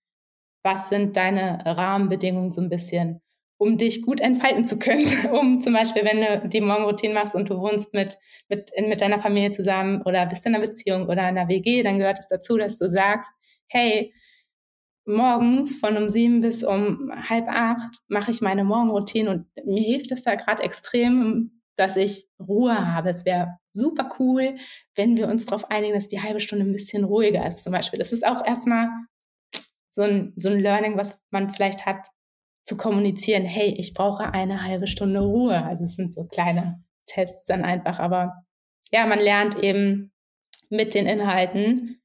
was 0.64 0.88
sind 0.88 1.16
deine 1.16 1.62
Rahmenbedingungen 1.64 2.52
so 2.52 2.60
ein 2.60 2.68
bisschen 2.68 3.20
um 3.62 3.78
dich 3.78 4.02
gut 4.02 4.20
entfalten 4.20 4.64
zu 4.64 4.76
können. 4.76 5.06
um 5.32 5.60
zum 5.60 5.72
Beispiel, 5.72 6.04
wenn 6.04 6.20
du 6.20 6.48
die 6.48 6.60
Morgenroutine 6.60 7.14
machst 7.14 7.36
und 7.36 7.48
du 7.48 7.58
wohnst 7.58 7.94
mit, 7.94 8.16
mit, 8.48 8.70
mit 8.88 9.00
deiner 9.00 9.20
Familie 9.20 9.52
zusammen 9.52 10.02
oder 10.02 10.26
bist 10.26 10.44
in 10.44 10.54
einer 10.54 10.66
Beziehung 10.66 11.04
oder 11.04 11.28
in 11.28 11.38
einer 11.38 11.48
WG, 11.48 11.84
dann 11.84 11.98
gehört 11.98 12.18
es 12.18 12.26
dazu, 12.26 12.56
dass 12.56 12.76
du 12.76 12.90
sagst, 12.90 13.30
hey, 13.68 14.12
morgens 15.04 15.78
von 15.78 15.96
um 15.96 16.10
sieben 16.10 16.40
bis 16.40 16.64
um 16.64 17.12
halb 17.28 17.46
acht 17.48 17.98
mache 18.08 18.32
ich 18.32 18.40
meine 18.40 18.64
Morgenroutine 18.64 19.30
und 19.30 19.46
mir 19.64 19.82
hilft 19.82 20.10
es 20.10 20.24
da 20.24 20.34
gerade 20.34 20.62
extrem, 20.64 21.61
dass 21.76 21.96
ich 21.96 22.28
Ruhe 22.38 22.94
habe. 22.94 23.10
Es 23.10 23.24
wäre 23.24 23.58
super 23.72 24.10
cool, 24.18 24.56
wenn 24.94 25.16
wir 25.16 25.28
uns 25.28 25.46
darauf 25.46 25.70
einigen, 25.70 25.94
dass 25.94 26.08
die 26.08 26.20
halbe 26.20 26.40
Stunde 26.40 26.64
ein 26.64 26.72
bisschen 26.72 27.04
ruhiger 27.04 27.46
ist 27.46 27.64
zum 27.64 27.72
Beispiel. 27.72 27.98
Das 27.98 28.12
ist 28.12 28.26
auch 28.26 28.44
erstmal 28.44 28.88
so 29.90 30.02
ein, 30.02 30.32
so 30.36 30.48
ein 30.48 30.60
Learning, 30.60 30.96
was 30.96 31.18
man 31.30 31.50
vielleicht 31.50 31.86
hat, 31.86 32.08
zu 32.64 32.76
kommunizieren, 32.76 33.44
hey, 33.44 33.74
ich 33.76 33.92
brauche 33.92 34.32
eine 34.32 34.62
halbe 34.62 34.86
Stunde 34.86 35.20
Ruhe. 35.20 35.64
Also 35.64 35.84
es 35.84 35.96
sind 35.96 36.12
so 36.12 36.22
kleine 36.22 36.82
Tests 37.06 37.46
dann 37.46 37.64
einfach, 37.64 37.98
aber 37.98 38.44
ja, 38.92 39.06
man 39.06 39.18
lernt 39.18 39.58
eben 39.58 40.12
mit 40.68 40.94
den 40.94 41.06
Inhalten 41.06 42.00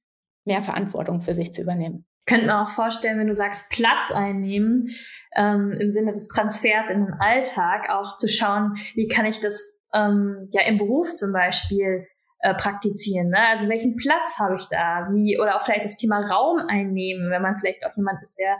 mehr 0.45 0.61
Verantwortung 0.61 1.21
für 1.21 1.35
sich 1.35 1.53
zu 1.53 1.61
übernehmen. 1.61 2.06
Könnte 2.27 2.45
mir 2.45 2.61
auch 2.61 2.69
vorstellen, 2.69 3.19
wenn 3.19 3.27
du 3.27 3.33
sagst, 3.33 3.69
Platz 3.69 4.11
einnehmen, 4.11 4.89
ähm, 5.35 5.71
im 5.79 5.91
Sinne 5.91 6.11
des 6.11 6.27
Transfers 6.27 6.89
in 6.89 7.05
den 7.05 7.13
Alltag, 7.19 7.89
auch 7.89 8.17
zu 8.17 8.27
schauen, 8.27 8.75
wie 8.95 9.07
kann 9.07 9.25
ich 9.25 9.39
das 9.39 9.79
ähm, 9.93 10.47
ja 10.51 10.63
im 10.67 10.77
Beruf 10.77 11.15
zum 11.15 11.31
Beispiel 11.31 12.05
äh, 12.39 12.53
praktizieren. 12.53 13.29
Ne? 13.29 13.39
Also 13.49 13.69
welchen 13.69 13.95
Platz 13.95 14.37
habe 14.39 14.55
ich 14.55 14.67
da? 14.67 15.07
Wie, 15.11 15.39
oder 15.39 15.55
auch 15.55 15.61
vielleicht 15.61 15.85
das 15.85 15.95
Thema 15.95 16.19
Raum 16.19 16.59
einnehmen, 16.67 17.31
wenn 17.31 17.41
man 17.41 17.55
vielleicht 17.57 17.85
auch 17.85 17.95
jemand 17.95 18.21
ist, 18.21 18.37
der 18.37 18.57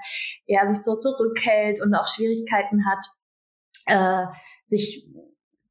eher 0.47 0.65
sich 0.65 0.83
so 0.83 0.95
zurückhält 0.95 1.81
und 1.81 1.93
auch 1.93 2.07
Schwierigkeiten 2.07 2.85
hat, 2.87 3.05
äh, 3.85 4.25
sich 4.65 5.07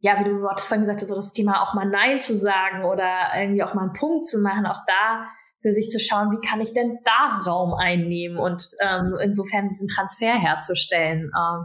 ja, 0.00 0.20
wie 0.20 0.24
du 0.24 0.38
vorhin 0.40 0.82
gesagt 0.82 1.00
hast, 1.02 1.08
so 1.08 1.16
das 1.16 1.32
Thema 1.32 1.62
auch 1.62 1.74
mal 1.74 1.86
Nein 1.86 2.20
zu 2.20 2.36
sagen 2.36 2.84
oder 2.84 3.30
irgendwie 3.36 3.62
auch 3.62 3.74
mal 3.74 3.82
einen 3.82 3.92
Punkt 3.92 4.26
zu 4.26 4.38
machen, 4.40 4.66
auch 4.66 4.82
da 4.86 5.26
für 5.66 5.72
sich 5.72 5.88
zu 5.88 5.98
schauen, 5.98 6.30
wie 6.30 6.38
kann 6.46 6.60
ich 6.60 6.74
denn 6.74 7.00
da 7.02 7.40
Raum 7.44 7.74
einnehmen 7.74 8.38
und 8.38 8.62
ähm, 8.80 9.16
insofern 9.20 9.68
diesen 9.68 9.88
Transfer 9.88 10.40
herzustellen, 10.40 11.32
äh, 11.34 11.64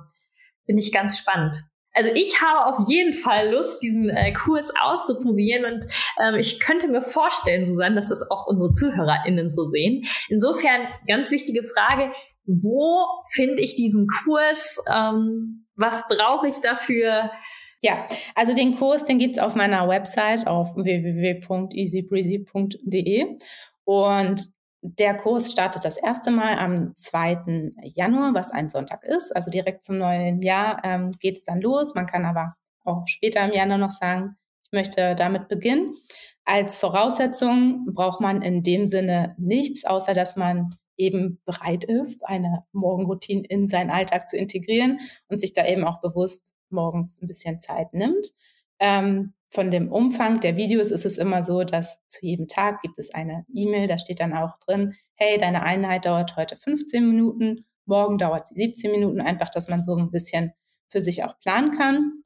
finde 0.66 0.82
ich 0.82 0.92
ganz 0.92 1.20
spannend. 1.20 1.56
Also 1.94 2.10
ich 2.16 2.42
habe 2.42 2.66
auf 2.66 2.90
jeden 2.90 3.14
Fall 3.14 3.52
Lust, 3.52 3.84
diesen 3.84 4.10
äh, 4.10 4.34
Kurs 4.34 4.74
auszuprobieren 4.82 5.72
und 5.72 5.86
ähm, 6.20 6.34
ich 6.36 6.60
könnte 6.60 6.88
mir 6.88 7.04
vorstellen, 7.04 7.68
Susanne, 7.68 7.94
dass 7.96 8.10
das 8.10 8.28
auch 8.32 8.48
unsere 8.48 8.74
ZuhörerInnen 8.74 9.52
so 9.52 9.66
sehen. 9.66 10.04
Insofern 10.30 10.88
ganz 11.08 11.30
wichtige 11.30 11.62
Frage, 11.64 12.12
wo 12.48 13.06
finde 13.34 13.62
ich 13.62 13.76
diesen 13.76 14.08
Kurs? 14.08 14.82
Ähm, 14.92 15.68
was 15.76 16.08
brauche 16.08 16.48
ich 16.48 16.60
dafür? 16.62 17.30
Ja, 17.82 18.08
also 18.34 18.56
den 18.56 18.78
Kurs, 18.78 19.06
den 19.06 19.20
gibt's 19.20 19.38
auf 19.38 19.54
meiner 19.56 19.88
Website 19.88 20.48
auf 20.48 20.76
www.easybreezy.de 20.76 23.38
und 23.84 24.52
der 24.82 25.16
Kurs 25.16 25.52
startet 25.52 25.86
das 25.86 25.98
erste 25.98 26.32
Mal 26.32 26.58
am 26.58 26.96
2. 26.96 27.74
Januar, 27.84 28.34
was 28.34 28.52
ein 28.52 28.70
Sonntag 28.70 29.04
ist. 29.04 29.36
Also 29.36 29.52
direkt 29.52 29.86
zum 29.86 30.00
neuen 30.00 30.42
Jahr 30.42 30.82
ähm, 30.84 31.12
geht 31.20 31.38
es 31.38 31.46
dann 31.46 31.62
los. 31.62 31.94
Man 31.94 32.08
kann 32.08 32.26
aber 32.26 32.56
auch 32.84 33.08
später 33.08 33.46
im 33.46 33.54
Januar 33.54 33.78
noch 33.78 33.92
sagen, 33.92 34.38
ich 34.64 34.72
möchte 34.72 35.14
damit 35.16 35.50
beginnen. 35.50 35.96
Als 36.46 36.78
Voraussetzung 36.78 37.86
braucht 37.94 38.22
man 38.22 38.42
in 38.42 38.64
dem 38.64 38.88
Sinne 38.88 39.36
nichts, 39.38 39.86
außer 39.86 40.16
dass 40.16 40.36
man 40.36 40.76
eben 40.98 41.40
bereit 41.46 41.84
ist, 41.84 42.26
eine 42.28 42.66
Morgenroutine 42.72 43.44
in 43.48 43.68
seinen 43.68 43.92
Alltag 43.92 44.30
zu 44.30 44.38
integrieren 44.38 45.00
und 45.28 45.40
sich 45.40 45.54
da 45.54 45.66
eben 45.66 45.84
auch 45.84 46.02
bewusst 46.02 46.54
morgens 46.70 47.22
ein 47.22 47.28
bisschen 47.28 47.60
Zeit 47.60 47.94
nimmt. 47.94 48.28
Ähm, 48.80 49.34
von 49.52 49.70
dem 49.70 49.92
Umfang 49.92 50.40
der 50.40 50.56
Videos 50.56 50.92
ist 50.92 51.06
es 51.06 51.18
immer 51.18 51.44
so, 51.44 51.64
dass 51.64 52.00
zu 52.08 52.26
jedem 52.26 52.48
Tag 52.48 52.82
gibt 52.82 52.98
es 52.98 53.14
eine 53.14 53.46
E-Mail, 53.54 53.88
da 53.88 53.98
steht 53.98 54.22
dann 54.22 54.34
auch 54.34 54.58
drin, 54.60 54.96
hey, 55.16 55.38
deine 55.38 55.64
Einheit 55.64 56.06
dauert 56.06 56.38
heute 56.38 56.56
15 56.56 57.08
Minuten, 57.08 57.66
morgen 57.86 58.18
dauert 58.18 58.48
sie 58.48 58.56
17 58.56 58.92
Minuten, 58.92 59.20
einfach, 59.20 59.50
dass 59.50 59.68
man 59.68 59.84
so 59.84 59.96
ein 59.96 60.10
bisschen 60.10 60.54
für 60.88 61.02
sich 61.02 61.26
auch 61.26 61.38
planen 61.40 61.72
kann. 61.72 62.24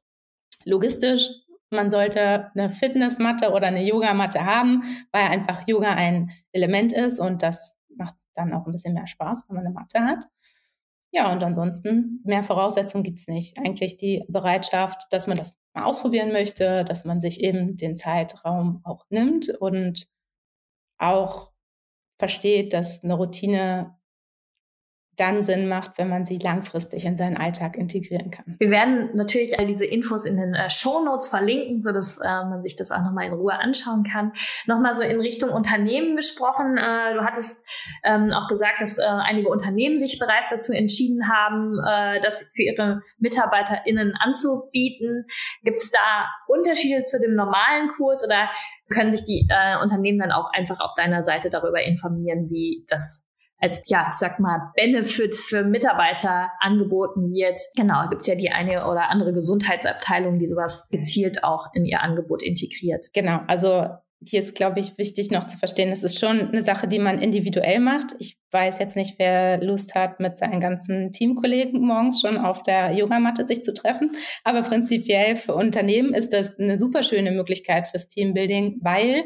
Logistisch, 0.64 1.28
man 1.70 1.90
sollte 1.90 2.52
eine 2.54 2.70
Fitnessmatte 2.70 3.50
oder 3.50 3.66
eine 3.66 3.82
Yogamatte 3.82 4.44
haben, 4.44 4.82
weil 5.10 5.24
einfach 5.24 5.66
Yoga 5.66 5.90
ein 5.90 6.30
Element 6.52 6.92
ist 6.92 7.18
und 7.18 7.42
das 7.42 7.76
macht 7.88 8.14
dann 8.34 8.52
auch 8.52 8.66
ein 8.66 8.72
bisschen 8.72 8.94
mehr 8.94 9.08
Spaß, 9.08 9.46
wenn 9.48 9.56
man 9.56 9.66
eine 9.66 9.74
Matte 9.74 10.00
hat. 10.00 10.24
Ja, 11.12 11.32
und 11.32 11.42
ansonsten 11.42 12.20
mehr 12.24 12.42
Voraussetzungen 12.42 13.04
gibt's 13.04 13.26
nicht. 13.28 13.58
Eigentlich 13.58 13.96
die 13.96 14.24
Bereitschaft, 14.28 15.06
dass 15.10 15.26
man 15.26 15.36
das 15.38 15.56
mal 15.74 15.84
ausprobieren 15.84 16.32
möchte, 16.32 16.84
dass 16.84 17.04
man 17.04 17.20
sich 17.20 17.40
eben 17.40 17.76
den 17.76 17.96
Zeitraum 17.96 18.80
auch 18.84 19.04
nimmt 19.08 19.48
und 19.48 20.06
auch 20.98 21.52
versteht, 22.18 22.72
dass 22.72 23.04
eine 23.04 23.14
Routine 23.14 23.95
dann 25.16 25.42
Sinn 25.42 25.68
macht, 25.68 25.98
wenn 25.98 26.08
man 26.08 26.24
sie 26.24 26.38
langfristig 26.38 27.04
in 27.04 27.16
seinen 27.16 27.36
Alltag 27.36 27.76
integrieren 27.76 28.30
kann. 28.30 28.56
Wir 28.58 28.70
werden 28.70 29.10
natürlich 29.14 29.58
all 29.58 29.66
diese 29.66 29.84
Infos 29.84 30.24
in 30.24 30.36
den 30.36 30.54
äh, 30.54 30.70
Show 30.70 31.02
Notes 31.04 31.28
verlinken, 31.28 31.82
so 31.82 31.92
dass 31.92 32.18
äh, 32.18 32.24
man 32.24 32.62
sich 32.62 32.76
das 32.76 32.90
auch 32.90 33.02
nochmal 33.02 33.26
in 33.26 33.32
Ruhe 33.32 33.58
anschauen 33.58 34.04
kann. 34.04 34.32
Nochmal 34.66 34.94
so 34.94 35.02
in 35.02 35.20
Richtung 35.20 35.50
Unternehmen 35.50 36.16
gesprochen. 36.16 36.76
Äh, 36.76 37.14
du 37.14 37.20
hattest 37.24 37.58
ähm, 38.04 38.30
auch 38.32 38.48
gesagt, 38.48 38.80
dass 38.80 38.98
äh, 38.98 39.04
einige 39.04 39.48
Unternehmen 39.48 39.98
sich 39.98 40.18
bereits 40.18 40.50
dazu 40.50 40.72
entschieden 40.72 41.28
haben, 41.28 41.78
äh, 41.86 42.20
das 42.20 42.50
für 42.54 42.62
ihre 42.62 43.02
MitarbeiterInnen 43.18 44.14
anzubieten. 44.18 45.26
Gibt 45.62 45.78
es 45.78 45.90
da 45.90 46.28
Unterschiede 46.46 47.04
zu 47.04 47.18
dem 47.20 47.34
normalen 47.34 47.88
Kurs 47.88 48.24
oder 48.24 48.50
können 48.90 49.12
sich 49.12 49.24
die 49.24 49.46
äh, 49.48 49.82
Unternehmen 49.82 50.18
dann 50.18 50.32
auch 50.32 50.52
einfach 50.52 50.80
auf 50.80 50.92
deiner 50.94 51.22
Seite 51.22 51.50
darüber 51.50 51.82
informieren, 51.82 52.48
wie 52.50 52.84
das 52.88 53.26
als, 53.58 53.80
ja, 53.86 54.10
sag 54.12 54.38
mal, 54.38 54.72
Benefit 54.76 55.34
für 55.34 55.64
Mitarbeiter 55.64 56.50
angeboten 56.60 57.32
wird. 57.32 57.60
Genau, 57.76 58.08
gibt's 58.08 58.26
ja 58.26 58.34
die 58.34 58.50
eine 58.50 58.86
oder 58.86 59.10
andere 59.10 59.32
Gesundheitsabteilung, 59.32 60.38
die 60.38 60.48
sowas 60.48 60.86
gezielt 60.90 61.42
auch 61.44 61.68
in 61.74 61.84
ihr 61.84 62.02
Angebot 62.02 62.42
integriert. 62.42 63.06
Genau, 63.14 63.40
also 63.46 63.86
hier 64.24 64.40
ist, 64.40 64.54
glaube 64.54 64.80
ich, 64.80 64.96
wichtig 64.98 65.30
noch 65.30 65.46
zu 65.46 65.58
verstehen, 65.58 65.92
es 65.92 66.02
ist 66.02 66.18
schon 66.18 66.48
eine 66.48 66.62
Sache, 66.62 66.88
die 66.88 66.98
man 66.98 67.18
individuell 67.18 67.80
macht. 67.80 68.16
Ich 68.18 68.38
weiß 68.50 68.78
jetzt 68.78 68.96
nicht, 68.96 69.18
wer 69.18 69.62
Lust 69.62 69.94
hat, 69.94 70.20
mit 70.20 70.38
seinen 70.38 70.58
ganzen 70.58 71.12
Teamkollegen 71.12 71.80
morgens 71.80 72.20
schon 72.20 72.38
auf 72.38 72.62
der 72.62 72.92
Yogamatte 72.92 73.46
sich 73.46 73.62
zu 73.62 73.74
treffen. 73.74 74.10
Aber 74.42 74.62
prinzipiell 74.62 75.36
für 75.36 75.54
Unternehmen 75.54 76.14
ist 76.14 76.32
das 76.32 76.58
eine 76.58 76.78
super 76.78 77.02
schöne 77.02 77.30
Möglichkeit 77.30 77.88
fürs 77.88 78.08
Teambuilding, 78.08 78.78
weil 78.80 79.24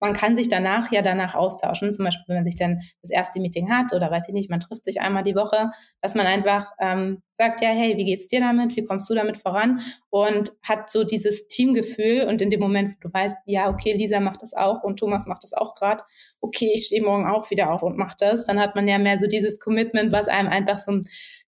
man 0.00 0.12
kann 0.12 0.36
sich 0.36 0.48
danach 0.48 0.92
ja 0.92 1.02
danach 1.02 1.34
austauschen. 1.34 1.92
Zum 1.92 2.04
Beispiel, 2.04 2.24
wenn 2.28 2.36
man 2.36 2.44
sich 2.44 2.56
dann 2.56 2.80
das 3.02 3.10
erste 3.10 3.40
Meeting 3.40 3.70
hat 3.70 3.92
oder 3.92 4.10
weiß 4.10 4.28
ich 4.28 4.34
nicht, 4.34 4.50
man 4.50 4.60
trifft 4.60 4.84
sich 4.84 5.00
einmal 5.00 5.22
die 5.22 5.34
Woche, 5.34 5.70
dass 6.00 6.14
man 6.14 6.26
einfach 6.26 6.72
ähm, 6.80 7.22
sagt, 7.34 7.60
ja, 7.60 7.68
hey, 7.68 7.96
wie 7.96 8.04
geht's 8.04 8.28
dir 8.28 8.40
damit? 8.40 8.76
Wie 8.76 8.84
kommst 8.84 9.08
du 9.10 9.14
damit 9.14 9.36
voran? 9.36 9.80
Und 10.10 10.52
hat 10.62 10.90
so 10.90 11.04
dieses 11.04 11.48
Teamgefühl 11.48 12.26
und 12.28 12.40
in 12.42 12.50
dem 12.50 12.60
Moment, 12.60 12.96
wo 12.96 13.08
du 13.08 13.12
weißt, 13.12 13.36
ja, 13.46 13.68
okay, 13.70 13.92
Lisa 13.92 14.20
macht 14.20 14.42
das 14.42 14.54
auch 14.54 14.82
und 14.82 14.98
Thomas 14.98 15.26
macht 15.26 15.44
das 15.44 15.52
auch 15.52 15.74
gerade, 15.74 16.02
okay, 16.40 16.72
ich 16.74 16.86
stehe 16.86 17.02
morgen 17.02 17.26
auch 17.26 17.50
wieder 17.50 17.72
auf 17.72 17.82
und 17.82 17.96
mach 17.96 18.14
das, 18.14 18.46
dann 18.46 18.60
hat 18.60 18.74
man 18.74 18.88
ja 18.88 18.98
mehr 18.98 19.18
so 19.18 19.26
dieses 19.26 19.60
Commitment, 19.60 20.12
was 20.12 20.28
einem 20.28 20.48
einfach 20.48 20.78
so 20.78 21.02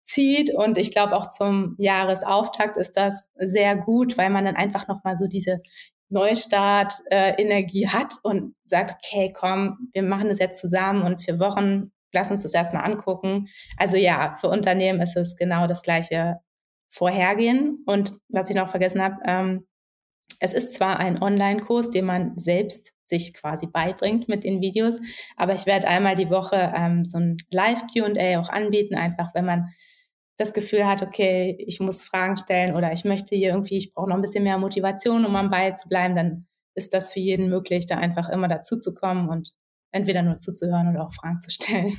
zieht 0.06 0.54
und 0.54 0.78
ich 0.78 0.92
glaube 0.92 1.16
auch 1.16 1.30
zum 1.30 1.74
Jahresauftakt 1.78 2.76
ist 2.76 2.96
das 2.96 3.28
sehr 3.36 3.76
gut, 3.76 4.16
weil 4.16 4.30
man 4.30 4.44
dann 4.44 4.54
einfach 4.54 4.86
nochmal 4.86 5.16
so 5.16 5.26
diese 5.26 5.60
Neustart-Energie 6.08 7.84
äh, 7.84 7.88
hat 7.88 8.14
und 8.22 8.54
sagt, 8.64 8.96
okay, 8.96 9.32
komm, 9.34 9.90
wir 9.92 10.02
machen 10.02 10.28
das 10.28 10.38
jetzt 10.38 10.60
zusammen 10.60 11.02
und 11.02 11.22
für 11.22 11.38
Wochen, 11.40 11.92
lass 12.12 12.30
uns 12.30 12.42
das 12.42 12.54
erstmal 12.54 12.84
angucken. 12.84 13.48
Also 13.76 13.96
ja, 13.96 14.36
für 14.36 14.48
Unternehmen 14.48 15.00
ist 15.00 15.16
es 15.16 15.36
genau 15.36 15.66
das 15.66 15.82
gleiche 15.82 16.40
Vorhergehen. 16.90 17.82
Und 17.86 18.12
was 18.28 18.48
ich 18.48 18.56
noch 18.56 18.68
vergessen 18.68 19.02
habe, 19.02 19.16
ähm, 19.24 19.66
es 20.40 20.52
ist 20.52 20.74
zwar 20.74 20.98
ein 20.98 21.22
Online-Kurs, 21.22 21.90
den 21.90 22.04
man 22.04 22.38
selbst 22.38 22.92
sich 23.06 23.32
quasi 23.34 23.66
beibringt 23.66 24.28
mit 24.28 24.44
den 24.44 24.60
Videos, 24.60 25.00
aber 25.36 25.54
ich 25.54 25.66
werde 25.66 25.88
einmal 25.88 26.16
die 26.16 26.30
Woche 26.30 26.72
ähm, 26.76 27.04
so 27.04 27.18
ein 27.18 27.38
Live-QA 27.50 28.40
auch 28.40 28.48
anbieten, 28.48 28.96
einfach 28.96 29.34
wenn 29.34 29.46
man 29.46 29.68
das 30.36 30.52
Gefühl 30.52 30.86
hat, 30.86 31.02
okay, 31.02 31.56
ich 31.66 31.80
muss 31.80 32.02
Fragen 32.02 32.36
stellen 32.36 32.74
oder 32.74 32.92
ich 32.92 33.04
möchte 33.04 33.34
hier 33.34 33.50
irgendwie, 33.50 33.78
ich 33.78 33.94
brauche 33.94 34.08
noch 34.08 34.16
ein 34.16 34.22
bisschen 34.22 34.44
mehr 34.44 34.58
Motivation, 34.58 35.24
um 35.24 35.34
am 35.36 35.50
Ball 35.50 35.76
zu 35.76 35.88
bleiben, 35.88 36.14
dann 36.14 36.46
ist 36.74 36.92
das 36.92 37.12
für 37.12 37.20
jeden 37.20 37.48
möglich, 37.48 37.86
da 37.86 37.96
einfach 37.96 38.28
immer 38.28 38.48
dazu 38.48 38.78
zu 38.78 38.94
kommen 38.94 39.28
und 39.28 39.52
entweder 39.92 40.22
nur 40.22 40.36
zuzuhören 40.36 40.88
oder 40.88 41.06
auch 41.06 41.14
Fragen 41.14 41.40
zu 41.40 41.50
stellen. 41.50 41.94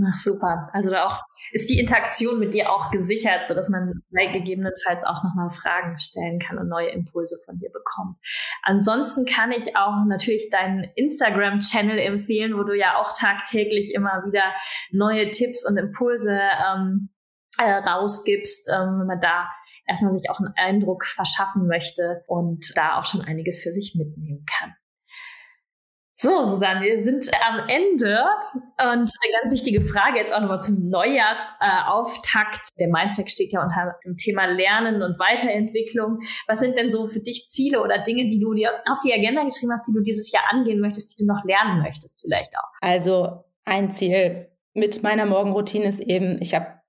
Ach, 0.00 0.16
super. 0.16 0.70
Also 0.72 0.90
da 0.90 1.04
auch 1.04 1.20
ist 1.50 1.68
die 1.68 1.78
Interaktion 1.78 2.38
mit 2.38 2.54
dir 2.54 2.72
auch 2.72 2.90
gesichert, 2.90 3.46
so 3.46 3.52
dass 3.52 3.68
man 3.68 4.02
gegebenenfalls 4.10 5.04
auch 5.04 5.22
nochmal 5.22 5.50
Fragen 5.50 5.98
stellen 5.98 6.38
kann 6.38 6.58
und 6.58 6.68
neue 6.68 6.88
Impulse 6.88 7.36
von 7.44 7.58
dir 7.58 7.70
bekommt. 7.70 8.16
Ansonsten 8.62 9.26
kann 9.26 9.52
ich 9.52 9.76
auch 9.76 10.06
natürlich 10.06 10.48
deinen 10.48 10.84
Instagram-Channel 10.94 11.98
empfehlen, 11.98 12.56
wo 12.56 12.62
du 12.62 12.74
ja 12.74 12.96
auch 12.96 13.12
tagtäglich 13.12 13.92
immer 13.92 14.22
wieder 14.24 14.44
neue 14.92 15.30
Tipps 15.30 15.68
und 15.68 15.76
Impulse 15.76 16.40
ähm, 16.40 17.10
äh, 17.58 17.70
rausgibst, 17.70 18.68
ähm, 18.72 19.00
wenn 19.00 19.06
man 19.06 19.20
da 19.20 19.48
erstmal 19.86 20.12
sich 20.12 20.30
auch 20.30 20.38
einen 20.38 20.54
Eindruck 20.56 21.04
verschaffen 21.04 21.66
möchte 21.66 22.22
und 22.26 22.72
da 22.76 22.98
auch 22.98 23.04
schon 23.04 23.22
einiges 23.22 23.62
für 23.62 23.72
sich 23.72 23.94
mitnehmen 23.94 24.44
kann. 24.46 24.74
So, 26.14 26.44
Susanne, 26.44 26.82
wir 26.82 27.00
sind 27.00 27.28
am 27.48 27.68
Ende 27.68 28.22
und 28.78 29.10
eine 29.10 29.40
ganz 29.40 29.52
wichtige 29.52 29.80
Frage 29.80 30.18
jetzt 30.18 30.32
auch 30.32 30.40
nochmal 30.40 30.62
zum 30.62 30.88
Neujahrsauftakt. 30.88 32.68
Der 32.78 32.86
Mindset 32.86 33.28
steht 33.28 33.52
ja 33.52 33.60
unter 33.60 33.96
dem 34.04 34.16
Thema 34.16 34.44
Lernen 34.44 35.02
und 35.02 35.18
Weiterentwicklung. 35.18 36.20
Was 36.46 36.60
sind 36.60 36.76
denn 36.76 36.92
so 36.92 37.08
für 37.08 37.18
dich 37.18 37.48
Ziele 37.48 37.82
oder 37.82 38.04
Dinge, 38.04 38.28
die 38.28 38.38
du 38.38 38.54
dir 38.54 38.70
auf 38.88 38.98
die 39.04 39.12
Agenda 39.12 39.42
geschrieben 39.42 39.72
hast, 39.72 39.88
die 39.88 39.94
du 39.94 40.00
dieses 40.00 40.30
Jahr 40.30 40.44
angehen 40.50 40.80
möchtest, 40.80 41.18
die 41.18 41.24
du 41.24 41.26
noch 41.26 41.42
lernen 41.44 41.82
möchtest 41.82 42.20
vielleicht 42.20 42.52
auch? 42.56 42.70
Also 42.80 43.44
ein 43.64 43.90
Ziel 43.90 44.48
mit 44.74 45.02
meiner 45.02 45.26
Morgenroutine 45.26 45.86
ist 45.86 45.98
eben, 45.98 46.40
ich 46.40 46.54
habe 46.54 46.81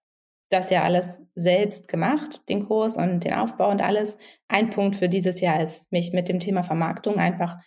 das 0.53 0.69
ja 0.69 0.83
alles 0.83 1.25
selbst 1.35 1.87
gemacht, 1.87 2.47
den 2.49 2.65
Kurs 2.65 2.97
und 2.97 3.23
den 3.23 3.33
Aufbau 3.33 3.69
und 3.69 3.81
alles. 3.81 4.17
Ein 4.47 4.69
Punkt 4.69 4.95
für 4.95 5.09
dieses 5.09 5.41
Jahr 5.41 5.61
ist, 5.61 5.91
mich 5.91 6.13
mit 6.13 6.29
dem 6.29 6.39
Thema 6.39 6.63
Vermarktung 6.63 7.17
einfach 7.17 7.57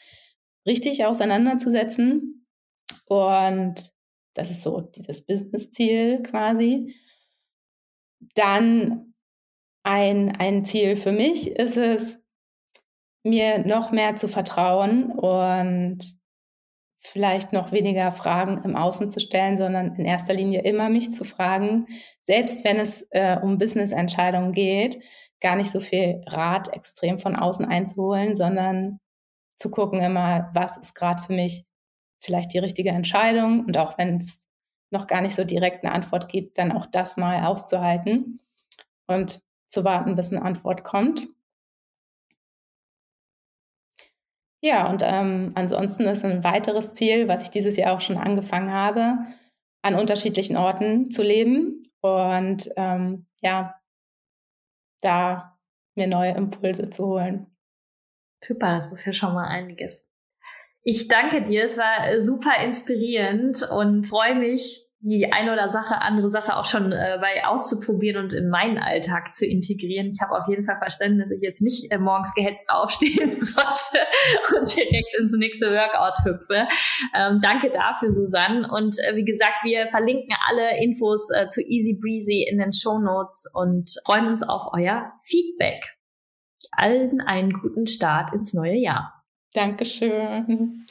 richtig 0.66 1.04
auseinanderzusetzen. 1.04 2.46
Und 3.06 3.92
das 4.34 4.50
ist 4.50 4.62
so 4.62 4.80
dieses 4.80 5.24
Business-Ziel 5.24 6.22
quasi. 6.22 6.94
Dann 8.34 9.14
ein, 9.82 10.34
ein 10.36 10.64
Ziel 10.64 10.96
für 10.96 11.12
mich 11.12 11.50
ist 11.50 11.76
es, 11.76 12.22
mir 13.22 13.66
noch 13.66 13.90
mehr 13.90 14.14
zu 14.16 14.28
vertrauen 14.28 15.10
und 15.10 15.98
vielleicht 17.06 17.52
noch 17.52 17.72
weniger 17.72 18.10
Fragen 18.12 18.62
im 18.64 18.76
Außen 18.76 19.10
zu 19.10 19.20
stellen, 19.20 19.56
sondern 19.56 19.94
in 19.94 20.04
erster 20.04 20.34
Linie 20.34 20.62
immer 20.62 20.88
mich 20.88 21.14
zu 21.14 21.24
fragen, 21.24 21.86
selbst 22.22 22.64
wenn 22.64 22.80
es 22.80 23.06
äh, 23.10 23.38
um 23.40 23.58
Business-Entscheidungen 23.58 24.52
geht, 24.52 24.98
gar 25.40 25.56
nicht 25.56 25.70
so 25.70 25.80
viel 25.80 26.22
Rat 26.26 26.72
extrem 26.72 27.18
von 27.18 27.36
außen 27.36 27.64
einzuholen, 27.64 28.34
sondern 28.34 28.98
zu 29.58 29.70
gucken 29.70 30.00
immer, 30.00 30.50
was 30.54 30.78
ist 30.78 30.94
gerade 30.94 31.22
für 31.22 31.32
mich 31.32 31.64
vielleicht 32.20 32.52
die 32.52 32.58
richtige 32.58 32.90
Entscheidung 32.90 33.64
und 33.66 33.76
auch 33.78 33.98
wenn 33.98 34.18
es 34.18 34.46
noch 34.90 35.06
gar 35.06 35.20
nicht 35.20 35.36
so 35.36 35.44
direkt 35.44 35.84
eine 35.84 35.94
Antwort 35.94 36.28
gibt, 36.28 36.58
dann 36.58 36.72
auch 36.72 36.86
das 36.86 37.16
mal 37.16 37.44
auszuhalten 37.44 38.40
und 39.06 39.40
zu 39.68 39.84
warten, 39.84 40.14
bis 40.14 40.32
eine 40.32 40.42
Antwort 40.42 40.84
kommt. 40.84 41.28
Ja, 44.62 44.90
und 44.90 45.02
ähm, 45.04 45.52
ansonsten 45.54 46.04
ist 46.04 46.24
ein 46.24 46.42
weiteres 46.42 46.94
Ziel, 46.94 47.28
was 47.28 47.42
ich 47.42 47.50
dieses 47.50 47.76
Jahr 47.76 47.94
auch 47.94 48.00
schon 48.00 48.16
angefangen 48.16 48.72
habe, 48.72 49.18
an 49.82 49.94
unterschiedlichen 49.94 50.56
Orten 50.56 51.10
zu 51.10 51.22
leben 51.22 51.84
und 52.00 52.68
ähm, 52.76 53.26
ja, 53.40 53.80
da 55.02 55.58
mir 55.94 56.06
neue 56.06 56.32
Impulse 56.32 56.90
zu 56.90 57.06
holen. 57.06 57.46
Super, 58.42 58.76
das 58.76 58.92
ist 58.92 59.04
ja 59.04 59.12
schon 59.12 59.34
mal 59.34 59.46
einiges. 59.46 60.06
Ich 60.82 61.08
danke 61.08 61.42
dir, 61.42 61.64
es 61.64 61.78
war 61.78 62.20
super 62.20 62.62
inspirierend 62.62 63.68
und 63.70 64.06
freue 64.06 64.36
mich, 64.36 64.85
die 65.00 65.30
eine 65.32 65.52
oder 65.52 65.68
Sache, 65.68 66.00
andere 66.00 66.30
Sache 66.30 66.56
auch 66.56 66.64
schon 66.64 66.90
äh, 66.90 67.18
bei 67.20 67.46
auszuprobieren 67.46 68.24
und 68.24 68.32
in 68.32 68.48
meinen 68.48 68.78
Alltag 68.78 69.34
zu 69.34 69.46
integrieren. 69.46 70.08
Ich 70.08 70.20
habe 70.20 70.32
auf 70.32 70.48
jeden 70.48 70.64
Fall 70.64 70.78
verstanden, 70.78 71.18
dass 71.18 71.30
ich 71.30 71.42
jetzt 71.42 71.60
nicht 71.60 71.92
äh, 71.92 71.98
morgens 71.98 72.34
gehetzt 72.34 72.68
aufstehen 72.68 73.28
sollte 73.28 73.98
und 74.58 74.74
direkt 74.74 75.14
ins 75.18 75.32
nächste 75.36 75.66
Workout 75.66 76.24
hüpfe. 76.24 76.66
Ähm, 77.14 77.40
danke 77.42 77.70
dafür, 77.70 78.10
Susanne. 78.10 78.68
Und 78.72 78.96
äh, 79.06 79.16
wie 79.16 79.24
gesagt, 79.24 79.64
wir 79.64 79.86
verlinken 79.88 80.34
alle 80.48 80.82
Infos 80.82 81.30
äh, 81.30 81.46
zu 81.48 81.60
Easy 81.62 81.98
Breezy 82.00 82.46
in 82.50 82.58
den 82.58 82.72
Show 82.72 82.98
Notes 82.98 83.50
und 83.52 83.90
freuen 84.06 84.26
uns 84.26 84.42
auf 84.42 84.72
euer 84.72 85.12
Feedback. 85.22 85.84
Allen 86.72 87.20
einen 87.20 87.52
guten 87.52 87.86
Start 87.86 88.34
ins 88.34 88.54
neue 88.54 88.76
Jahr. 88.76 89.22
Dankeschön. 89.54 90.84